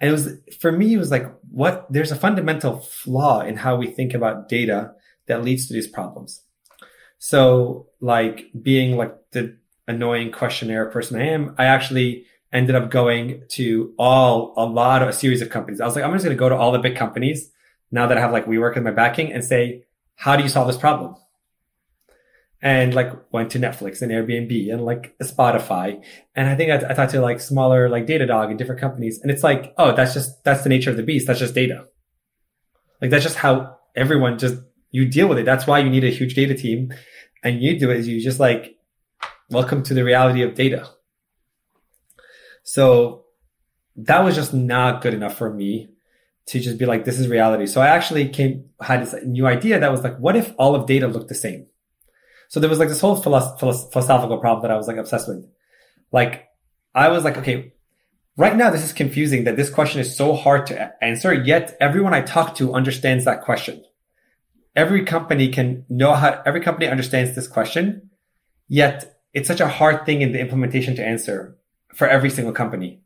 And 0.00 0.08
it 0.08 0.12
was, 0.12 0.28
for 0.60 0.72
me, 0.72 0.94
it 0.94 0.98
was 0.98 1.10
like, 1.10 1.30
what, 1.50 1.86
there's 1.90 2.12
a 2.12 2.16
fundamental 2.16 2.78
flaw 2.78 3.42
in 3.42 3.56
how 3.56 3.76
we 3.76 3.86
think 3.88 4.14
about 4.14 4.48
data 4.48 4.92
that 5.26 5.44
leads 5.44 5.66
to 5.66 5.74
these 5.74 5.86
problems. 5.86 6.42
So 7.18 7.88
like 8.00 8.50
being 8.60 8.96
like 8.96 9.14
the 9.32 9.58
annoying 9.86 10.32
questionnaire 10.32 10.86
person 10.86 11.20
I 11.20 11.26
am, 11.26 11.54
I 11.58 11.66
actually 11.66 12.24
ended 12.52 12.74
up 12.74 12.90
going 12.90 13.42
to 13.50 13.94
all, 13.98 14.54
a 14.56 14.64
lot 14.64 15.02
of 15.02 15.08
a 15.08 15.12
series 15.12 15.42
of 15.42 15.50
companies. 15.50 15.80
I 15.80 15.84
was 15.84 15.94
like, 15.94 16.04
I'm 16.04 16.12
just 16.12 16.24
going 16.24 16.36
to 16.36 16.40
go 16.40 16.48
to 16.48 16.56
all 16.56 16.72
the 16.72 16.78
big 16.78 16.96
companies 16.96 17.50
now 17.90 18.06
that 18.06 18.16
I 18.16 18.20
have 18.20 18.32
like 18.32 18.46
WeWork 18.46 18.76
in 18.76 18.84
my 18.84 18.90
backing 18.90 19.32
and 19.32 19.44
say, 19.44 19.84
how 20.16 20.36
do 20.36 20.42
you 20.42 20.48
solve 20.48 20.66
this 20.66 20.76
problem? 20.76 21.14
And 22.62 22.94
like 22.94 23.12
went 23.32 23.50
to 23.50 23.58
Netflix 23.58 24.02
and 24.02 24.12
Airbnb 24.12 24.72
and 24.72 24.84
like 24.84 25.16
Spotify. 25.22 26.02
And 26.34 26.48
I 26.48 26.54
think 26.56 26.70
I, 26.70 26.90
I 26.90 26.94
talked 26.94 27.12
to 27.12 27.20
like 27.20 27.40
smaller, 27.40 27.88
like 27.88 28.06
Datadog 28.06 28.50
and 28.50 28.58
different 28.58 28.80
companies. 28.80 29.20
And 29.22 29.30
it's 29.30 29.42
like, 29.42 29.72
oh, 29.78 29.94
that's 29.94 30.12
just, 30.12 30.44
that's 30.44 30.62
the 30.62 30.68
nature 30.68 30.90
of 30.90 30.96
the 30.96 31.02
beast. 31.02 31.26
That's 31.26 31.38
just 31.38 31.54
data. 31.54 31.86
Like 33.00 33.10
that's 33.10 33.24
just 33.24 33.36
how 33.36 33.78
everyone 33.96 34.38
just, 34.38 34.56
you 34.90 35.06
deal 35.06 35.26
with 35.26 35.38
it. 35.38 35.46
That's 35.46 35.66
why 35.66 35.78
you 35.78 35.88
need 35.88 36.04
a 36.04 36.10
huge 36.10 36.34
data 36.34 36.54
team. 36.54 36.92
And 37.42 37.62
you 37.62 37.78
do 37.78 37.90
it 37.90 37.96
is 37.96 38.08
you 38.08 38.20
just 38.20 38.40
like, 38.40 38.76
welcome 39.48 39.82
to 39.84 39.94
the 39.94 40.04
reality 40.04 40.42
of 40.42 40.54
data. 40.54 40.86
So 42.62 43.24
that 43.96 44.22
was 44.22 44.34
just 44.34 44.52
not 44.52 45.00
good 45.00 45.14
enough 45.14 45.36
for 45.36 45.52
me 45.52 45.88
to 46.48 46.60
just 46.60 46.78
be 46.78 46.84
like, 46.84 47.06
this 47.06 47.18
is 47.18 47.26
reality. 47.26 47.66
So 47.66 47.80
I 47.80 47.88
actually 47.88 48.28
came, 48.28 48.66
had 48.82 49.02
this 49.02 49.14
new 49.24 49.46
idea 49.46 49.80
that 49.80 49.90
was 49.90 50.02
like, 50.02 50.18
what 50.18 50.36
if 50.36 50.52
all 50.58 50.74
of 50.74 50.86
data 50.86 51.06
looked 51.08 51.28
the 51.28 51.34
same? 51.34 51.66
So 52.50 52.58
there 52.58 52.68
was 52.68 52.80
like 52.80 52.88
this 52.88 53.00
whole 53.00 53.14
philosophical 53.14 54.38
problem 54.38 54.62
that 54.62 54.72
I 54.72 54.76
was 54.76 54.88
like 54.88 54.96
obsessed 54.96 55.28
with. 55.28 55.48
Like 56.10 56.48
I 56.92 57.08
was 57.08 57.22
like, 57.22 57.38
okay, 57.38 57.72
right 58.36 58.56
now 58.56 58.70
this 58.70 58.82
is 58.82 58.92
confusing 58.92 59.44
that 59.44 59.56
this 59.56 59.70
question 59.70 60.00
is 60.00 60.16
so 60.16 60.34
hard 60.34 60.66
to 60.66 60.92
answer, 61.02 61.32
yet 61.32 61.76
everyone 61.80 62.12
I 62.12 62.22
talk 62.22 62.56
to 62.56 62.74
understands 62.74 63.24
that 63.24 63.42
question. 63.42 63.84
Every 64.74 65.04
company 65.04 65.48
can 65.48 65.84
know 65.88 66.12
how, 66.14 66.42
every 66.44 66.60
company 66.60 66.88
understands 66.88 67.36
this 67.36 67.46
question, 67.46 68.10
yet 68.66 69.20
it's 69.32 69.46
such 69.46 69.60
a 69.60 69.68
hard 69.68 70.04
thing 70.04 70.20
in 70.20 70.32
the 70.32 70.40
implementation 70.40 70.96
to 70.96 71.06
answer 71.06 71.56
for 71.94 72.08
every 72.08 72.30
single 72.30 72.52
company. 72.52 73.00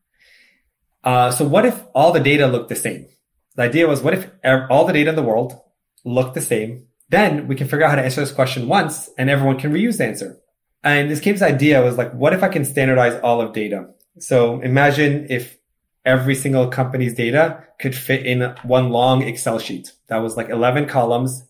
Uh, 1.02 1.30
so 1.30 1.46
what 1.46 1.66
if 1.66 1.82
all 1.94 2.12
the 2.12 2.20
data 2.20 2.46
looked 2.46 2.70
the 2.70 2.76
same? 2.76 3.08
The 3.56 3.62
idea 3.62 3.86
was, 3.86 4.00
what 4.00 4.14
if 4.14 4.30
all 4.70 4.86
the 4.86 4.94
data 4.94 5.10
in 5.10 5.16
the 5.16 5.22
world 5.22 5.60
looked 6.02 6.32
the 6.32 6.40
same? 6.40 6.86
Then 7.14 7.46
we 7.46 7.54
can 7.54 7.68
figure 7.68 7.84
out 7.84 7.90
how 7.90 7.94
to 7.94 8.02
answer 8.02 8.22
this 8.22 8.32
question 8.32 8.66
once 8.66 9.08
and 9.16 9.30
everyone 9.30 9.56
can 9.56 9.72
reuse 9.72 9.98
the 9.98 10.04
answer. 10.04 10.36
And 10.82 11.08
this 11.08 11.20
Cape's 11.20 11.42
idea 11.42 11.80
was 11.80 11.96
like, 11.96 12.12
what 12.12 12.32
if 12.32 12.42
I 12.42 12.48
can 12.48 12.64
standardize 12.64 13.20
all 13.22 13.40
of 13.40 13.52
data? 13.52 13.86
So 14.18 14.60
imagine 14.62 15.28
if 15.30 15.56
every 16.04 16.34
single 16.34 16.66
company's 16.66 17.14
data 17.14 17.62
could 17.78 17.94
fit 17.94 18.26
in 18.26 18.40
one 18.64 18.90
long 18.90 19.22
Excel 19.22 19.60
sheet. 19.60 19.92
That 20.08 20.24
was 20.24 20.36
like 20.36 20.48
11 20.48 20.88
columns, 20.88 21.44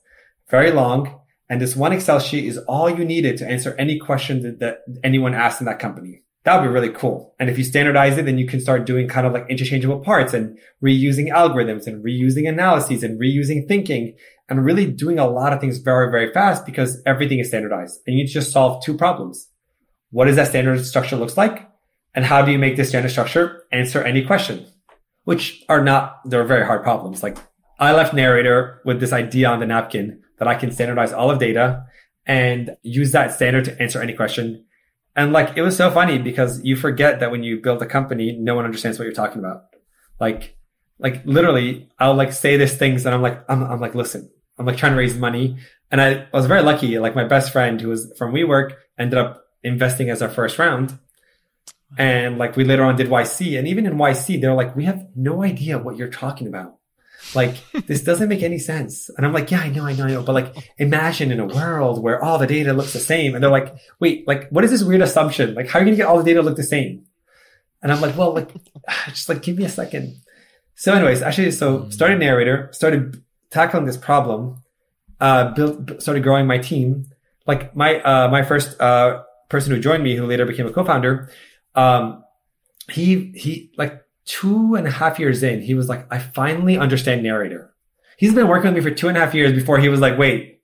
very 0.51 0.71
long. 0.71 1.19
And 1.49 1.63
this 1.63 1.75
one 1.75 1.95
Excel 1.95 2.21
sheet 2.21 2.45
is 2.45 2.59
all 2.59 2.91
you 2.91 3.03
needed 3.03 3.39
to 3.39 3.49
answer 3.49 3.75
any 3.79 3.99
question 3.99 4.43
that, 4.43 4.59
that 4.59 4.81
anyone 5.03 5.33
asked 5.33 5.63
in 5.63 5.65
that 5.65 5.79
company. 5.79 6.25
That 6.43 6.61
would 6.61 6.69
be 6.69 6.75
really 6.75 6.91
cool. 6.93 7.35
And 7.41 7.49
if 7.49 7.57
you 7.57 7.65
standardize 7.65 8.19
it, 8.19 8.27
then 8.27 8.37
you 8.37 8.47
can 8.47 8.61
start 8.61 8.85
doing 8.85 9.09
kind 9.09 9.27
of 9.27 9.33
like 9.33 9.47
interchangeable 9.49 10.01
parts 10.01 10.35
and 10.35 10.59
reusing 10.83 11.33
algorithms 11.33 11.87
and 11.87 12.05
reusing 12.05 12.47
analyses 12.47 13.03
and 13.03 13.19
reusing 13.19 13.67
thinking 13.67 14.15
and 14.49 14.65
really 14.65 14.87
doing 14.91 15.19
a 15.19 15.27
lot 15.27 15.53
of 15.53 15.61
things 15.61 15.79
very, 15.79 16.11
very 16.11 16.33
fast 16.33 16.67
because 16.67 17.01
everything 17.07 17.39
is 17.39 17.49
standardized 17.49 18.01
and 18.07 18.19
you 18.19 18.27
just 18.27 18.53
solve 18.53 18.85
two 18.85 18.97
problems. 18.97 19.49
What 20.11 20.27
does 20.27 20.37
that 20.37 20.49
standard 20.49 20.85
structure 20.85 21.17
looks 21.17 21.37
like? 21.37 21.69
And 22.15 22.25
how 22.25 22.43
do 22.43 22.53
you 22.53 22.59
make 22.59 22.77
this 22.77 22.91
standard 22.91 23.11
structure 23.11 23.65
answer 23.73 24.03
any 24.03 24.25
question? 24.25 24.67
Which 25.25 25.65
are 25.69 25.83
not, 25.83 26.21
they're 26.25 26.45
very 26.45 26.65
hard 26.65 26.83
problems. 26.83 27.23
Like 27.23 27.39
I 27.79 27.93
left 27.93 28.15
narrator 28.15 28.81
with 28.85 29.01
this 29.01 29.13
idea 29.13 29.49
on 29.49 29.61
the 29.61 29.67
napkin 29.67 30.23
that 30.39 30.49
I 30.49 30.55
can 30.55 30.71
standardize 30.71 31.13
all 31.13 31.31
of 31.31 31.39
data 31.39 31.85
and 32.27 32.77
use 32.83 33.13
that 33.13 33.33
standard 33.33 33.65
to 33.65 33.83
answer 33.83 34.01
any 34.01 34.13
question 34.13 34.65
and 35.17 35.33
like, 35.33 35.57
it 35.57 35.63
was 35.63 35.77
so 35.77 35.91
funny 35.91 36.19
because 36.19 36.63
you 36.65 36.77
forget 36.77 37.21
that 37.21 37.31
when 37.31 37.43
you 37.43 37.61
build 37.61 37.81
a 37.83 37.87
company, 37.87 38.33
no 38.33 38.55
one 38.55 38.65
understands 38.65 38.99
what 38.99 39.05
you're 39.05 39.15
talking 39.15 39.39
about. 39.39 39.65
Like, 40.21 40.57
like 40.99 41.25
literally, 41.25 41.89
I'll 41.99 42.15
like 42.15 42.33
say 42.33 42.57
these 42.57 42.77
things 42.77 43.07
and 43.07 43.15
I'm 43.15 43.23
like, 43.23 43.45
I'm, 43.49 43.63
I'm 43.63 43.81
like, 43.81 43.95
listen, 43.95 44.31
I'm 44.59 44.67
like 44.67 44.77
trying 44.77 44.93
to 44.93 44.99
raise 44.99 45.17
money. 45.17 45.59
And 45.91 46.01
I 46.01 46.27
was 46.33 46.47
very 46.47 46.63
lucky. 46.63 46.99
Like 46.99 47.15
my 47.15 47.25
best 47.25 47.53
friend 47.53 47.81
who 47.81 47.89
was 47.89 48.13
from 48.19 48.33
WeWork 48.33 48.75
ended 48.99 49.19
up 49.19 49.45
investing 49.63 50.11
as 50.11 50.23
our 50.23 50.29
first 50.29 50.59
round. 50.59 50.99
And 51.97 52.39
like 52.39 52.57
we 52.57 52.65
later 52.65 52.85
on 52.85 52.97
did 52.97 53.09
YC 53.09 53.59
and 53.59 53.69
even 53.69 53.87
in 53.87 53.95
YC, 53.95 54.41
they're 54.41 54.55
like, 54.55 54.75
we 54.75 54.85
have 54.85 55.07
no 55.15 55.43
idea 55.43 55.79
what 55.79 55.97
you're 55.97 56.09
talking 56.09 56.49
about. 56.49 56.77
Like, 57.35 57.57
this 57.87 58.03
doesn't 58.03 58.29
make 58.29 58.43
any 58.43 58.59
sense. 58.59 59.09
And 59.17 59.25
I'm 59.25 59.33
like, 59.33 59.51
yeah, 59.51 59.61
I 59.61 59.69
know, 59.71 59.87
I 59.87 59.93
know, 59.93 60.05
I 60.05 60.11
know. 60.11 60.23
But 60.23 60.35
like, 60.35 60.73
imagine 60.79 61.31
in 61.31 61.41
a 61.41 61.47
world 61.47 62.03
where 62.03 62.23
all 62.23 62.39
the 62.39 62.47
data 62.47 62.73
looks 62.73 62.93
the 62.93 62.99
same. 62.99 63.35
And 63.35 63.43
they're 63.43 63.51
like, 63.51 63.75
wait, 64.01 64.27
like, 64.27 64.49
what 64.51 64.65
is 64.65 64.71
this 64.71 64.83
weird 64.83 65.03
assumption? 65.03 65.55
Like, 65.55 65.69
how 65.69 65.79
are 65.79 65.83
you 65.83 65.87
going 65.87 65.97
to 65.97 66.03
get 66.03 66.09
all 66.09 66.19
the 66.19 66.25
data 66.25 66.41
to 66.41 66.43
look 66.43 66.57
the 66.57 66.63
same? 66.63 67.05
And 67.83 67.93
I'm 67.93 68.01
like, 68.01 68.17
well, 68.17 68.35
like, 68.35 68.51
just 69.09 69.29
like, 69.29 69.43
give 69.43 69.57
me 69.57 69.65
a 69.65 69.69
second. 69.69 70.17
So 70.75 70.93
anyways, 70.93 71.23
actually, 71.23 71.53
so 71.53 71.81
mm. 71.81 71.93
started 71.93 72.19
narrator, 72.19 72.69
started 72.73 73.23
tackling 73.55 73.87
this 73.87 73.97
problem, 73.97 74.63
uh, 75.21 75.53
built, 75.53 76.03
started 76.03 76.23
growing 76.23 76.47
my 76.47 76.59
team. 76.59 77.07
Like 77.47 77.75
my, 77.77 78.01
uh, 78.01 78.29
my 78.29 78.43
first, 78.43 78.79
uh, 78.81 79.23
person 79.49 79.73
who 79.73 79.81
joined 79.81 80.03
me, 80.03 80.17
who 80.17 80.27
later 80.27 80.45
became 80.45 80.67
a 80.67 80.73
co-founder, 80.73 81.31
um, 81.75 82.25
he, 82.91 83.33
he, 83.35 83.73
like, 83.77 84.03
two 84.25 84.75
and 84.75 84.87
a 84.87 84.91
half 84.91 85.19
years 85.19 85.43
in, 85.43 85.61
he 85.61 85.75
was 85.75 85.89
like, 85.89 86.07
I 86.11 86.19
finally 86.19 86.77
understand 86.79 87.23
narrator. 87.23 87.73
He's 88.17 88.35
been 88.35 88.49
working 88.49 88.73
with 88.75 88.85
me 88.85 88.91
for 88.91 88.95
two 88.95 89.09
and 89.09 89.17
a 89.17 89.21
half 89.21 89.35
years 89.35 89.53
before 89.53 89.79
he 89.79 89.89
was 89.89 90.01
like, 90.01 90.19
wait, 90.19 90.63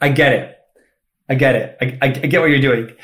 I 0.00 0.10
get 0.10 0.32
it. 0.32 0.58
I 1.28 1.34
get 1.34 1.54
it. 1.56 1.76
I, 1.80 1.98
I, 2.02 2.08
get 2.08 2.40
what 2.40 2.50
you're 2.50 2.60
doing. 2.60 2.94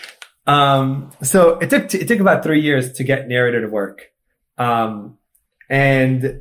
Um, 0.47 1.11
so 1.23 1.59
it 1.59 1.71
took, 1.71 1.93
it 1.95 2.07
took 2.07 2.21
about 2.21 2.43
three 2.43 2.61
years 2.61 2.93
to 2.95 3.05
get 3.05 3.29
narrator 3.29 3.63
to 3.63 3.69
work. 3.69 4.11
Um, 4.59 5.19
and 5.69 6.41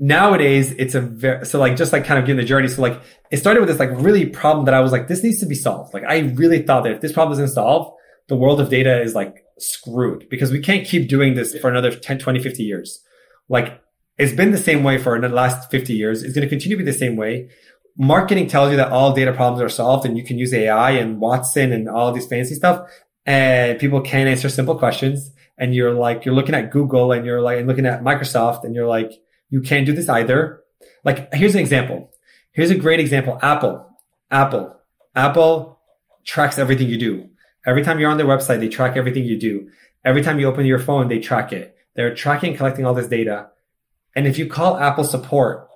nowadays 0.00 0.72
it's 0.72 0.96
a 0.96 1.00
very, 1.00 1.46
so 1.46 1.60
like, 1.60 1.76
just 1.76 1.92
like 1.92 2.04
kind 2.04 2.18
of 2.18 2.26
getting 2.26 2.40
the 2.40 2.44
journey. 2.44 2.66
So 2.66 2.82
like, 2.82 3.00
it 3.30 3.36
started 3.36 3.60
with 3.60 3.68
this 3.68 3.78
like 3.78 3.90
really 3.92 4.26
problem 4.26 4.64
that 4.64 4.74
I 4.74 4.80
was 4.80 4.90
like, 4.90 5.06
this 5.06 5.22
needs 5.22 5.38
to 5.40 5.46
be 5.46 5.54
solved. 5.54 5.94
Like, 5.94 6.04
I 6.08 6.18
really 6.34 6.62
thought 6.62 6.84
that 6.84 6.92
if 6.92 7.00
this 7.00 7.12
problem 7.12 7.34
isn't 7.34 7.54
solved, 7.54 7.92
the 8.28 8.36
world 8.36 8.60
of 8.60 8.70
data 8.70 9.00
is 9.02 9.14
like 9.14 9.44
screwed 9.58 10.28
because 10.30 10.50
we 10.50 10.60
can't 10.60 10.86
keep 10.86 11.08
doing 11.08 11.34
this 11.34 11.56
for 11.58 11.68
another 11.68 11.94
10, 11.94 12.18
20, 12.18 12.40
50 12.40 12.62
years. 12.62 13.00
Like 13.48 13.80
it's 14.16 14.32
been 14.32 14.52
the 14.52 14.58
same 14.58 14.82
way 14.84 14.98
for 14.98 15.20
the 15.20 15.28
last 15.28 15.70
50 15.70 15.92
years. 15.92 16.22
It's 16.22 16.34
going 16.34 16.46
to 16.46 16.48
continue 16.48 16.76
to 16.76 16.84
be 16.84 16.90
the 16.90 16.96
same 16.96 17.16
way. 17.16 17.50
Marketing 17.98 18.46
tells 18.46 18.70
you 18.70 18.76
that 18.76 18.92
all 18.92 19.12
data 19.12 19.32
problems 19.32 19.60
are 19.62 19.68
solved 19.68 20.06
and 20.06 20.16
you 20.16 20.24
can 20.24 20.38
use 20.38 20.54
AI 20.54 20.92
and 20.92 21.20
Watson 21.20 21.72
and 21.72 21.88
all 21.88 22.12
these 22.12 22.26
fancy 22.26 22.54
stuff. 22.54 22.88
And 23.26 23.78
people 23.78 24.00
can't 24.00 24.28
answer 24.28 24.48
simple 24.48 24.78
questions. 24.78 25.32
And 25.58 25.74
you're 25.74 25.92
like, 25.92 26.24
you're 26.24 26.34
looking 26.34 26.54
at 26.54 26.70
Google 26.70 27.12
and 27.12 27.26
you're 27.26 27.42
like, 27.42 27.58
and 27.58 27.66
looking 27.66 27.84
at 27.84 28.02
Microsoft 28.02 28.64
and 28.64 28.74
you're 28.74 28.86
like, 28.86 29.10
you 29.50 29.60
can't 29.60 29.86
do 29.86 29.92
this 29.92 30.08
either. 30.08 30.62
Like, 31.04 31.32
here's 31.34 31.54
an 31.54 31.60
example. 31.60 32.10
Here's 32.52 32.70
a 32.70 32.76
great 32.76 33.00
example. 33.00 33.38
Apple, 33.42 33.88
Apple, 34.30 34.76
Apple 35.14 35.78
tracks 36.24 36.58
everything 36.58 36.88
you 36.88 36.98
do. 36.98 37.28
Every 37.66 37.82
time 37.82 37.98
you're 37.98 38.10
on 38.10 38.16
their 38.16 38.26
website, 38.26 38.60
they 38.60 38.68
track 38.68 38.96
everything 38.96 39.24
you 39.24 39.38
do. 39.38 39.70
Every 40.04 40.22
time 40.22 40.40
you 40.40 40.46
open 40.46 40.64
your 40.64 40.78
phone, 40.78 41.08
they 41.08 41.18
track 41.18 41.52
it. 41.52 41.76
They're 41.94 42.14
tracking, 42.14 42.56
collecting 42.56 42.86
all 42.86 42.94
this 42.94 43.08
data. 43.08 43.50
And 44.16 44.26
if 44.26 44.38
you 44.38 44.46
call 44.46 44.78
Apple 44.78 45.04
support, 45.04 45.68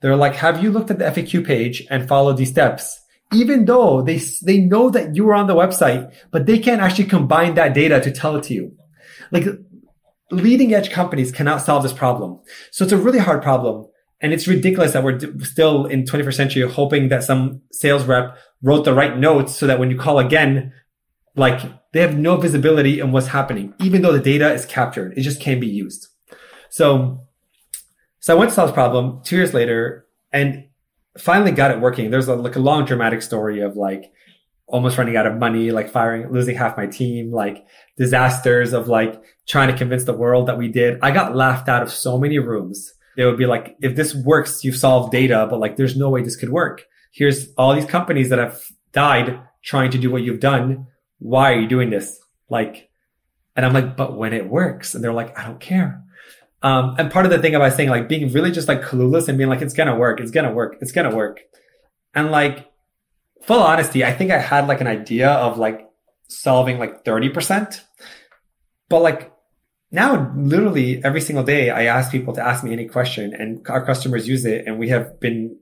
they're 0.00 0.16
like, 0.16 0.34
have 0.36 0.62
you 0.62 0.70
looked 0.70 0.90
at 0.90 0.98
the 0.98 1.04
FAQ 1.04 1.46
page 1.46 1.86
and 1.90 2.08
followed 2.08 2.36
these 2.36 2.50
steps? 2.50 3.00
Even 3.32 3.64
though 3.64 4.02
they, 4.02 4.18
they 4.44 4.58
know 4.58 4.88
that 4.90 5.16
you 5.16 5.24
were 5.24 5.34
on 5.34 5.46
the 5.46 5.54
website, 5.54 6.12
but 6.30 6.46
they 6.46 6.58
can't 6.58 6.80
actually 6.80 7.06
combine 7.06 7.54
that 7.54 7.74
data 7.74 8.00
to 8.00 8.12
tell 8.12 8.36
it 8.36 8.44
to 8.44 8.54
you. 8.54 8.76
Like 9.30 9.44
leading 10.30 10.74
edge 10.74 10.90
companies 10.90 11.32
cannot 11.32 11.62
solve 11.62 11.82
this 11.82 11.92
problem. 11.92 12.40
So 12.70 12.84
it's 12.84 12.92
a 12.92 12.96
really 12.96 13.18
hard 13.18 13.42
problem. 13.42 13.86
And 14.20 14.32
it's 14.32 14.48
ridiculous 14.48 14.92
that 14.92 15.04
we're 15.04 15.20
still 15.44 15.86
in 15.86 16.04
21st 16.04 16.34
century 16.34 16.62
hoping 16.68 17.08
that 17.08 17.22
some 17.22 17.60
sales 17.70 18.04
rep 18.04 18.36
wrote 18.62 18.84
the 18.84 18.94
right 18.94 19.16
notes 19.16 19.54
so 19.54 19.66
that 19.66 19.78
when 19.78 19.90
you 19.90 19.98
call 19.98 20.18
again, 20.18 20.72
like 21.36 21.60
they 21.92 22.00
have 22.00 22.16
no 22.16 22.36
visibility 22.36 22.98
in 22.98 23.12
what's 23.12 23.28
happening, 23.28 23.74
even 23.80 24.02
though 24.02 24.12
the 24.12 24.20
data 24.20 24.52
is 24.52 24.64
captured. 24.64 25.16
It 25.16 25.20
just 25.20 25.40
can't 25.40 25.60
be 25.60 25.66
used. 25.66 26.08
So, 26.70 27.26
so 28.20 28.34
I 28.34 28.38
went 28.38 28.50
to 28.50 28.54
solve 28.54 28.70
this 28.70 28.74
problem 28.74 29.20
two 29.22 29.36
years 29.36 29.52
later 29.52 30.06
and 30.32 30.66
finally 31.18 31.52
got 31.52 31.70
it 31.70 31.80
working. 31.80 32.10
There's 32.10 32.28
a, 32.28 32.34
like 32.34 32.56
a 32.56 32.60
long 32.60 32.86
dramatic 32.86 33.22
story 33.22 33.60
of 33.60 33.76
like 33.76 34.12
almost 34.66 34.98
running 34.98 35.16
out 35.16 35.26
of 35.26 35.36
money, 35.36 35.70
like 35.70 35.90
firing, 35.90 36.30
losing 36.30 36.56
half 36.56 36.76
my 36.76 36.86
team, 36.86 37.32
like 37.32 37.64
disasters 37.96 38.72
of 38.72 38.88
like 38.88 39.22
trying 39.46 39.68
to 39.68 39.76
convince 39.76 40.04
the 40.04 40.12
world 40.12 40.48
that 40.48 40.58
we 40.58 40.68
did. 40.68 40.98
I 41.02 41.12
got 41.12 41.36
laughed 41.36 41.68
out 41.68 41.82
of 41.82 41.92
so 41.92 42.18
many 42.18 42.38
rooms. 42.38 42.92
They 43.16 43.24
would 43.24 43.38
be 43.38 43.46
like, 43.46 43.76
if 43.80 43.96
this 43.96 44.14
works, 44.14 44.64
you've 44.64 44.76
solved 44.76 45.12
data, 45.12 45.46
but 45.48 45.60
like, 45.60 45.76
there's 45.76 45.96
no 45.96 46.10
way 46.10 46.22
this 46.22 46.36
could 46.36 46.50
work. 46.50 46.84
Here's 47.12 47.52
all 47.54 47.74
these 47.74 47.86
companies 47.86 48.28
that 48.28 48.38
have 48.38 48.60
died 48.92 49.40
trying 49.64 49.90
to 49.92 49.98
do 49.98 50.10
what 50.10 50.22
you've 50.22 50.40
done 50.40 50.86
why 51.18 51.52
are 51.52 51.60
you 51.60 51.66
doing 51.66 51.90
this? 51.90 52.18
Like, 52.48 52.88
and 53.54 53.64
I'm 53.64 53.72
like, 53.72 53.96
but 53.96 54.16
when 54.16 54.32
it 54.32 54.48
works, 54.48 54.94
and 54.94 55.02
they're 55.02 55.12
like, 55.12 55.38
I 55.38 55.44
don't 55.44 55.60
care. 55.60 56.02
Um, 56.62 56.96
and 56.98 57.10
part 57.10 57.26
of 57.26 57.32
the 57.32 57.38
thing 57.38 57.54
about 57.54 57.72
saying 57.74 57.90
like 57.90 58.08
being 58.08 58.32
really 58.32 58.50
just 58.50 58.68
like 58.68 58.82
clueless 58.82 59.28
and 59.28 59.38
being 59.38 59.50
like, 59.50 59.62
it's 59.62 59.74
gonna 59.74 59.96
work, 59.96 60.20
it's 60.20 60.30
gonna 60.30 60.52
work, 60.52 60.76
it's 60.80 60.92
gonna 60.92 61.14
work. 61.14 61.40
And 62.14 62.30
like, 62.30 62.70
full 63.46 63.62
honesty, 63.62 64.04
I 64.04 64.12
think 64.12 64.30
I 64.30 64.38
had 64.38 64.68
like 64.68 64.80
an 64.80 64.86
idea 64.86 65.30
of 65.30 65.58
like 65.58 65.88
solving 66.28 66.78
like 66.78 67.04
30%. 67.04 67.80
But 68.88 69.02
like 69.02 69.32
now 69.90 70.32
literally 70.36 71.02
every 71.04 71.20
single 71.20 71.44
day 71.44 71.70
I 71.70 71.84
ask 71.84 72.10
people 72.10 72.34
to 72.34 72.46
ask 72.46 72.64
me 72.64 72.72
any 72.72 72.86
question 72.86 73.32
and 73.32 73.64
our 73.68 73.84
customers 73.84 74.28
use 74.28 74.44
it 74.44 74.66
and 74.66 74.78
we 74.78 74.88
have 74.88 75.20
been 75.20 75.58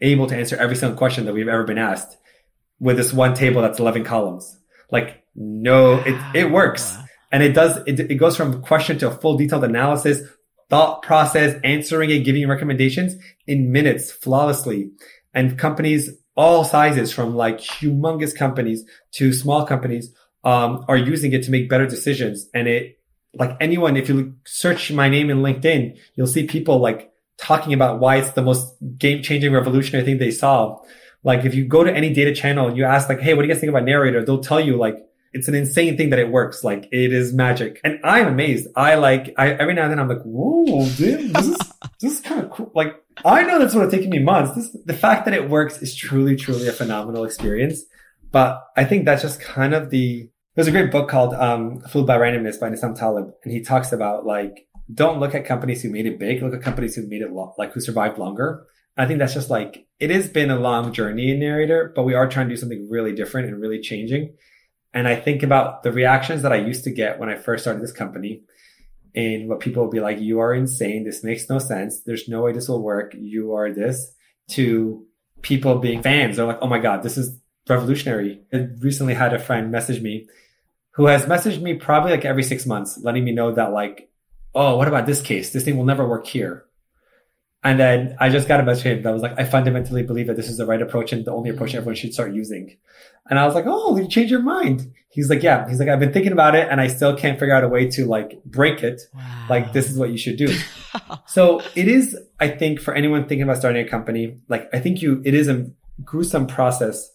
able 0.00 0.26
to 0.26 0.36
answer 0.36 0.56
every 0.56 0.76
single 0.76 0.96
question 0.96 1.24
that 1.24 1.32
we've 1.32 1.48
ever 1.48 1.64
been 1.64 1.78
asked 1.78 2.16
with 2.78 2.96
this 2.96 3.12
one 3.12 3.34
table 3.34 3.62
that's 3.62 3.78
11 3.78 4.04
columns. 4.04 4.58
Like, 4.90 5.22
no, 5.34 5.94
it, 6.00 6.20
it 6.34 6.50
works. 6.50 6.96
And 7.30 7.42
it 7.42 7.54
does, 7.54 7.78
it, 7.86 7.98
it 7.98 8.16
goes 8.16 8.36
from 8.36 8.62
question 8.62 8.98
to 8.98 9.08
a 9.08 9.10
full 9.10 9.38
detailed 9.38 9.64
analysis, 9.64 10.20
thought 10.68 11.02
process, 11.02 11.58
answering 11.64 12.10
it, 12.10 12.24
giving 12.24 12.46
recommendations 12.48 13.14
in 13.46 13.72
minutes 13.72 14.10
flawlessly. 14.10 14.90
And 15.32 15.58
companies, 15.58 16.10
all 16.36 16.64
sizes 16.64 17.12
from 17.12 17.34
like 17.34 17.58
humongous 17.58 18.34
companies 18.34 18.84
to 19.12 19.32
small 19.32 19.64
companies, 19.66 20.12
um, 20.44 20.84
are 20.88 20.96
using 20.96 21.32
it 21.32 21.42
to 21.44 21.50
make 21.50 21.68
better 21.68 21.86
decisions. 21.86 22.48
And 22.54 22.66
it, 22.68 22.98
like 23.34 23.56
anyone, 23.60 23.96
if 23.96 24.08
you 24.08 24.34
search 24.44 24.90
my 24.92 25.08
name 25.08 25.30
in 25.30 25.38
LinkedIn, 25.38 25.98
you'll 26.14 26.26
see 26.26 26.46
people 26.46 26.78
like 26.78 27.12
talking 27.38 27.72
about 27.72 28.00
why 28.00 28.16
it's 28.16 28.32
the 28.32 28.42
most 28.42 28.76
game 28.98 29.22
changing 29.22 29.52
revolutionary 29.52 30.04
thing 30.04 30.18
they 30.18 30.30
saw 30.30 30.78
Like 31.24 31.44
if 31.44 31.54
you 31.54 31.64
go 31.64 31.84
to 31.84 31.92
any 31.92 32.12
data 32.12 32.34
channel 32.34 32.68
and 32.68 32.76
you 32.76 32.84
ask 32.84 33.08
like, 33.08 33.20
Hey, 33.20 33.34
what 33.34 33.42
do 33.42 33.48
you 33.48 33.54
guys 33.54 33.60
think 33.60 33.70
about 33.70 33.84
narrator? 33.84 34.24
They'll 34.24 34.42
tell 34.42 34.60
you 34.60 34.76
like, 34.76 34.96
it's 35.32 35.48
an 35.48 35.54
insane 35.54 35.96
thing 35.96 36.10
that 36.10 36.18
it 36.18 36.30
works. 36.30 36.62
Like 36.62 36.88
it 36.92 37.12
is 37.12 37.32
magic. 37.32 37.80
And 37.84 37.98
I'm 38.04 38.26
amazed. 38.26 38.68
I 38.76 38.96
like, 38.96 39.34
I, 39.38 39.52
every 39.52 39.74
now 39.74 39.82
and 39.82 39.92
then 39.92 39.98
I'm 39.98 40.08
like, 40.08 40.22
whoa, 40.22 40.88
dude, 40.90 41.34
this 41.34 41.46
is, 41.46 41.58
this 42.00 42.12
is 42.14 42.20
kind 42.20 42.42
of 42.42 42.50
cool. 42.50 42.70
Like 42.74 42.94
I 43.24 43.42
know 43.42 43.58
that's 43.58 43.74
would 43.74 43.82
have 43.82 43.90
taken 43.90 44.10
me 44.10 44.18
months. 44.18 44.54
This, 44.54 44.76
the 44.84 44.94
fact 44.94 45.24
that 45.24 45.34
it 45.34 45.48
works 45.48 45.80
is 45.80 45.94
truly, 45.94 46.36
truly 46.36 46.68
a 46.68 46.72
phenomenal 46.72 47.24
experience. 47.24 47.82
But 48.30 48.62
I 48.76 48.84
think 48.84 49.04
that's 49.04 49.22
just 49.22 49.40
kind 49.40 49.74
of 49.74 49.90
the, 49.90 50.28
there's 50.54 50.68
a 50.68 50.72
great 50.72 50.90
book 50.90 51.08
called, 51.08 51.34
um, 51.34 51.80
Fooled 51.80 52.06
by 52.06 52.18
Randomness 52.18 52.60
by 52.60 52.68
Nassim 52.68 52.98
Taleb. 52.98 53.32
And 53.44 53.52
he 53.52 53.62
talks 53.62 53.92
about 53.92 54.26
like, 54.26 54.66
don't 54.92 55.20
look 55.20 55.34
at 55.34 55.46
companies 55.46 55.82
who 55.82 55.90
made 55.90 56.06
it 56.06 56.18
big. 56.18 56.42
Look 56.42 56.54
at 56.54 56.62
companies 56.62 56.94
who 56.94 57.06
made 57.06 57.22
it 57.22 57.32
lo- 57.32 57.54
like 57.58 57.72
who 57.72 57.80
survived 57.80 58.18
longer. 58.18 58.66
I 58.96 59.06
think 59.06 59.18
that's 59.18 59.34
just 59.34 59.48
like, 59.48 59.86
it 59.98 60.10
has 60.10 60.28
been 60.28 60.50
a 60.50 60.58
long 60.58 60.92
journey 60.92 61.30
in 61.30 61.40
narrator, 61.40 61.92
but 61.94 62.02
we 62.02 62.14
are 62.14 62.28
trying 62.28 62.48
to 62.48 62.54
do 62.54 62.60
something 62.60 62.88
really 62.90 63.14
different 63.14 63.48
and 63.48 63.60
really 63.60 63.80
changing. 63.80 64.34
And 64.94 65.08
I 65.08 65.16
think 65.16 65.42
about 65.42 65.82
the 65.82 65.92
reactions 65.92 66.42
that 66.42 66.52
I 66.52 66.56
used 66.56 66.84
to 66.84 66.90
get 66.90 67.18
when 67.18 67.28
I 67.28 67.36
first 67.36 67.64
started 67.64 67.82
this 67.82 67.92
company 67.92 68.42
and 69.14 69.48
what 69.48 69.60
people 69.60 69.82
will 69.82 69.90
be 69.90 70.00
like, 70.00 70.20
you 70.20 70.40
are 70.40 70.54
insane. 70.54 71.04
This 71.04 71.24
makes 71.24 71.48
no 71.48 71.58
sense. 71.58 72.00
There's 72.00 72.28
no 72.28 72.42
way 72.42 72.52
this 72.52 72.68
will 72.68 72.82
work. 72.82 73.14
You 73.18 73.54
are 73.54 73.72
this 73.72 74.14
to 74.50 75.06
people 75.40 75.78
being 75.78 76.02
fans. 76.02 76.36
They're 76.36 76.46
like, 76.46 76.58
oh 76.62 76.66
my 76.66 76.78
God, 76.78 77.02
this 77.02 77.16
is 77.16 77.38
revolutionary. 77.68 78.42
I 78.52 78.68
recently 78.80 79.14
had 79.14 79.34
a 79.34 79.38
friend 79.38 79.70
message 79.70 80.02
me 80.02 80.28
who 80.92 81.06
has 81.06 81.24
messaged 81.24 81.62
me 81.62 81.74
probably 81.74 82.10
like 82.10 82.24
every 82.24 82.42
six 82.42 82.66
months, 82.66 82.98
letting 83.02 83.24
me 83.24 83.32
know 83.32 83.52
that 83.52 83.72
like, 83.72 84.10
oh, 84.54 84.76
what 84.76 84.88
about 84.88 85.06
this 85.06 85.22
case? 85.22 85.50
This 85.50 85.64
thing 85.64 85.76
will 85.76 85.84
never 85.84 86.06
work 86.06 86.26
here. 86.26 86.66
And 87.64 87.78
then 87.78 88.16
I 88.18 88.28
just 88.28 88.48
got 88.48 88.58
a 88.58 88.64
message 88.64 88.84
him 88.84 89.02
that 89.02 89.12
was 89.12 89.22
like, 89.22 89.38
I 89.38 89.44
fundamentally 89.44 90.02
believe 90.02 90.26
that 90.26 90.36
this 90.36 90.48
is 90.48 90.56
the 90.56 90.66
right 90.66 90.82
approach 90.82 91.12
and 91.12 91.24
the 91.24 91.32
only 91.32 91.50
approach 91.50 91.72
mm. 91.72 91.76
everyone 91.76 91.94
should 91.94 92.12
start 92.12 92.34
using. 92.34 92.76
And 93.30 93.38
I 93.38 93.46
was 93.46 93.54
like, 93.54 93.66
Oh, 93.68 93.96
you 93.96 94.08
changed 94.08 94.32
your 94.32 94.42
mind. 94.42 94.92
He's 95.10 95.30
like, 95.30 95.42
yeah. 95.42 95.68
He's 95.68 95.78
like, 95.78 95.88
I've 95.88 96.00
been 96.00 96.12
thinking 96.12 96.32
about 96.32 96.54
it 96.54 96.68
and 96.70 96.80
I 96.80 96.88
still 96.88 97.16
can't 97.16 97.38
figure 97.38 97.54
out 97.54 97.62
a 97.62 97.68
way 97.68 97.88
to 97.90 98.06
like 98.06 98.42
break 98.44 98.82
it. 98.82 99.02
Wow. 99.14 99.46
Like 99.48 99.72
this 99.72 99.90
is 99.90 99.98
what 99.98 100.10
you 100.10 100.16
should 100.16 100.36
do. 100.36 100.56
so 101.26 101.62
it 101.76 101.86
is, 101.86 102.18
I 102.40 102.48
think 102.48 102.80
for 102.80 102.94
anyone 102.94 103.28
thinking 103.28 103.42
about 103.42 103.58
starting 103.58 103.86
a 103.86 103.88
company, 103.88 104.40
like 104.48 104.68
I 104.74 104.80
think 104.80 105.02
you, 105.02 105.22
it 105.24 105.34
is 105.34 105.48
a 105.48 105.70
gruesome 106.02 106.46
process 106.46 107.10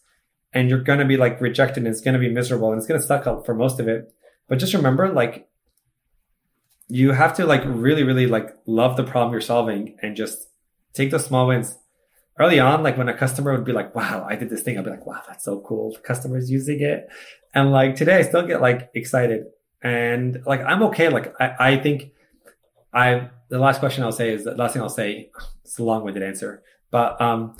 and 0.53 0.69
you're 0.69 0.81
going 0.81 0.99
to 0.99 1.05
be 1.05 1.17
like 1.17 1.41
rejected 1.41 1.83
and 1.83 1.87
it's 1.87 2.01
going 2.01 2.13
to 2.13 2.19
be 2.19 2.29
miserable 2.29 2.71
and 2.71 2.77
it's 2.77 2.87
going 2.87 3.01
to 3.01 3.05
suck 3.05 3.27
up 3.27 3.45
for 3.45 3.53
most 3.53 3.79
of 3.79 3.87
it. 3.87 4.13
But 4.47 4.59
just 4.59 4.73
remember, 4.73 5.09
like 5.11 5.49
you 6.87 7.11
have 7.11 7.33
to 7.35 7.45
like 7.45 7.63
really, 7.65 8.03
really 8.03 8.27
like 8.27 8.55
love 8.65 8.97
the 8.97 9.03
problem 9.03 9.31
you're 9.31 9.41
solving 9.41 9.97
and 10.01 10.15
just 10.15 10.47
take 10.93 11.11
those 11.11 11.25
small 11.25 11.47
wins. 11.47 11.77
Early 12.39 12.59
on, 12.59 12.83
like 12.83 12.97
when 12.97 13.09
a 13.09 13.17
customer 13.17 13.53
would 13.53 13.65
be 13.65 13.71
like, 13.73 13.95
wow, 13.95 14.25
I 14.29 14.35
did 14.35 14.49
this 14.49 14.61
thing, 14.61 14.77
I'd 14.77 14.85
be 14.85 14.91
like, 14.91 15.05
wow, 15.05 15.21
that's 15.27 15.43
so 15.43 15.59
cool. 15.61 15.93
The 15.93 15.99
customer's 15.99 16.51
using 16.51 16.81
it. 16.81 17.07
And 17.53 17.71
like 17.71 17.95
today, 17.95 18.17
I 18.17 18.21
still 18.21 18.45
get 18.45 18.61
like 18.61 18.91
excited 18.93 19.45
and 19.81 20.43
like 20.45 20.61
I'm 20.61 20.83
okay. 20.83 21.09
Like 21.09 21.33
I, 21.39 21.55
I 21.59 21.77
think 21.77 22.11
I, 22.93 23.29
the 23.49 23.59
last 23.59 23.79
question 23.79 24.03
I'll 24.03 24.11
say 24.11 24.33
is 24.33 24.43
the 24.43 24.55
last 24.55 24.73
thing 24.73 24.81
I'll 24.81 24.89
say, 24.89 25.31
it's 25.63 25.79
a 25.79 25.83
long 25.83 26.03
winded 26.03 26.23
answer, 26.23 26.63
but, 26.91 27.19
um, 27.19 27.55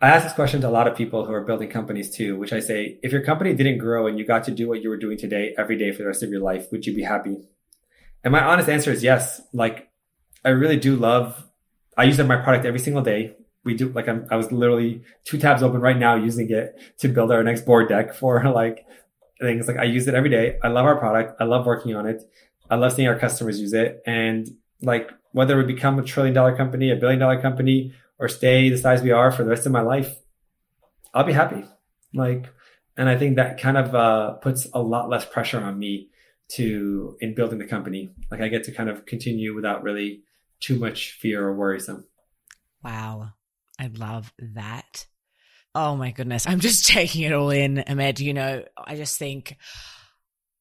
I 0.00 0.08
ask 0.08 0.24
this 0.24 0.32
question 0.32 0.60
to 0.62 0.68
a 0.68 0.70
lot 0.70 0.88
of 0.88 0.96
people 0.96 1.26
who 1.26 1.32
are 1.32 1.44
building 1.44 1.70
companies 1.70 2.10
too, 2.10 2.36
which 2.36 2.52
I 2.52 2.58
say, 2.58 2.98
if 3.04 3.12
your 3.12 3.22
company 3.22 3.54
didn't 3.54 3.78
grow 3.78 4.08
and 4.08 4.18
you 4.18 4.26
got 4.26 4.42
to 4.44 4.50
do 4.50 4.68
what 4.68 4.82
you 4.82 4.88
were 4.88 4.96
doing 4.96 5.16
today 5.16 5.54
every 5.56 5.78
day 5.78 5.92
for 5.92 5.98
the 5.98 6.08
rest 6.08 6.24
of 6.24 6.30
your 6.30 6.40
life, 6.40 6.66
would 6.72 6.84
you 6.86 6.92
be 6.92 7.04
happy? 7.04 7.36
And 8.24 8.32
my 8.32 8.42
honest 8.42 8.68
answer 8.68 8.92
is 8.92 9.02
yes. 9.02 9.40
Like, 9.52 9.90
I 10.44 10.50
really 10.50 10.76
do 10.76 10.96
love, 10.96 11.44
I 11.96 12.04
use 12.04 12.18
my 12.18 12.36
product 12.36 12.64
every 12.66 12.78
single 12.80 13.02
day. 13.02 13.36
We 13.64 13.74
do, 13.74 13.90
like, 13.90 14.08
I'm, 14.08 14.26
I 14.30 14.36
was 14.36 14.50
literally 14.50 15.02
two 15.24 15.38
tabs 15.38 15.62
open 15.62 15.80
right 15.80 15.96
now 15.96 16.14
using 16.16 16.50
it 16.50 16.80
to 16.98 17.08
build 17.08 17.30
our 17.30 17.42
next 17.42 17.64
board 17.64 17.88
deck 17.88 18.14
for 18.14 18.42
like 18.50 18.86
things. 19.40 19.68
Like, 19.68 19.78
I 19.78 19.84
use 19.84 20.08
it 20.08 20.14
every 20.14 20.30
day. 20.30 20.58
I 20.62 20.68
love 20.68 20.86
our 20.86 20.96
product. 20.96 21.40
I 21.40 21.44
love 21.44 21.66
working 21.66 21.94
on 21.94 22.06
it. 22.06 22.22
I 22.70 22.76
love 22.76 22.92
seeing 22.92 23.08
our 23.08 23.18
customers 23.18 23.60
use 23.60 23.72
it. 23.72 24.02
And 24.06 24.48
like, 24.80 25.10
whether 25.32 25.56
we 25.56 25.64
become 25.64 25.98
a 25.98 26.02
trillion 26.02 26.34
dollar 26.34 26.56
company, 26.56 26.90
a 26.90 26.96
billion 26.96 27.18
dollar 27.18 27.40
company, 27.40 27.92
or 28.18 28.28
stay 28.28 28.68
the 28.68 28.78
size 28.78 29.02
we 29.02 29.10
are 29.10 29.32
for 29.32 29.42
the 29.42 29.50
rest 29.50 29.66
of 29.66 29.72
my 29.72 29.80
life, 29.80 30.16
I'll 31.12 31.24
be 31.24 31.32
happy. 31.32 31.64
Like, 32.14 32.46
and 32.96 33.08
I 33.08 33.16
think 33.16 33.36
that 33.36 33.58
kind 33.58 33.76
of 33.76 33.94
uh, 33.94 34.32
puts 34.34 34.66
a 34.72 34.80
lot 34.80 35.08
less 35.08 35.24
pressure 35.24 35.60
on 35.60 35.78
me 35.78 36.08
to 36.50 37.16
in 37.20 37.34
building 37.34 37.58
the 37.58 37.66
company. 37.66 38.10
Like 38.30 38.40
I 38.40 38.48
get 38.48 38.64
to 38.64 38.72
kind 38.72 38.88
of 38.90 39.06
continue 39.06 39.54
without 39.54 39.82
really 39.82 40.22
too 40.60 40.78
much 40.78 41.12
fear 41.20 41.46
or 41.46 41.54
worrisome. 41.54 42.06
Wow. 42.82 43.30
I 43.78 43.90
love 43.96 44.32
that. 44.38 45.06
Oh 45.74 45.96
my 45.96 46.10
goodness. 46.10 46.46
I'm 46.46 46.60
just 46.60 46.86
taking 46.88 47.22
it 47.22 47.32
all 47.32 47.50
in, 47.50 47.82
Ahmed. 47.88 48.20
You 48.20 48.34
know, 48.34 48.64
I 48.76 48.96
just 48.96 49.18
think 49.18 49.56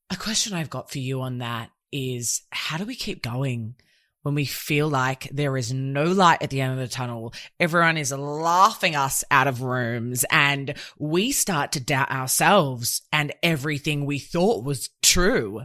a 0.09 0.15
question 0.15 0.53
I've 0.53 0.69
got 0.69 0.91
for 0.91 0.99
you 0.99 1.21
on 1.21 1.39
that 1.39 1.69
is 1.91 2.41
how 2.51 2.77
do 2.77 2.85
we 2.85 2.95
keep 2.95 3.21
going? 3.21 3.75
When 4.23 4.35
we 4.35 4.45
feel 4.45 4.87
like 4.87 5.29
there 5.31 5.57
is 5.57 5.73
no 5.73 6.03
light 6.03 6.41
at 6.41 6.49
the 6.49 6.61
end 6.61 6.73
of 6.73 6.79
the 6.79 6.87
tunnel, 6.87 7.33
everyone 7.59 7.97
is 7.97 8.11
laughing 8.11 8.95
us 8.95 9.23
out 9.31 9.47
of 9.47 9.61
rooms 9.61 10.25
and 10.29 10.75
we 10.99 11.31
start 11.31 11.71
to 11.71 11.79
doubt 11.79 12.11
ourselves 12.11 13.01
and 13.11 13.33
everything 13.41 14.05
we 14.05 14.19
thought 14.19 14.63
was 14.63 14.89
true. 15.01 15.61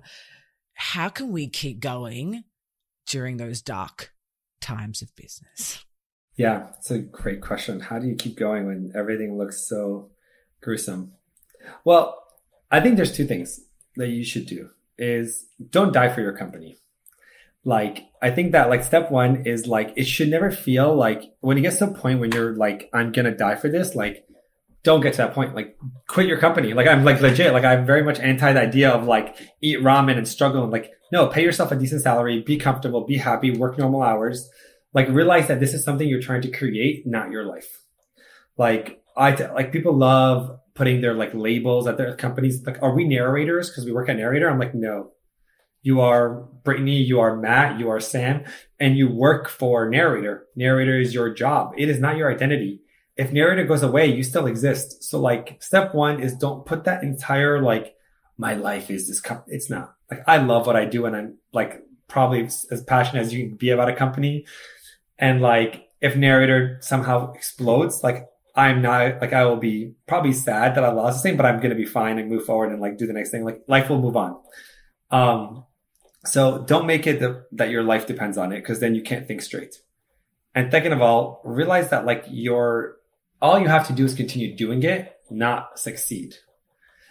How 0.75 1.09
can 1.09 1.33
we 1.33 1.49
keep 1.49 1.81
going 1.81 2.45
during 3.07 3.37
those 3.37 3.63
dark 3.63 4.13
times 4.61 5.03
of 5.03 5.15
business? 5.17 5.85
Yeah, 6.37 6.69
it's 6.79 6.91
a 6.91 6.99
great 6.99 7.41
question. 7.41 7.81
How 7.81 7.99
do 7.99 8.07
you 8.07 8.15
keep 8.15 8.37
going 8.37 8.67
when 8.67 8.93
everything 8.95 9.39
looks 9.39 9.67
so 9.67 10.11
gruesome? 10.61 11.13
Well, 11.85 12.23
I 12.71 12.81
think 12.81 12.97
there's 12.97 13.17
two 13.17 13.27
things 13.27 13.61
that 13.97 14.09
you 14.09 14.25
should 14.25 14.47
do 14.47 14.71
is 14.99 15.47
don't 15.71 15.93
die 15.93 16.09
for 16.09 16.21
your 16.21 16.37
company 16.37 16.79
like 17.67 18.07
I 18.23 18.31
think 18.31 18.53
that 18.53 18.71
like 18.71 18.85
step 18.85 19.11
one 19.11 19.45
is 19.45 19.67
like 19.67 19.93
it 19.97 20.05
should 20.05 20.29
never 20.29 20.53
feel 20.53 20.95
like 20.95 21.25
when 21.41 21.59
it 21.59 21.63
gets 21.63 21.79
to 21.79 21.87
a 21.87 21.95
point 21.95 22.21
when 22.21 22.31
you're 22.31 22.55
like 22.55 22.89
I'm 22.95 23.11
gonna 23.11 23.37
die 23.37 23.57
for 23.57 23.69
this 23.69 23.97
like 23.97 24.25
don't 24.85 25.01
get 25.01 25.15
to 25.15 25.19
that 25.19 25.35
point. 25.35 25.57
Like 25.57 25.77
quit 26.07 26.29
your 26.29 26.39
company. 26.39 26.73
Like 26.73 26.87
I'm 26.87 27.05
like 27.05 27.21
legit. 27.21 27.53
Like 27.53 27.65
I'm 27.65 27.85
very 27.85 28.05
much 28.05 28.21
anti 28.21 28.53
the 28.53 28.61
idea 28.61 28.91
of 28.91 29.05
like 29.05 29.37
eat 29.61 29.81
ramen 29.81 30.17
and 30.17 30.29
struggle. 30.29 30.63
And 30.63 30.71
like 30.71 30.93
no 31.11 31.27
pay 31.27 31.43
yourself 31.43 31.73
a 31.73 31.77
decent 31.77 32.03
salary 32.03 32.41
be 32.41 32.57
comfortable 32.57 33.05
be 33.05 33.17
happy 33.17 33.51
work 33.51 33.79
normal 33.79 34.01
hours. 34.01 34.49
Like 34.95 35.09
realize 35.09 35.49
that 35.49 35.59
this 35.59 35.75
is 35.75 35.83
something 35.83 36.09
you're 36.09 36.23
trying 36.23 36.43
to 36.43 36.53
create 36.53 37.05
not 37.05 37.33
your 37.33 37.45
life. 37.45 37.83
Like 38.57 39.03
I 39.17 39.33
like 39.33 39.73
people 39.73 39.93
love 39.93 40.61
putting 40.75 41.01
their 41.01 41.15
like 41.15 41.35
labels 41.35 41.89
at 41.89 41.97
their 41.97 42.15
companies. 42.15 42.65
Like 42.65 42.81
are 42.81 42.95
we 42.95 43.09
narrators? 43.09 43.69
Because 43.69 43.87
we 43.87 43.93
work 43.93 44.09
at 44.09 44.19
narrator. 44.19 44.49
I'm 44.49 44.61
like 44.61 44.73
no 44.73 45.11
you 45.87 46.01
are 46.01 46.49
Brittany, 46.65 46.97
you 46.97 47.21
are 47.21 47.37
Matt, 47.37 47.79
you 47.79 47.89
are 47.91 48.01
Sam, 48.01 48.43
and 48.81 48.99
you 48.99 49.09
work 49.09 49.49
for 49.49 49.89
narrator. 49.89 50.49
Narrator 50.57 50.99
is 50.99 51.15
your 51.15 51.33
job. 51.33 51.75
It 51.79 51.89
is 51.89 52.01
not 52.01 52.17
your 52.17 52.29
identity. 52.29 52.81
If 53.17 53.33
narrator 53.33 53.63
goes 53.63 53.85
away, 53.85 54.07
you 54.07 54.25
still 54.25 54.49
exist. 54.49 55.05
So 55.05 55.21
like 55.21 55.63
step 55.63 55.95
one 55.95 56.19
is 56.19 56.35
don't 56.35 56.67
put 56.67 56.83
that 56.85 57.05
entire 57.05 57.63
like 57.63 57.95
my 58.37 58.55
life 58.55 58.91
is 58.91 59.07
this 59.07 59.21
company. 59.21 59.55
It's 59.55 59.71
not 59.71 59.95
like 60.11 60.25
I 60.27 60.39
love 60.39 60.67
what 60.67 60.75
I 60.75 60.87
do 60.87 61.07
and 61.07 61.15
I'm 61.15 61.39
like 61.53 61.81
probably 62.09 62.41
as 62.43 62.83
passionate 62.89 63.21
as 63.21 63.33
you 63.33 63.47
can 63.47 63.57
be 63.57 63.71
about 63.71 63.89
a 63.89 63.95
company. 63.95 64.45
And 65.21 65.41
like 65.41 65.89
if 66.01 66.17
narrator 66.17 66.79
somehow 66.81 67.33
explodes, 67.33 68.03
like 68.03 68.27
I'm 68.57 68.83
not 68.83 69.21
like 69.21 69.33
I 69.33 69.45
will 69.45 69.59
be 69.59 69.93
probably 70.09 70.33
sad 70.33 70.75
that 70.75 70.83
I 70.83 70.91
lost 70.91 71.19
this 71.19 71.23
thing, 71.23 71.37
but 71.37 71.47
I'm 71.47 71.61
gonna 71.61 71.77
be 71.77 71.87
fine 71.87 72.19
and 72.19 72.29
move 72.29 72.45
forward 72.45 72.73
and 72.73 72.81
like 72.81 72.99
do 72.99 73.07
the 73.07 73.13
next 73.13 73.31
thing. 73.31 73.45
Like 73.45 73.61
life 73.69 73.89
will 73.89 74.03
move 74.03 74.17
on. 74.17 74.41
Um, 75.13 75.66
so 76.27 76.59
don't 76.59 76.87
make 76.87 77.07
it 77.07 77.21
the, 77.21 77.47
that 77.53 77.71
your 77.71 77.83
life 77.83 78.07
depends 78.07 78.39
on 78.39 78.53
it 78.53 78.57
because 78.57 78.81
then 78.81 78.95
you 78.95 79.03
can't 79.03 79.27
think 79.27 79.43
straight. 79.43 79.81
And 80.55 80.71
second 80.71 80.93
of 80.93 81.03
all, 81.03 81.41
realize 81.45 81.91
that 81.91 82.07
like 82.07 82.25
your, 82.29 82.97
all 83.43 83.59
you 83.59 83.69
have 83.69 83.87
to 83.89 83.93
do 83.93 84.05
is 84.05 84.15
continue 84.15 84.57
doing 84.57 84.83
it, 84.83 85.19
not 85.31 85.79
succeed. 85.79 86.37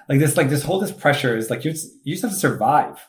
Like 0.09 0.19
this, 0.19 0.37
like 0.37 0.49
this 0.49 0.63
whole, 0.63 0.79
this 0.79 0.91
pressure 0.91 1.37
is 1.37 1.49
like 1.49 1.65
you 1.65 1.71
just, 1.71 1.93
you 2.03 2.13
just 2.13 2.23
have 2.23 2.31
to 2.31 2.37
survive. 2.37 3.07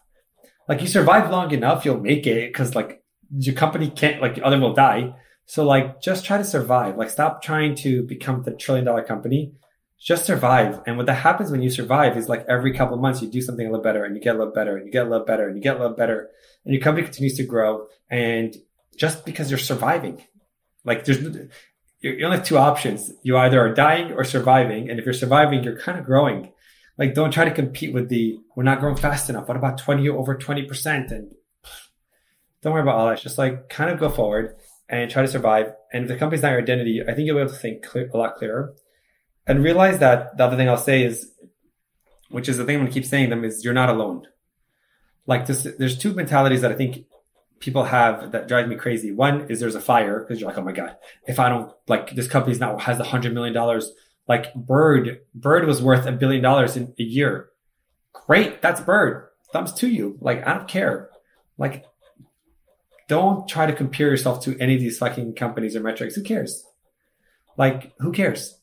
Like 0.68 0.80
you 0.80 0.86
survive 0.86 1.30
long 1.30 1.52
enough, 1.52 1.84
you'll 1.84 2.00
make 2.00 2.26
it 2.26 2.52
because 2.52 2.74
like 2.74 3.02
your 3.38 3.54
company 3.54 3.88
can't, 3.88 4.20
like 4.20 4.38
other 4.42 4.58
will 4.58 4.74
die. 4.74 5.14
So 5.46 5.64
like 5.64 6.00
just 6.00 6.24
try 6.24 6.38
to 6.38 6.44
survive. 6.44 6.96
Like 6.96 7.10
stop 7.10 7.42
trying 7.42 7.74
to 7.76 8.02
become 8.02 8.42
the 8.42 8.52
trillion 8.52 8.84
dollar 8.84 9.04
company 9.04 9.52
just 9.98 10.26
survive. 10.26 10.80
And 10.86 10.96
what 10.96 11.06
that 11.06 11.14
happens 11.14 11.50
when 11.50 11.62
you 11.62 11.70
survive 11.70 12.16
is 12.16 12.28
like 12.28 12.44
every 12.48 12.72
couple 12.72 12.94
of 12.94 13.00
months 13.00 13.22
you 13.22 13.28
do 13.28 13.40
something 13.40 13.66
a 13.66 13.70
little 13.70 13.82
better 13.82 14.04
and 14.04 14.14
you 14.14 14.20
get 14.20 14.36
a 14.36 14.38
little 14.38 14.52
better 14.52 14.76
and 14.76 14.86
you 14.86 14.92
get 14.92 15.06
a 15.06 15.08
little 15.08 15.26
better 15.26 15.48
and 15.48 15.56
you 15.56 15.62
get 15.62 15.76
a 15.76 15.78
little 15.78 15.96
better 15.96 16.28
and 16.64 16.74
your 16.74 16.82
company 16.82 17.04
continues 17.04 17.36
to 17.36 17.44
grow. 17.44 17.86
And 18.10 18.54
just 18.96 19.24
because 19.24 19.50
you're 19.50 19.58
surviving, 19.58 20.22
like 20.84 21.04
there's, 21.04 21.22
you 22.00 22.24
only 22.24 22.36
have 22.36 22.46
two 22.46 22.58
options. 22.58 23.10
You 23.22 23.38
either 23.38 23.60
are 23.60 23.72
dying 23.72 24.12
or 24.12 24.24
surviving. 24.24 24.90
And 24.90 24.98
if 24.98 25.04
you're 25.04 25.14
surviving, 25.14 25.64
you're 25.64 25.78
kind 25.78 25.98
of 25.98 26.04
growing. 26.04 26.52
Like 26.98 27.14
don't 27.14 27.30
try 27.30 27.44
to 27.44 27.50
compete 27.50 27.94
with 27.94 28.08
the, 28.08 28.38
we're 28.54 28.64
not 28.64 28.80
growing 28.80 28.96
fast 28.96 29.30
enough. 29.30 29.48
What 29.48 29.56
about 29.56 29.78
20 29.78 30.08
over 30.10 30.36
20%? 30.36 31.10
And 31.10 31.34
don't 32.62 32.72
worry 32.72 32.82
about 32.82 32.96
all 32.96 33.08
that. 33.08 33.20
Just 33.20 33.38
like 33.38 33.70
kind 33.70 33.90
of 33.90 33.98
go 33.98 34.10
forward 34.10 34.56
and 34.88 35.10
try 35.10 35.22
to 35.22 35.28
survive. 35.28 35.72
And 35.92 36.04
if 36.04 36.08
the 36.08 36.16
company's 36.16 36.42
not 36.42 36.50
your 36.50 36.60
identity, 36.60 37.02
I 37.02 37.14
think 37.14 37.26
you'll 37.26 37.36
be 37.36 37.42
able 37.42 37.52
to 37.52 37.58
think 37.58 37.82
clear, 37.82 38.10
a 38.12 38.16
lot 38.16 38.36
clearer 38.36 38.74
and 39.46 39.62
realize 39.62 39.98
that 40.00 40.36
the 40.36 40.44
other 40.44 40.56
thing 40.56 40.68
I'll 40.68 40.76
say 40.76 41.04
is, 41.04 41.32
which 42.30 42.48
is 42.48 42.56
the 42.56 42.64
thing 42.64 42.76
I'm 42.76 42.82
going 42.82 42.92
to 42.92 42.94
keep 42.94 43.08
saying 43.08 43.30
them 43.30 43.44
is 43.44 43.64
you're 43.64 43.74
not 43.74 43.88
alone. 43.88 44.26
Like 45.26 45.46
this, 45.46 45.66
there's 45.78 45.98
two 45.98 46.14
mentalities 46.14 46.62
that 46.62 46.72
I 46.72 46.74
think 46.74 47.06
people 47.58 47.84
have 47.84 48.32
that 48.32 48.48
drive 48.48 48.68
me 48.68 48.76
crazy. 48.76 49.12
One 49.12 49.48
is 49.48 49.60
there's 49.60 49.74
a 49.74 49.80
fire 49.80 50.20
because 50.20 50.40
you're 50.40 50.48
like, 50.48 50.58
oh 50.58 50.62
my 50.62 50.72
god, 50.72 50.96
if 51.26 51.38
I 51.38 51.48
don't 51.48 51.72
like 51.88 52.10
this 52.10 52.28
company's 52.28 52.60
not 52.60 52.80
has 52.82 52.98
a 53.00 53.04
hundred 53.04 53.34
million 53.34 53.54
dollars. 53.54 53.92
Like 54.28 54.52
Bird, 54.54 55.20
Bird 55.34 55.66
was 55.66 55.80
worth 55.80 56.04
a 56.04 56.12
billion 56.12 56.42
dollars 56.42 56.76
in 56.76 56.92
a 56.98 57.02
year. 57.02 57.50
Great, 58.12 58.60
that's 58.60 58.80
Bird. 58.80 59.28
Thumbs 59.52 59.72
to 59.74 59.88
you. 59.88 60.18
Like 60.20 60.46
I 60.46 60.54
don't 60.54 60.68
care. 60.68 61.10
Like 61.58 61.84
don't 63.08 63.48
try 63.48 63.66
to 63.66 63.72
compare 63.72 64.08
yourself 64.08 64.42
to 64.44 64.58
any 64.58 64.74
of 64.74 64.80
these 64.80 64.98
fucking 64.98 65.34
companies 65.34 65.76
or 65.76 65.80
metrics. 65.80 66.16
Who 66.16 66.22
cares? 66.22 66.64
Like 67.56 67.92
who 67.98 68.12
cares? 68.12 68.55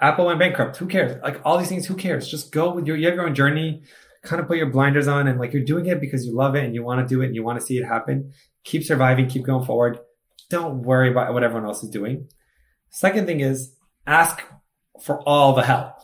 Apple 0.00 0.26
went 0.26 0.38
bankrupt. 0.38 0.76
Who 0.76 0.86
cares? 0.86 1.20
Like 1.22 1.40
all 1.44 1.58
these 1.58 1.68
things, 1.68 1.86
who 1.86 1.94
cares? 1.94 2.28
Just 2.28 2.52
go 2.52 2.72
with 2.72 2.86
your 2.86 2.96
you 2.96 3.06
have 3.06 3.14
your 3.14 3.26
own 3.26 3.34
journey. 3.34 3.82
Kind 4.22 4.40
of 4.40 4.48
put 4.48 4.56
your 4.56 4.70
blinders 4.70 5.08
on 5.08 5.28
and 5.28 5.38
like 5.38 5.52
you're 5.52 5.64
doing 5.64 5.86
it 5.86 6.00
because 6.00 6.26
you 6.26 6.34
love 6.34 6.54
it 6.54 6.64
and 6.64 6.74
you 6.74 6.82
want 6.82 7.06
to 7.06 7.14
do 7.14 7.22
it 7.22 7.26
and 7.26 7.34
you 7.34 7.42
want 7.42 7.58
to 7.60 7.64
see 7.64 7.78
it 7.78 7.84
happen. 7.84 8.32
Keep 8.64 8.84
surviving, 8.84 9.28
keep 9.28 9.44
going 9.44 9.64
forward. 9.64 9.98
Don't 10.50 10.82
worry 10.82 11.10
about 11.10 11.32
what 11.32 11.44
everyone 11.44 11.66
else 11.66 11.82
is 11.82 11.90
doing. 11.90 12.28
Second 12.90 13.26
thing 13.26 13.40
is 13.40 13.74
ask 14.06 14.42
for 15.02 15.20
all 15.22 15.54
the 15.54 15.62
help. 15.62 15.94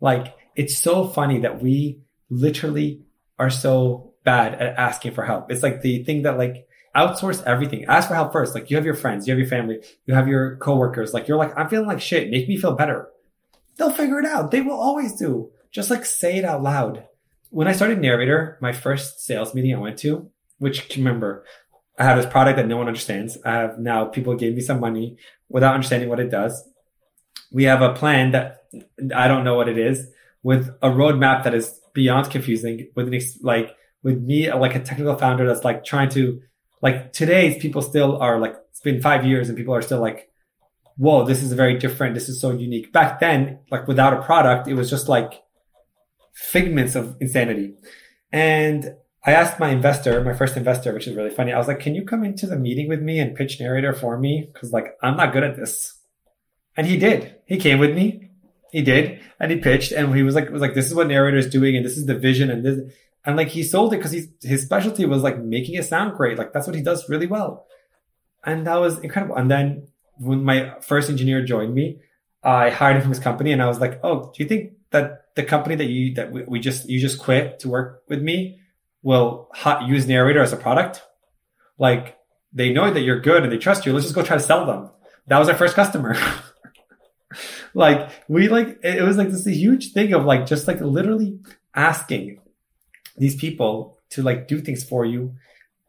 Like 0.00 0.34
it's 0.56 0.78
so 0.78 1.06
funny 1.06 1.40
that 1.40 1.62
we 1.62 2.00
literally 2.30 3.02
are 3.38 3.50
so 3.50 4.14
bad 4.24 4.54
at 4.54 4.78
asking 4.78 5.12
for 5.12 5.24
help. 5.24 5.50
It's 5.50 5.62
like 5.62 5.82
the 5.82 6.04
thing 6.04 6.22
that 6.22 6.38
like 6.38 6.66
outsource 6.96 7.42
everything. 7.44 7.84
Ask 7.86 8.08
for 8.08 8.14
help 8.14 8.32
first. 8.32 8.54
Like 8.54 8.70
you 8.70 8.76
have 8.76 8.84
your 8.84 8.94
friends, 8.94 9.26
you 9.26 9.32
have 9.32 9.38
your 9.38 9.48
family, 9.48 9.80
you 10.06 10.14
have 10.14 10.28
your 10.28 10.56
coworkers. 10.56 11.14
Like 11.14 11.28
you're 11.28 11.38
like, 11.38 11.56
I'm 11.56 11.68
feeling 11.68 11.86
like 11.86 12.00
shit. 12.00 12.30
Make 12.30 12.48
me 12.48 12.56
feel 12.56 12.74
better. 12.74 13.09
They'll 13.80 13.90
figure 13.90 14.18
it 14.18 14.26
out. 14.26 14.50
They 14.50 14.60
will 14.60 14.78
always 14.78 15.14
do. 15.14 15.52
Just 15.72 15.88
like 15.88 16.04
say 16.04 16.36
it 16.36 16.44
out 16.44 16.62
loud. 16.62 17.06
When 17.48 17.66
I 17.66 17.72
started 17.72 17.98
Narrator, 17.98 18.58
my 18.60 18.72
first 18.72 19.20
sales 19.24 19.54
meeting 19.54 19.74
I 19.74 19.78
went 19.78 19.98
to, 20.00 20.30
which 20.58 20.94
remember, 20.96 21.46
I 21.98 22.04
have 22.04 22.18
this 22.18 22.30
product 22.30 22.58
that 22.58 22.68
no 22.68 22.76
one 22.76 22.88
understands. 22.88 23.38
I 23.42 23.52
have 23.52 23.78
now 23.78 24.04
people 24.04 24.34
gave 24.34 24.54
me 24.54 24.60
some 24.60 24.80
money 24.80 25.16
without 25.48 25.74
understanding 25.74 26.10
what 26.10 26.20
it 26.20 26.30
does. 26.30 26.62
We 27.50 27.64
have 27.64 27.80
a 27.80 27.94
plan 27.94 28.32
that 28.32 28.64
I 29.16 29.28
don't 29.28 29.44
know 29.44 29.54
what 29.54 29.70
it 29.70 29.78
is 29.78 30.06
with 30.42 30.68
a 30.82 30.90
roadmap 30.90 31.44
that 31.44 31.54
is 31.54 31.80
beyond 31.94 32.30
confusing 32.30 32.90
with 32.94 33.08
an 33.08 33.14
ex- 33.14 33.38
like 33.40 33.74
with 34.02 34.20
me 34.20 34.52
like 34.52 34.74
a 34.74 34.80
technical 34.80 35.16
founder 35.16 35.46
that's 35.46 35.64
like 35.64 35.86
trying 35.86 36.10
to 36.10 36.42
like 36.82 37.14
today's 37.14 37.60
people 37.62 37.80
still 37.80 38.18
are 38.18 38.38
like 38.38 38.56
it's 38.68 38.80
been 38.80 39.00
five 39.00 39.24
years 39.24 39.48
and 39.48 39.56
people 39.56 39.74
are 39.74 39.80
still 39.80 40.02
like 40.02 40.29
whoa 41.00 41.24
this 41.24 41.42
is 41.42 41.52
very 41.54 41.78
different. 41.78 42.14
This 42.14 42.28
is 42.28 42.40
so 42.40 42.50
unique. 42.52 42.92
Back 42.92 43.20
then 43.20 43.60
like 43.70 43.88
without 43.88 44.12
a 44.12 44.22
product 44.22 44.68
it 44.68 44.74
was 44.74 44.90
just 44.90 45.08
like 45.08 45.42
figments 46.34 46.94
of 46.94 47.16
insanity. 47.20 47.74
And 48.30 48.94
i 49.22 49.32
asked 49.32 49.58
my 49.60 49.68
investor 49.68 50.22
my 50.24 50.32
first 50.32 50.56
investor 50.56 50.94
which 50.94 51.06
is 51.06 51.14
really 51.14 51.28
funny 51.28 51.52
i 51.52 51.58
was 51.58 51.68
like 51.68 51.78
can 51.78 51.94
you 51.94 52.02
come 52.06 52.24
into 52.24 52.46
the 52.46 52.56
meeting 52.56 52.88
with 52.88 53.02
me 53.02 53.18
and 53.18 53.34
pitch 53.34 53.58
narrator 53.60 53.92
for 53.92 54.18
me? 54.18 54.48
Because 54.52 54.72
like 54.72 54.88
i'm 55.02 55.16
not 55.16 55.32
good 55.32 55.42
at 55.42 55.56
this. 55.56 55.96
And 56.76 56.86
he 56.86 56.96
did. 56.96 57.34
He 57.46 57.56
came 57.56 57.78
with 57.78 57.94
me. 57.94 58.30
He 58.70 58.82
did. 58.82 59.20
And 59.38 59.50
he 59.50 59.58
pitched. 59.58 59.92
And 59.92 60.14
he 60.14 60.22
was 60.22 60.34
like 60.34 60.50
was 60.50 60.62
like 60.62 60.74
this 60.74 60.86
is 60.86 60.94
what 60.94 61.08
narrator 61.08 61.38
is 61.38 61.48
doing 61.48 61.76
and 61.76 61.84
this 61.84 61.96
is 61.96 62.06
the 62.06 62.18
vision 62.18 62.50
and 62.50 62.64
this 62.64 62.78
and 63.24 63.36
like 63.36 63.48
he 63.48 63.62
sold 63.62 63.92
it 63.92 63.96
because 63.96 64.12
he's 64.12 64.28
his 64.42 64.62
specialty 64.62 65.04
was 65.06 65.22
like 65.22 65.38
making 65.38 65.74
it 65.74 65.84
sound 65.84 66.16
great. 66.16 66.38
Like 66.38 66.52
that's 66.52 66.66
what 66.66 66.76
he 66.76 66.82
does 66.82 67.08
really 67.08 67.26
well. 67.26 67.66
And 68.44 68.66
that 68.66 68.76
was 68.76 68.98
incredible. 69.00 69.36
And 69.36 69.50
then 69.50 69.88
when 70.20 70.44
my 70.44 70.74
first 70.80 71.08
engineer 71.08 71.42
joined 71.42 71.74
me, 71.74 71.98
I 72.42 72.70
hired 72.70 72.96
him 72.96 73.02
from 73.02 73.10
his 73.10 73.18
company 73.18 73.52
and 73.52 73.62
I 73.62 73.66
was 73.66 73.80
like, 73.80 74.00
Oh, 74.04 74.32
do 74.34 74.42
you 74.42 74.48
think 74.48 74.72
that 74.90 75.34
the 75.34 75.42
company 75.42 75.74
that 75.76 75.86
you, 75.86 76.14
that 76.14 76.30
we, 76.30 76.42
we 76.42 76.60
just, 76.60 76.88
you 76.88 77.00
just 77.00 77.18
quit 77.18 77.58
to 77.60 77.68
work 77.68 78.02
with 78.08 78.22
me 78.22 78.60
will 79.02 79.48
hot, 79.52 79.88
use 79.88 80.06
narrator 80.06 80.42
as 80.42 80.52
a 80.52 80.56
product? 80.56 81.02
Like 81.78 82.18
they 82.52 82.72
know 82.72 82.90
that 82.90 83.00
you're 83.00 83.20
good 83.20 83.42
and 83.42 83.50
they 83.50 83.58
trust 83.58 83.86
you. 83.86 83.92
Let's 83.92 84.04
just 84.04 84.14
go 84.14 84.22
try 84.22 84.36
to 84.36 84.42
sell 84.42 84.66
them. 84.66 84.90
That 85.26 85.38
was 85.38 85.48
our 85.48 85.54
first 85.54 85.74
customer. 85.74 86.16
like 87.74 88.10
we 88.28 88.48
like, 88.48 88.78
it 88.82 89.02
was 89.02 89.16
like 89.16 89.30
this 89.30 89.46
huge 89.46 89.92
thing 89.92 90.12
of 90.12 90.24
like, 90.24 90.46
just 90.46 90.68
like 90.68 90.80
literally 90.80 91.38
asking 91.74 92.40
these 93.16 93.36
people 93.36 93.98
to 94.10 94.22
like 94.22 94.48
do 94.48 94.60
things 94.60 94.84
for 94.84 95.06
you 95.06 95.34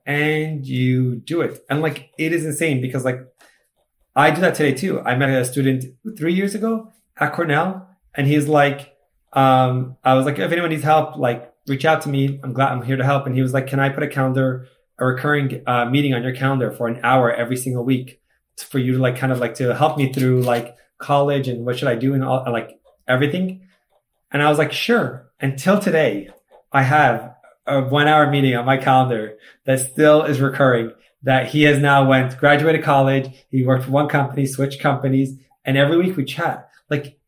and 0.06 0.66
you 0.66 1.16
do 1.16 1.42
it. 1.42 1.64
And 1.70 1.82
like 1.82 2.12
it 2.18 2.32
is 2.32 2.46
insane 2.46 2.82
because 2.82 3.04
like 3.04 3.20
I 4.16 4.32
do 4.32 4.41
that 4.41 4.55
today 4.55 4.74
too. 4.74 4.99
I 5.01 5.16
met 5.16 5.30
a 5.30 5.45
student 5.45 5.86
three 6.18 6.34
years 6.34 6.55
ago 6.55 6.91
at 7.18 7.34
Cornell 7.34 7.88
and 8.16 8.28
he's 8.28 8.47
like, 8.47 8.93
um, 9.34 9.95
I 10.03 10.16
was 10.16 10.26
like, 10.26 10.39
if 10.39 10.51
anyone 10.51 10.70
needs 10.70 10.84
help, 10.84 11.16
like 11.16 11.53
reach 11.68 11.86
out 11.86 12.01
to 12.01 12.09
me. 12.09 12.39
I'm 12.43 12.53
glad 12.53 12.72
I'm 12.72 12.82
here 12.82 12.97
to 12.97 13.05
help. 13.05 13.26
And 13.26 13.36
he 13.36 13.41
was 13.41 13.53
like, 13.53 13.68
can 13.68 13.80
I 13.80 13.89
put 13.89 14.03
a 14.03 14.07
calendar, 14.07 14.68
a 14.99 15.05
recurring 15.05 15.64
uh, 15.66 15.86
meeting 15.86 16.14
on 16.14 16.24
your 16.24 16.34
calendar 16.34 16.72
for 16.72 16.88
an 16.88 16.99
hour 17.03 17.32
every 17.32 17.55
single 17.55 17.86
week 17.86 18.22
for 18.57 18.80
you 18.80 18.93
to 18.93 18.99
like 18.99 19.18
kind 19.18 19.32
of 19.32 19.39
like 19.39 19.55
to 19.55 19.74
help 19.74 19.97
me 19.97 20.12
through 20.12 20.41
like 20.41 20.76
college 20.97 21.47
and 21.47 21.66
what 21.66 21.78
should 21.78 21.88
I 21.88 21.95
do 21.95 22.14
and 22.14 22.24
all 22.24 22.43
like 22.51 22.80
everything. 23.07 23.68
And 24.32 24.43
I 24.43 24.49
was 24.49 24.57
like, 24.57 24.72
sure. 24.72 25.30
Until 25.39 25.80
today, 25.80 26.30
I 26.72 26.84
have 26.84 27.34
a 27.66 27.82
one 27.82 28.07
hour 28.07 28.30
meeting 28.30 28.55
on 28.55 28.66
my 28.66 28.78
calendar 28.78 29.38
that 29.66 29.80
still 29.80 30.24
is 30.24 30.39
recurring 30.39 30.91
that 31.24 31.48
he 31.48 31.64
has 31.64 31.80
now 31.80 32.08
went, 32.08 32.38
graduated 32.38 32.84
college. 32.84 33.30
He 33.50 33.64
worked 33.64 33.86
for 33.86 33.92
one 33.92 34.08
company, 34.08 34.46
switched 34.46 34.82
companies, 34.82 35.38
and 35.64 35.78
every 35.78 35.98
week 35.98 36.18
we 36.18 36.26
chat. 36.26 36.70
Like, 36.90 37.20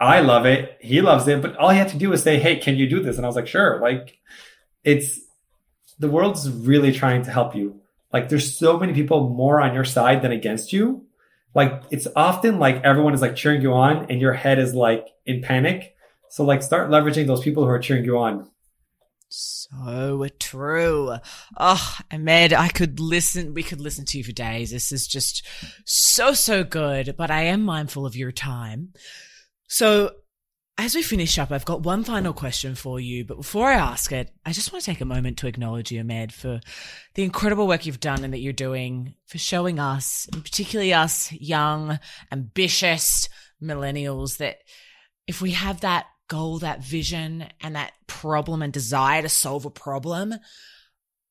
I 0.00 0.20
love 0.20 0.46
it. 0.46 0.78
He 0.80 1.00
loves 1.00 1.28
it. 1.28 1.40
But 1.40 1.56
all 1.56 1.70
he 1.70 1.78
had 1.78 1.90
to 1.90 1.98
do 1.98 2.10
was 2.10 2.22
say, 2.22 2.38
Hey, 2.38 2.56
can 2.56 2.76
you 2.76 2.88
do 2.88 3.00
this? 3.00 3.16
And 3.16 3.24
I 3.24 3.28
was 3.28 3.36
like, 3.36 3.46
sure. 3.46 3.80
Like, 3.80 4.18
it's 4.82 5.20
the 5.98 6.08
world's 6.08 6.50
really 6.50 6.92
trying 6.92 7.22
to 7.22 7.30
help 7.30 7.54
you. 7.54 7.80
Like, 8.12 8.28
there's 8.28 8.58
so 8.58 8.78
many 8.78 8.92
people 8.92 9.28
more 9.28 9.60
on 9.60 9.74
your 9.74 9.84
side 9.84 10.22
than 10.22 10.32
against 10.32 10.72
you. 10.72 11.06
Like, 11.54 11.84
it's 11.90 12.08
often 12.16 12.58
like 12.58 12.82
everyone 12.82 13.14
is 13.14 13.22
like 13.22 13.36
cheering 13.36 13.62
you 13.62 13.72
on 13.74 14.10
and 14.10 14.20
your 14.20 14.32
head 14.32 14.58
is 14.58 14.74
like 14.74 15.06
in 15.24 15.40
panic. 15.40 15.94
So, 16.28 16.44
like, 16.44 16.62
start 16.62 16.90
leveraging 16.90 17.26
those 17.26 17.42
people 17.42 17.62
who 17.62 17.70
are 17.70 17.78
cheering 17.78 18.04
you 18.04 18.18
on 18.18 18.50
so 19.32 20.26
true. 20.38 21.16
Oh, 21.58 21.98
Ahmed, 22.12 22.52
I 22.52 22.68
could 22.68 23.00
listen, 23.00 23.54
we 23.54 23.62
could 23.62 23.80
listen 23.80 24.04
to 24.06 24.18
you 24.18 24.24
for 24.24 24.32
days. 24.32 24.70
This 24.70 24.92
is 24.92 25.06
just 25.06 25.46
so, 25.84 26.32
so 26.34 26.64
good, 26.64 27.14
but 27.16 27.30
I 27.30 27.42
am 27.42 27.62
mindful 27.62 28.06
of 28.06 28.16
your 28.16 28.32
time. 28.32 28.92
So 29.68 30.12
as 30.78 30.94
we 30.94 31.02
finish 31.02 31.38
up, 31.38 31.50
I've 31.50 31.64
got 31.64 31.82
one 31.82 32.02
final 32.02 32.32
question 32.32 32.74
for 32.74 32.98
you, 32.98 33.24
but 33.24 33.36
before 33.36 33.68
I 33.68 33.74
ask 33.74 34.10
it, 34.12 34.30
I 34.44 34.52
just 34.52 34.72
want 34.72 34.84
to 34.84 34.90
take 34.90 35.00
a 35.00 35.06
moment 35.06 35.38
to 35.38 35.46
acknowledge 35.46 35.92
you, 35.92 36.00
Ahmed, 36.00 36.32
for 36.32 36.60
the 37.14 37.22
incredible 37.22 37.66
work 37.66 37.86
you've 37.86 38.00
done 38.00 38.24
and 38.24 38.32
that 38.32 38.40
you're 38.40 38.52
doing 38.52 39.14
for 39.26 39.38
showing 39.38 39.78
us, 39.78 40.28
and 40.32 40.42
particularly 40.42 40.92
us 40.92 41.30
young, 41.32 41.98
ambitious 42.30 43.28
millennials, 43.62 44.38
that 44.38 44.58
if 45.26 45.40
we 45.40 45.52
have 45.52 45.80
that 45.82 46.06
goal, 46.32 46.60
that 46.60 46.82
vision, 46.82 47.44
and 47.60 47.76
that 47.76 47.92
problem 48.06 48.62
and 48.62 48.72
desire 48.72 49.20
to 49.20 49.28
solve 49.28 49.66
a 49.66 49.70
problem, 49.70 50.34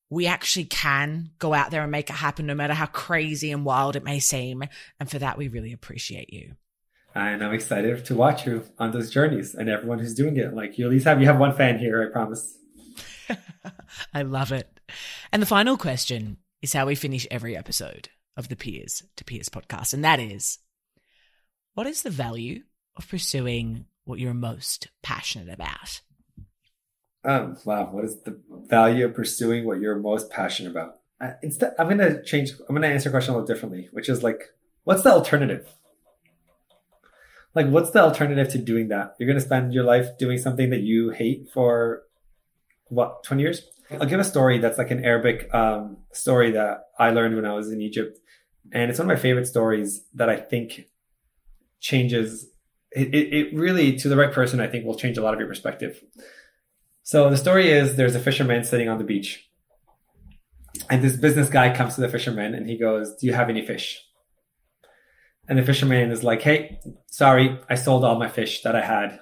we 0.08 0.28
actually 0.28 0.66
can 0.66 1.30
go 1.40 1.52
out 1.52 1.72
there 1.72 1.82
and 1.82 1.90
make 1.90 2.08
it 2.08 2.12
happen 2.12 2.46
no 2.46 2.54
matter 2.54 2.72
how 2.72 2.86
crazy 2.86 3.50
and 3.50 3.64
wild 3.64 3.96
it 3.96 4.04
may 4.04 4.20
seem. 4.20 4.62
And 5.00 5.10
for 5.10 5.18
that, 5.18 5.36
we 5.36 5.48
really 5.48 5.72
appreciate 5.72 6.32
you. 6.32 6.54
And 7.16 7.42
I'm 7.42 7.52
excited 7.52 8.04
to 8.04 8.14
watch 8.14 8.46
you 8.46 8.64
on 8.78 8.92
those 8.92 9.10
journeys 9.10 9.54
and 9.54 9.68
everyone 9.68 9.98
who's 9.98 10.14
doing 10.14 10.36
it. 10.36 10.54
Like 10.54 10.78
you 10.78 10.84
at 10.84 10.92
least 10.92 11.04
have 11.06 11.20
you 11.20 11.26
have 11.26 11.40
one 11.40 11.56
fan 11.56 11.80
here, 11.80 12.06
I 12.08 12.12
promise. 12.12 12.56
I 14.14 14.22
love 14.22 14.52
it. 14.52 14.78
And 15.32 15.42
the 15.42 15.46
final 15.46 15.76
question 15.76 16.36
is 16.62 16.72
how 16.72 16.86
we 16.86 16.94
finish 16.94 17.26
every 17.28 17.56
episode 17.56 18.08
of 18.36 18.48
the 18.48 18.56
Peers 18.56 19.02
to 19.16 19.24
Peers 19.24 19.48
podcast. 19.48 19.94
And 19.94 20.04
that 20.04 20.20
is 20.20 20.58
what 21.74 21.88
is 21.88 22.02
the 22.02 22.10
value 22.10 22.62
of 22.96 23.08
pursuing 23.08 23.86
what 24.04 24.18
you're 24.18 24.34
most 24.34 24.88
passionate 25.02 25.52
about? 25.52 26.00
Um, 27.24 27.56
wow, 27.64 27.88
what 27.90 28.04
is 28.04 28.20
the 28.22 28.40
value 28.66 29.04
of 29.04 29.14
pursuing 29.14 29.64
what 29.64 29.80
you're 29.80 29.96
most 29.96 30.30
passionate 30.30 30.70
about? 30.70 30.96
Uh, 31.20 31.32
instead, 31.42 31.72
I'm 31.78 31.86
going 31.86 31.98
to 31.98 32.22
change. 32.24 32.52
I'm 32.68 32.74
going 32.74 32.82
to 32.82 32.88
answer 32.88 33.08
a 33.08 33.12
question 33.12 33.34
a 33.34 33.36
little 33.36 33.46
differently, 33.46 33.88
which 33.92 34.08
is 34.08 34.22
like, 34.22 34.50
what's 34.84 35.02
the 35.02 35.12
alternative? 35.12 35.68
Like, 37.54 37.68
what's 37.68 37.90
the 37.90 38.00
alternative 38.00 38.48
to 38.52 38.58
doing 38.58 38.88
that? 38.88 39.14
You're 39.18 39.28
going 39.28 39.38
to 39.38 39.44
spend 39.44 39.72
your 39.72 39.84
life 39.84 40.18
doing 40.18 40.38
something 40.38 40.70
that 40.70 40.80
you 40.80 41.10
hate 41.10 41.48
for 41.52 42.02
what, 42.88 43.22
20 43.24 43.42
years? 43.42 43.62
I'll 43.90 44.06
give 44.06 44.20
a 44.20 44.24
story 44.24 44.58
that's 44.58 44.78
like 44.78 44.90
an 44.90 45.04
Arabic 45.04 45.52
um, 45.54 45.98
story 46.12 46.52
that 46.52 46.86
I 46.98 47.10
learned 47.10 47.36
when 47.36 47.44
I 47.44 47.52
was 47.52 47.70
in 47.70 47.80
Egypt. 47.80 48.18
And 48.72 48.90
it's 48.90 48.98
one 48.98 49.10
of 49.10 49.16
my 49.16 49.20
favorite 49.20 49.46
stories 49.46 50.04
that 50.14 50.30
I 50.30 50.36
think 50.36 50.86
changes 51.78 52.46
it, 52.94 53.14
it 53.14 53.54
really, 53.54 53.96
to 53.96 54.08
the 54.08 54.16
right 54.16 54.32
person, 54.32 54.60
I 54.60 54.66
think 54.66 54.84
will 54.84 54.94
change 54.94 55.18
a 55.18 55.22
lot 55.22 55.34
of 55.34 55.40
your 55.40 55.48
perspective. 55.48 56.02
So 57.02 57.30
the 57.30 57.36
story 57.36 57.70
is 57.70 57.96
there's 57.96 58.14
a 58.14 58.20
fisherman 58.20 58.64
sitting 58.64 58.88
on 58.88 58.98
the 58.98 59.04
beach 59.04 59.48
And 60.88 61.02
this 61.02 61.16
business 61.16 61.50
guy 61.50 61.74
comes 61.74 61.96
to 61.96 62.00
the 62.00 62.08
fisherman 62.08 62.54
and 62.54 62.68
he 62.68 62.78
goes, 62.78 63.16
Do 63.16 63.26
you 63.26 63.34
have 63.34 63.50
any 63.50 63.66
fish? 63.66 64.00
And 65.48 65.58
the 65.58 65.64
fisherman 65.64 66.10
is 66.10 66.22
like, 66.22 66.42
Hey, 66.42 66.78
sorry, 67.10 67.58
I 67.68 67.74
sold 67.74 68.04
all 68.04 68.18
my 68.18 68.28
fish 68.28 68.62
that 68.62 68.76
I 68.76 68.82
had. 68.82 69.20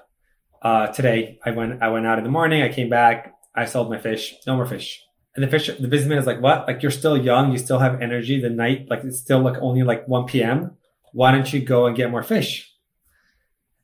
Uh, 0.62 0.88
today 0.88 1.38
I 1.44 1.52
went, 1.52 1.82
I 1.82 1.88
went 1.88 2.06
out 2.06 2.18
in 2.18 2.24
the 2.24 2.30
morning. 2.30 2.62
I 2.62 2.68
came 2.68 2.90
back. 2.90 3.34
I 3.54 3.64
sold 3.64 3.90
my 3.90 3.98
fish. 3.98 4.34
No 4.46 4.56
more 4.56 4.66
fish. 4.66 5.02
And 5.34 5.44
the 5.44 5.48
fish, 5.48 5.68
the 5.68 5.88
businessman 5.88 6.18
is 6.18 6.26
like, 6.26 6.42
what? 6.42 6.66
Like 6.66 6.82
you're 6.82 6.90
still 6.90 7.16
young. 7.16 7.52
You 7.52 7.58
still 7.58 7.78
have 7.78 8.02
energy. 8.02 8.40
The 8.40 8.50
night, 8.50 8.88
like 8.90 9.04
it's 9.04 9.20
still 9.20 9.40
like 9.40 9.56
only 9.60 9.82
like 9.82 10.06
1 10.06 10.26
p.m. 10.26 10.76
Why 11.12 11.32
don't 11.32 11.52
you 11.52 11.60
go 11.60 11.86
and 11.86 11.96
get 11.96 12.10
more 12.10 12.22
fish? 12.22 12.69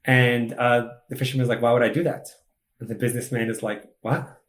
And, 0.07 0.54
uh, 0.54 0.88
the 1.11 1.16
fisherman 1.16 1.42
is 1.42 1.48
like, 1.48 1.61
why 1.61 1.72
would 1.72 1.82
I 1.82 1.88
do 1.88 2.04
that? 2.04 2.28
And 2.80 2.88
the 2.88 2.94
businessman 2.94 3.50
is 3.50 3.62
like, 3.62 3.84
what? 4.00 4.40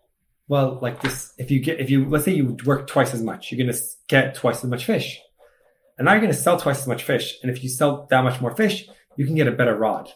Well, 0.48 0.80
like 0.82 1.02
this, 1.02 1.34
if 1.38 1.52
you 1.52 1.60
get, 1.60 1.80
if 1.80 1.90
you, 1.90 2.06
let's 2.08 2.24
say 2.24 2.34
you 2.34 2.56
work 2.64 2.88
twice 2.88 3.14
as 3.14 3.22
much, 3.22 3.52
you're 3.52 3.58
going 3.58 3.76
to 3.76 3.82
get 4.08 4.36
twice 4.36 4.64
as 4.64 4.70
much 4.70 4.86
fish. 4.86 5.20
And 5.98 6.06
now 6.06 6.12
you're 6.12 6.22
going 6.22 6.32
to 6.32 6.38
sell 6.38 6.60
twice 6.60 6.80
as 6.80 6.88
much 6.88 7.04
fish. 7.04 7.38
And 7.42 7.52
if 7.52 7.64
you 7.64 7.70
sell 7.70 8.08
that 8.10 8.24
much 8.24 8.40
more 8.40 8.56
fish, 8.56 8.88
you 9.18 9.26
can 9.26 9.36
get 9.36 9.48
a 9.48 9.52
better 9.52 9.76
rod. 9.76 10.10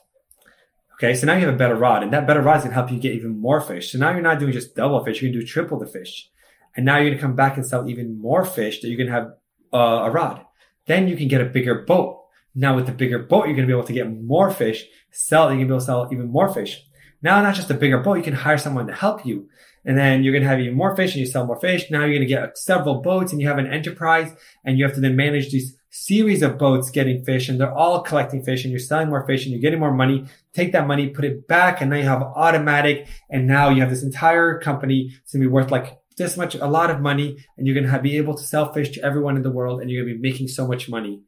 Okay. 0.96 1.16
So 1.16 1.26
now 1.26 1.34
you 1.34 1.46
have 1.46 1.56
a 1.56 1.58
better 1.58 1.76
rod 1.76 2.04
and 2.04 2.14
that 2.14 2.28
better 2.28 2.42
rod 2.42 2.58
is 2.58 2.64
going 2.64 2.72
to 2.72 2.76
help 2.76 2.92
you 2.92 3.00
get 3.00 3.16
even 3.16 3.40
more 3.40 3.60
fish. 3.60 3.92
So 3.92 3.98
now 3.98 4.12
you're 4.12 4.22
not 4.22 4.40
doing 4.40 4.54
just 4.54 4.76
double 4.76 5.04
fish. 5.04 5.22
You're 5.22 5.32
going 5.32 5.40
to 5.40 5.46
do 5.46 5.52
triple 5.52 5.80
the 5.80 5.88
fish. 5.88 6.30
And 6.76 6.86
now 6.86 6.98
you're 6.98 7.08
going 7.08 7.18
to 7.18 7.22
come 7.22 7.36
back 7.36 7.58
and 7.58 7.66
sell 7.66 7.90
even 7.90 8.22
more 8.22 8.46
fish 8.46 8.82
that 8.82 8.88
you're 8.88 8.98
going 8.98 9.10
to 9.10 9.14
have 9.14 9.34
uh, 9.74 10.06
a 10.06 10.12
rod. 10.12 10.46
Then 10.86 11.08
you 11.08 11.18
can 11.18 11.28
get 11.28 11.42
a 11.42 11.46
bigger 11.46 11.84
boat. 11.84 12.21
Now 12.54 12.76
with 12.76 12.86
the 12.86 12.92
bigger 12.92 13.20
boat, 13.20 13.46
you're 13.46 13.56
going 13.56 13.68
to 13.68 13.74
be 13.74 13.78
able 13.78 13.88
to 13.88 13.94
get 13.94 14.12
more 14.12 14.52
fish, 14.52 14.86
sell, 15.12 15.44
you're 15.44 15.58
going 15.58 15.60
to 15.60 15.66
be 15.66 15.74
able 15.74 15.80
to 15.80 15.86
sell 15.86 16.10
even 16.12 16.32
more 16.32 16.54
fish. 16.54 16.84
Now, 17.22 17.42
not 17.42 17.56
just 17.56 17.70
a 17.70 17.76
bigger 17.76 18.00
boat, 18.00 18.16
you 18.16 18.24
can 18.24 18.34
hire 18.34 18.58
someone 18.58 18.88
to 18.88 18.94
help 18.94 19.26
you. 19.26 19.48
And 19.86 19.98
then 19.98 20.24
you're 20.24 20.34
going 20.34 20.44
to 20.44 20.50
have 20.50 20.60
even 20.60 20.76
more 20.76 20.96
fish 20.96 21.14
and 21.14 21.20
you 21.20 21.26
sell 21.26 21.46
more 21.46 21.60
fish. 21.60 21.90
Now 21.90 22.02
you're 22.02 22.10
going 22.10 22.22
to 22.22 22.26
get 22.26 22.58
several 22.58 23.02
boats 23.02 23.32
and 23.32 23.42
you 23.42 23.48
have 23.48 23.58
an 23.58 23.68
enterprise 23.68 24.32
and 24.64 24.78
you 24.78 24.86
have 24.86 24.94
to 24.96 25.02
then 25.02 25.16
manage 25.16 25.52
these 25.52 25.76
series 25.90 26.42
of 26.42 26.58
boats 26.58 26.90
getting 26.90 27.24
fish 27.24 27.50
and 27.50 27.60
they're 27.60 27.74
all 27.74 28.02
collecting 28.02 28.44
fish 28.44 28.64
and 28.64 28.72
you're 28.72 28.80
selling 28.80 29.10
more 29.10 29.26
fish 29.26 29.44
and 29.44 29.52
you're 29.52 29.62
getting 29.62 29.80
more 29.80 29.94
money. 29.94 30.26
Take 30.54 30.72
that 30.74 30.88
money, 30.88 31.10
put 31.10 31.26
it 31.26 31.48
back 31.48 31.82
and 31.82 31.90
now 31.90 31.98
you 31.98 32.04
have 32.04 32.22
automatic 32.22 33.08
and 33.30 33.48
now 33.48 33.70
you 33.70 33.82
have 33.82 33.90
this 33.90 34.04
entire 34.04 34.60
company. 34.60 35.12
It's 35.24 35.34
going 35.34 35.42
to 35.42 35.48
be 35.48 35.52
worth 35.52 35.72
like 35.72 36.02
this 36.18 36.38
much, 36.38 36.56
a 36.56 36.68
lot 36.68 36.90
of 36.90 37.02
money, 37.02 37.38
and 37.58 37.66
you're 37.66 37.74
going 37.74 37.92
to 37.92 38.00
be 38.00 38.18
able 38.18 38.36
to 38.36 38.44
sell 38.44 38.72
fish 38.72 38.92
to 38.92 39.04
everyone 39.04 39.38
in 39.38 39.44
the 39.44 39.52
world, 39.52 39.82
and 39.82 39.90
you're 39.90 40.04
going 40.04 40.16
to 40.16 40.22
be 40.22 40.30
making 40.30 40.48
so 40.48 40.68
much 40.68 40.90
money. 40.90 41.22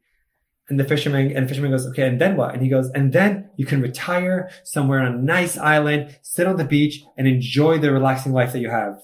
And 0.68 0.80
the 0.80 0.84
fisherman, 0.84 1.36
and 1.36 1.44
the 1.44 1.48
fisherman 1.48 1.72
goes, 1.72 1.86
okay, 1.88 2.08
and 2.08 2.18
then 2.20 2.36
what? 2.36 2.54
And 2.54 2.62
he 2.62 2.70
goes, 2.70 2.90
and 2.90 3.12
then 3.12 3.50
you 3.56 3.66
can 3.66 3.82
retire 3.82 4.50
somewhere 4.64 5.00
on 5.00 5.14
a 5.14 5.18
nice 5.18 5.58
island, 5.58 6.18
sit 6.22 6.46
on 6.46 6.56
the 6.56 6.64
beach, 6.64 7.02
and 7.18 7.28
enjoy 7.28 7.78
the 7.78 7.92
relaxing 7.92 8.32
life 8.32 8.52
that 8.52 8.60
you 8.60 8.70
have. 8.70 9.02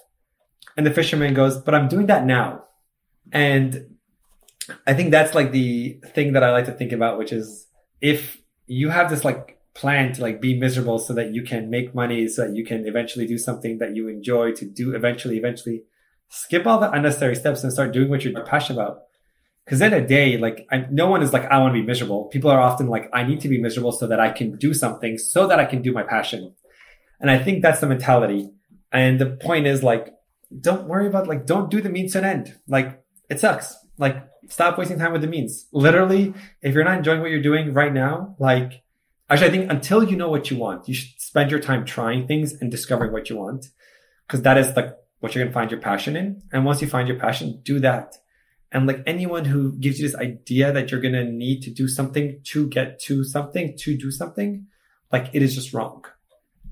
And 0.77 0.87
the 0.87 0.91
fisherman 0.91 1.35
goes, 1.35 1.59
but 1.59 1.75
I'm 1.75 1.89
doing 1.89 2.07
that 2.07 2.25
now. 2.25 2.65
And 3.31 3.99
I 4.87 4.95
think 4.95 5.11
that's 5.11 5.35
like 5.35 5.53
the 5.53 6.01
thing 6.15 6.33
that 6.33 6.43
I 6.43 6.51
like 6.53 6.67
to 6.67 6.73
think 6.73 6.93
about, 6.93 7.19
which 7.19 7.33
is 7.33 7.67
if 8.01 8.41
you 8.67 8.89
have 8.89 9.11
this 9.11 9.25
like 9.25 9.59
plan 9.75 10.13
to 10.13 10.21
like 10.21 10.41
be 10.41 10.59
miserable 10.59 10.99
so 10.99 11.13
that 11.15 11.33
you 11.35 11.43
can 11.43 11.71
make 11.71 11.95
money 11.95 12.27
so 12.29 12.47
that 12.47 12.57
you 12.57 12.65
can 12.65 12.87
eventually 12.87 13.27
do 13.27 13.39
something 13.39 13.79
that 13.79 13.95
you 13.95 14.09
enjoy 14.09 14.53
to 14.53 14.65
do 14.65 14.95
eventually 14.95 15.39
eventually 15.39 15.83
skip 16.29 16.67
all 16.67 16.79
the 16.79 16.91
unnecessary 16.91 17.37
steps 17.37 17.63
and 17.63 17.73
start 17.73 17.93
doing 17.93 18.09
what 18.09 18.25
you're 18.25 18.45
passionate 18.45 18.81
about 18.81 19.03
because 19.71 19.81
in 19.81 19.93
a 19.93 20.05
day 20.05 20.37
like 20.37 20.67
I, 20.73 20.87
no 20.91 21.07
one 21.07 21.23
is 21.23 21.33
like 21.33 21.45
i 21.45 21.59
want 21.59 21.75
to 21.75 21.81
be 21.81 21.87
miserable 21.87 22.25
people 22.25 22.51
are 22.51 22.61
often 22.61 22.89
like 22.89 23.09
i 23.13 23.23
need 23.23 23.41
to 23.43 23.49
be 23.49 23.61
miserable 23.61 23.93
so 23.93 24.09
that 24.09 24.19
i 24.19 24.31
can 24.31 24.57
do 24.57 24.75
something 24.75 25.17
so 25.17 25.47
that 25.47 25.61
i 25.61 25.65
can 25.65 25.81
do 25.81 25.93
my 25.93 26.03
passion 26.03 26.53
and 27.21 27.31
i 27.31 27.39
think 27.39 27.63
that's 27.63 27.81
the 27.81 27.87
mentality 27.87 28.51
and 28.91 29.21
the 29.21 29.27
point 29.27 29.67
is 29.69 29.85
like 29.85 30.13
don't 30.61 30.89
worry 30.89 31.07
about 31.07 31.29
like 31.29 31.47
don't 31.47 31.71
do 31.71 31.81
the 31.81 31.89
means 31.89 32.13
to 32.13 32.19
an 32.19 32.25
end 32.25 32.57
like 32.67 33.01
it 33.29 33.39
sucks 33.39 33.77
like 33.97 34.17
stop 34.49 34.77
wasting 34.77 34.99
time 34.99 35.13
with 35.13 35.23
the 35.23 35.29
means 35.29 35.67
literally 35.73 36.35
if 36.63 36.75
you're 36.75 36.85
not 36.85 36.99
enjoying 36.99 37.21
what 37.21 37.31
you're 37.31 37.41
doing 37.41 37.73
right 37.73 37.95
now 37.95 38.35
like 38.41 38.83
Actually, 39.31 39.47
I 39.47 39.51
think 39.51 39.71
until 39.71 40.03
you 40.03 40.17
know 40.17 40.29
what 40.29 40.51
you 40.51 40.57
want, 40.57 40.89
you 40.89 40.95
should 40.95 41.21
spend 41.21 41.53
your 41.53 41.61
time 41.61 41.85
trying 41.85 42.27
things 42.27 42.53
and 42.53 42.69
discovering 42.69 43.13
what 43.13 43.31
you 43.31 43.37
want. 43.37 43.67
Cause 44.29 44.43
that 44.43 44.59
is 44.59 44.75
like 44.75 44.93
what 45.21 45.35
you're 45.35 45.45
going 45.45 45.53
to 45.53 45.55
find 45.55 45.71
your 45.71 45.79
passion 45.81 46.17
in. 46.17 46.43
And 46.53 46.65
once 46.65 46.83
you 46.83 46.89
find 46.89 47.07
your 47.07 47.17
passion, 47.17 47.61
do 47.63 47.79
that. 47.79 48.17
And 48.73 48.87
like 48.87 49.03
anyone 49.07 49.45
who 49.45 49.73
gives 49.73 49.99
you 49.99 50.07
this 50.07 50.17
idea 50.17 50.73
that 50.73 50.91
you're 50.91 51.01
going 51.01 51.15
to 51.15 51.25
need 51.25 51.63
to 51.63 51.71
do 51.71 51.89
something 51.89 52.41
to 52.45 52.69
get 52.69 53.01
to 53.01 53.25
something, 53.25 53.77
to 53.79 53.97
do 53.97 54.11
something, 54.11 54.67
like 55.13 55.31
it 55.33 55.43
is 55.43 55.55
just 55.55 55.75
wrong. 55.75 56.05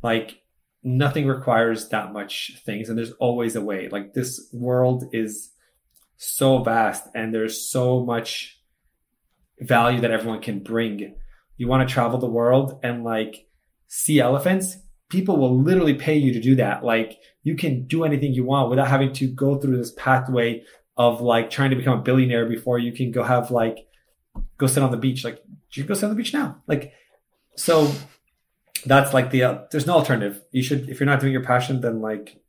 Like 0.03 0.43
nothing 0.85 1.27
requires 1.27 1.89
that 1.89 2.13
much 2.13 2.53
things. 2.65 2.89
And 2.89 2.97
there's 2.97 3.13
always 3.13 3.57
a 3.57 3.61
way. 3.61 3.89
Like 3.89 4.15
this 4.15 4.49
world 4.53 5.05
is 5.13 5.51
so 6.17 6.63
vast 6.63 7.05
and 7.15 7.35
there's 7.35 7.69
so 7.69 8.05
much 8.05 8.61
value 9.61 10.01
that 10.03 10.13
everyone 10.13 10.41
can 10.41 10.61
bring 10.61 11.15
you 11.59 11.67
want 11.67 11.87
to 11.87 11.93
travel 11.93 12.19
the 12.19 12.31
world 12.31 12.81
and 12.83 13.05
like 13.05 13.47
see 13.89 14.21
elephants, 14.21 14.79
people 15.11 15.37
will 15.37 15.61
literally 15.61 15.95
pay 15.95 16.17
you 16.17 16.33
to 16.33 16.41
do 16.41 16.57
that. 16.57 16.85
Like 16.85 17.19
you 17.43 17.57
can 17.57 17.87
do 17.87 18.05
anything 18.05 18.33
you 18.33 18.45
want 18.45 18.71
without 18.71 18.89
having 18.89 19.13
to 19.15 19.27
go 19.27 19.59
through 19.59 19.77
this 19.77 19.93
pathway 19.93 20.63
of 20.99 21.21
like 21.21 21.49
trying 21.49 21.71
to 21.71 21.77
become 21.77 21.99
a 21.99 22.03
billionaire 22.03 22.47
before 22.47 22.79
you 22.79 22.93
can 22.93 23.13
go 23.13 23.23
have 23.23 23.51
like 23.51 23.87
go 24.59 24.67
sit 24.67 24.83
on 24.83 24.91
the 24.91 24.97
beach. 24.97 25.25
Like 25.25 25.43
you 25.73 25.85
go 25.85 25.95
sit 25.95 26.05
on 26.05 26.11
the 26.11 26.17
beach 26.17 26.35
now. 26.35 26.61
Like 26.67 26.93
so 27.57 27.91
that's 28.85 29.15
like 29.15 29.31
the 29.31 29.45
uh, 29.45 29.59
there's 29.71 29.87
no 29.87 29.95
alternative. 29.95 30.43
You 30.51 30.63
should 30.63 30.89
if 30.89 31.01
you're 31.01 31.07
not 31.07 31.21
doing 31.21 31.33
your 31.33 31.45
passion, 31.45 31.81
then 31.81 32.01
like 32.01 32.43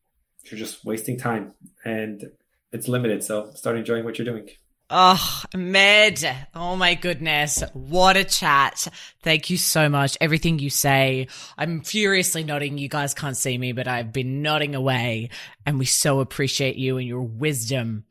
you're 0.45 0.59
just 0.59 0.83
wasting 0.83 1.17
time 1.17 1.53
and 1.85 2.31
it's 2.71 2.87
limited. 2.87 3.23
So 3.23 3.51
start 3.53 3.77
enjoying 3.77 4.03
what 4.03 4.17
you're 4.17 4.25
doing. 4.25 4.49
Oh, 4.91 5.43
Med. 5.55 6.47
Oh 6.55 6.75
my 6.75 6.95
goodness. 6.95 7.61
What 7.73 8.17
a 8.17 8.23
chat. 8.23 8.87
Thank 9.21 9.51
you 9.51 9.57
so 9.57 9.87
much. 9.87 10.17
Everything 10.19 10.57
you 10.57 10.71
say. 10.71 11.27
I'm 11.59 11.81
furiously 11.81 12.43
nodding. 12.43 12.79
You 12.79 12.89
guys 12.89 13.13
can't 13.13 13.37
see 13.37 13.55
me, 13.55 13.71
but 13.71 13.87
I've 13.87 14.11
been 14.11 14.41
nodding 14.41 14.73
away 14.73 15.29
and 15.63 15.77
we 15.77 15.85
so 15.85 16.21
appreciate 16.21 16.75
you 16.75 16.97
and 16.97 17.07
your 17.07 17.21
wisdom. 17.21 18.05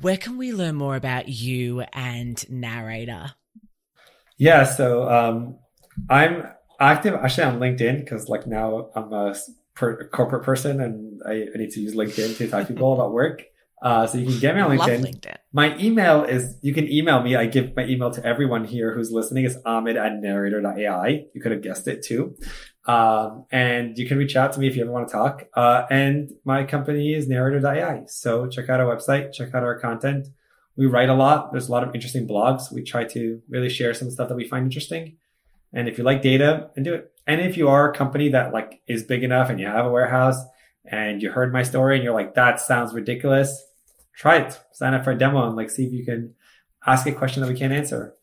Where 0.00 0.16
can 0.16 0.38
we 0.38 0.52
learn 0.52 0.76
more 0.76 0.94
about 0.94 1.28
you 1.28 1.80
and 1.92 2.48
narrator? 2.48 3.32
Yeah. 4.36 4.62
So, 4.62 5.10
um, 5.10 5.56
I'm 6.08 6.46
active 6.78 7.14
actually 7.14 7.44
on 7.44 7.58
LinkedIn 7.58 8.00
because 8.00 8.28
like 8.28 8.46
now 8.46 8.90
I'm 8.94 9.12
a 9.12 9.34
per- 9.74 10.08
corporate 10.08 10.44
person 10.44 10.80
and 10.80 11.20
I, 11.26 11.48
I 11.52 11.58
need 11.58 11.70
to 11.72 11.80
use 11.80 11.96
LinkedIn 11.96 12.36
to 12.36 12.48
talk 12.48 12.68
to 12.68 12.74
people 12.74 12.92
about 12.94 13.12
work. 13.12 13.42
Uh, 13.82 14.06
so 14.06 14.18
you 14.18 14.26
can 14.26 14.40
get 14.40 14.54
me 14.54 14.60
on 14.62 14.76
LinkedIn. 14.76 15.04
LinkedIn. 15.04 15.36
My 15.52 15.76
email 15.78 16.24
is, 16.24 16.56
you 16.62 16.72
can 16.72 16.90
email 16.90 17.22
me. 17.22 17.36
I 17.36 17.46
give 17.46 17.76
my 17.76 17.84
email 17.84 18.10
to 18.10 18.24
everyone 18.24 18.64
here 18.64 18.94
who's 18.94 19.12
listening. 19.12 19.44
It's 19.44 19.56
Ahmed 19.66 19.96
at 19.96 20.14
narrator.ai. 20.20 21.26
You 21.34 21.40
could 21.40 21.52
have 21.52 21.62
guessed 21.62 21.86
it 21.86 22.02
too. 22.02 22.36
Um, 22.86 23.44
and 23.50 23.98
you 23.98 24.06
can 24.06 24.16
reach 24.16 24.36
out 24.36 24.52
to 24.52 24.60
me 24.60 24.68
if 24.68 24.76
you 24.76 24.82
ever 24.82 24.92
want 24.92 25.08
to 25.08 25.12
talk. 25.12 25.44
Uh, 25.54 25.84
and 25.90 26.30
my 26.44 26.64
company 26.64 27.14
is 27.14 27.28
narrator.ai. 27.28 28.04
So 28.06 28.46
check 28.46 28.70
out 28.70 28.80
our 28.80 28.96
website, 28.96 29.32
check 29.32 29.54
out 29.54 29.62
our 29.62 29.78
content. 29.78 30.28
We 30.76 30.86
write 30.86 31.08
a 31.08 31.14
lot. 31.14 31.52
There's 31.52 31.68
a 31.68 31.72
lot 31.72 31.86
of 31.86 31.94
interesting 31.94 32.26
blogs. 32.26 32.72
We 32.72 32.82
try 32.82 33.04
to 33.04 33.40
really 33.48 33.68
share 33.68 33.92
some 33.94 34.10
stuff 34.10 34.28
that 34.28 34.36
we 34.36 34.46
find 34.46 34.64
interesting. 34.64 35.16
And 35.72 35.88
if 35.88 35.98
you 35.98 36.04
like 36.04 36.22
data 36.22 36.70
and 36.76 36.84
do 36.84 36.94
it. 36.94 37.12
And 37.26 37.40
if 37.40 37.56
you 37.56 37.68
are 37.68 37.90
a 37.90 37.94
company 37.94 38.28
that 38.30 38.52
like 38.52 38.80
is 38.86 39.02
big 39.02 39.22
enough 39.22 39.50
and 39.50 39.58
you 39.58 39.66
have 39.66 39.84
a 39.84 39.90
warehouse 39.90 40.38
and 40.88 41.22
you 41.22 41.30
heard 41.30 41.52
my 41.52 41.62
story 41.62 41.96
and 41.96 42.04
you're 42.04 42.14
like, 42.14 42.34
that 42.34 42.60
sounds 42.60 42.94
ridiculous, 42.94 43.64
try 44.14 44.36
it. 44.38 44.58
Sign 44.72 44.94
up 44.94 45.04
for 45.04 45.12
a 45.12 45.18
demo 45.18 45.46
and 45.46 45.56
like 45.56 45.70
see 45.70 45.84
if 45.84 45.92
you 45.92 46.04
can 46.04 46.34
ask 46.86 47.06
a 47.06 47.12
question 47.12 47.42
that 47.42 47.48
we 47.48 47.58
can't 47.58 47.72
answer. 47.72 48.14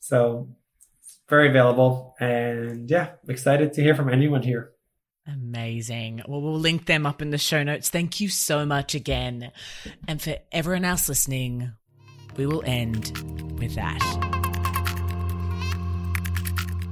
So 0.00 0.48
very 1.28 1.48
available. 1.48 2.14
And 2.20 2.90
yeah, 2.90 3.10
excited 3.28 3.72
to 3.74 3.82
hear 3.82 3.94
from 3.94 4.08
anyone 4.08 4.42
here. 4.42 4.72
Amazing. 5.26 6.22
Well, 6.26 6.40
we'll 6.40 6.58
link 6.58 6.86
them 6.86 7.06
up 7.06 7.22
in 7.22 7.30
the 7.30 7.38
show 7.38 7.62
notes. 7.62 7.88
Thank 7.88 8.20
you 8.20 8.28
so 8.28 8.66
much 8.66 8.94
again. 8.94 9.52
And 10.08 10.20
for 10.20 10.36
everyone 10.50 10.84
else 10.84 11.08
listening, 11.08 11.72
we 12.36 12.46
will 12.46 12.62
end 12.64 13.58
with 13.58 13.74
that. 13.76 14.00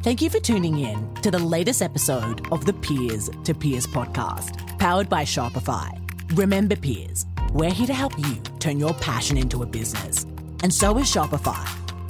Thank 0.03 0.23
you 0.23 0.31
for 0.31 0.39
tuning 0.39 0.79
in 0.79 1.15
to 1.17 1.31
the 1.31 1.39
latest 1.39 1.83
episode 1.83 2.47
of 2.53 2.65
the 2.65 2.73
Peers 2.73 3.29
to 3.45 3.55
Peers 3.55 3.87
podcast 3.87 4.68
powered 4.79 5.09
by 5.09 5.25
Shopify. 5.25 5.99
Remember, 6.37 6.77
peers, 6.77 7.27
we're 7.53 7.71
here 7.71 7.87
to 7.87 7.95
help 7.95 8.19
you 8.19 8.37
turn 8.59 8.79
your 8.79 8.95
passion 8.95 9.37
into 9.37 9.63
a 9.63 9.67
business. 9.67 10.25
And 10.63 10.73
so 10.73 10.97
is 10.99 11.07
Shopify. 11.07 11.69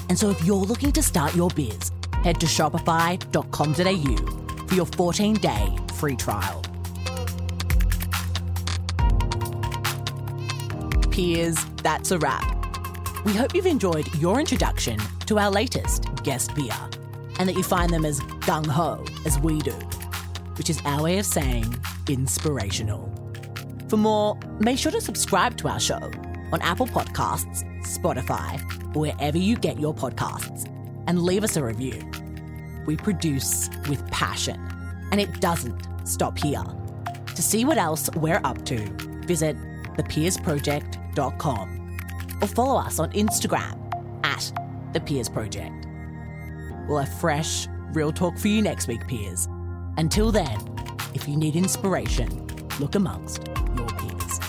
And 0.09 0.19
so 0.19 0.31
if 0.31 0.43
you're 0.45 0.57
looking 0.57 0.93
to 0.93 1.03
start 1.03 1.35
your 1.35 1.51
biz, 1.51 1.93
head 2.23 2.41
to 2.41 2.47
shopify.com.au 2.47 4.67
for 4.67 4.75
your 4.75 4.87
14 4.87 5.35
day 5.35 5.77
free 5.95 6.17
trial. 6.17 6.63
Peers, 11.11 11.65
that's 11.83 12.11
a 12.11 12.19
wrap. 12.19 12.55
We 13.25 13.35
hope 13.35 13.55
you've 13.55 13.67
enjoyed 13.67 14.15
your 14.17 14.41
introduction 14.41 14.99
to 15.27 15.39
our 15.39 15.51
latest 15.51 16.05
guest 16.23 16.55
beer 16.55 16.75
and 17.39 17.49
that 17.49 17.55
you 17.55 17.63
find 17.63 17.93
them 17.93 18.05
as 18.05 18.21
gung 18.21 18.67
ho 18.67 19.05
as 19.25 19.39
we 19.39 19.59
do, 19.59 19.73
which 20.57 20.71
is 20.71 20.81
our 20.85 21.03
way 21.03 21.19
of 21.19 21.27
saying 21.27 21.65
inspirational. 22.09 23.13
For 23.89 23.97
more, 23.97 24.39
make 24.61 24.79
sure 24.79 24.93
to 24.93 25.01
subscribe 25.01 25.57
to 25.59 25.69
our 25.69 25.81
show 25.81 26.11
on 26.53 26.63
Apple 26.63 26.87
Podcasts, 26.87 27.65
Spotify, 27.83 28.61
or 28.95 29.01
wherever 29.01 29.39
you 29.39 29.57
get 29.57 29.79
your 29.79 29.95
podcasts, 29.95 30.67
and 31.07 31.23
leave 31.23 31.45
us 31.45 31.57
a 31.57 31.65
review. 31.65 32.03
We 32.87 32.97
produce 32.97 33.71
with 33.89 34.07
passion, 34.11 34.61
and 35.11 35.21
it 35.21 35.41
doesn't 35.41 35.81
stop 36.05 36.39
here. 36.39 36.65
To 37.35 37.43
see 37.43 37.65
what 37.65 37.79
else 37.79 38.11
we're 38.17 38.41
up 38.45 38.65
to, 38.67 38.79
visit 39.27 39.57
thepeersproject.com 39.97 41.99
or 42.41 42.49
follow 42.49 42.81
us 42.81 42.99
on 42.99 43.11
Instagram 43.13 43.77
at 44.25 44.53
the 44.93 45.01
Peers 45.01 45.29
Project. 45.29 45.87
We'll 46.89 46.99
have 46.99 47.21
fresh, 47.21 47.69
real 47.93 48.13
talk 48.13 48.39
for 48.39 48.49
you 48.49 48.63
next 48.63 48.89
week, 48.89 49.07
peers. 49.07 49.47
Until 49.97 50.33
then, 50.33 50.59
if 51.15 51.29
you 51.29 51.37
need 51.37 51.57
inspiration, 51.57 52.29
look 52.81 52.95
amongst 52.95 53.47
your 53.77 53.87
peers. 53.87 54.48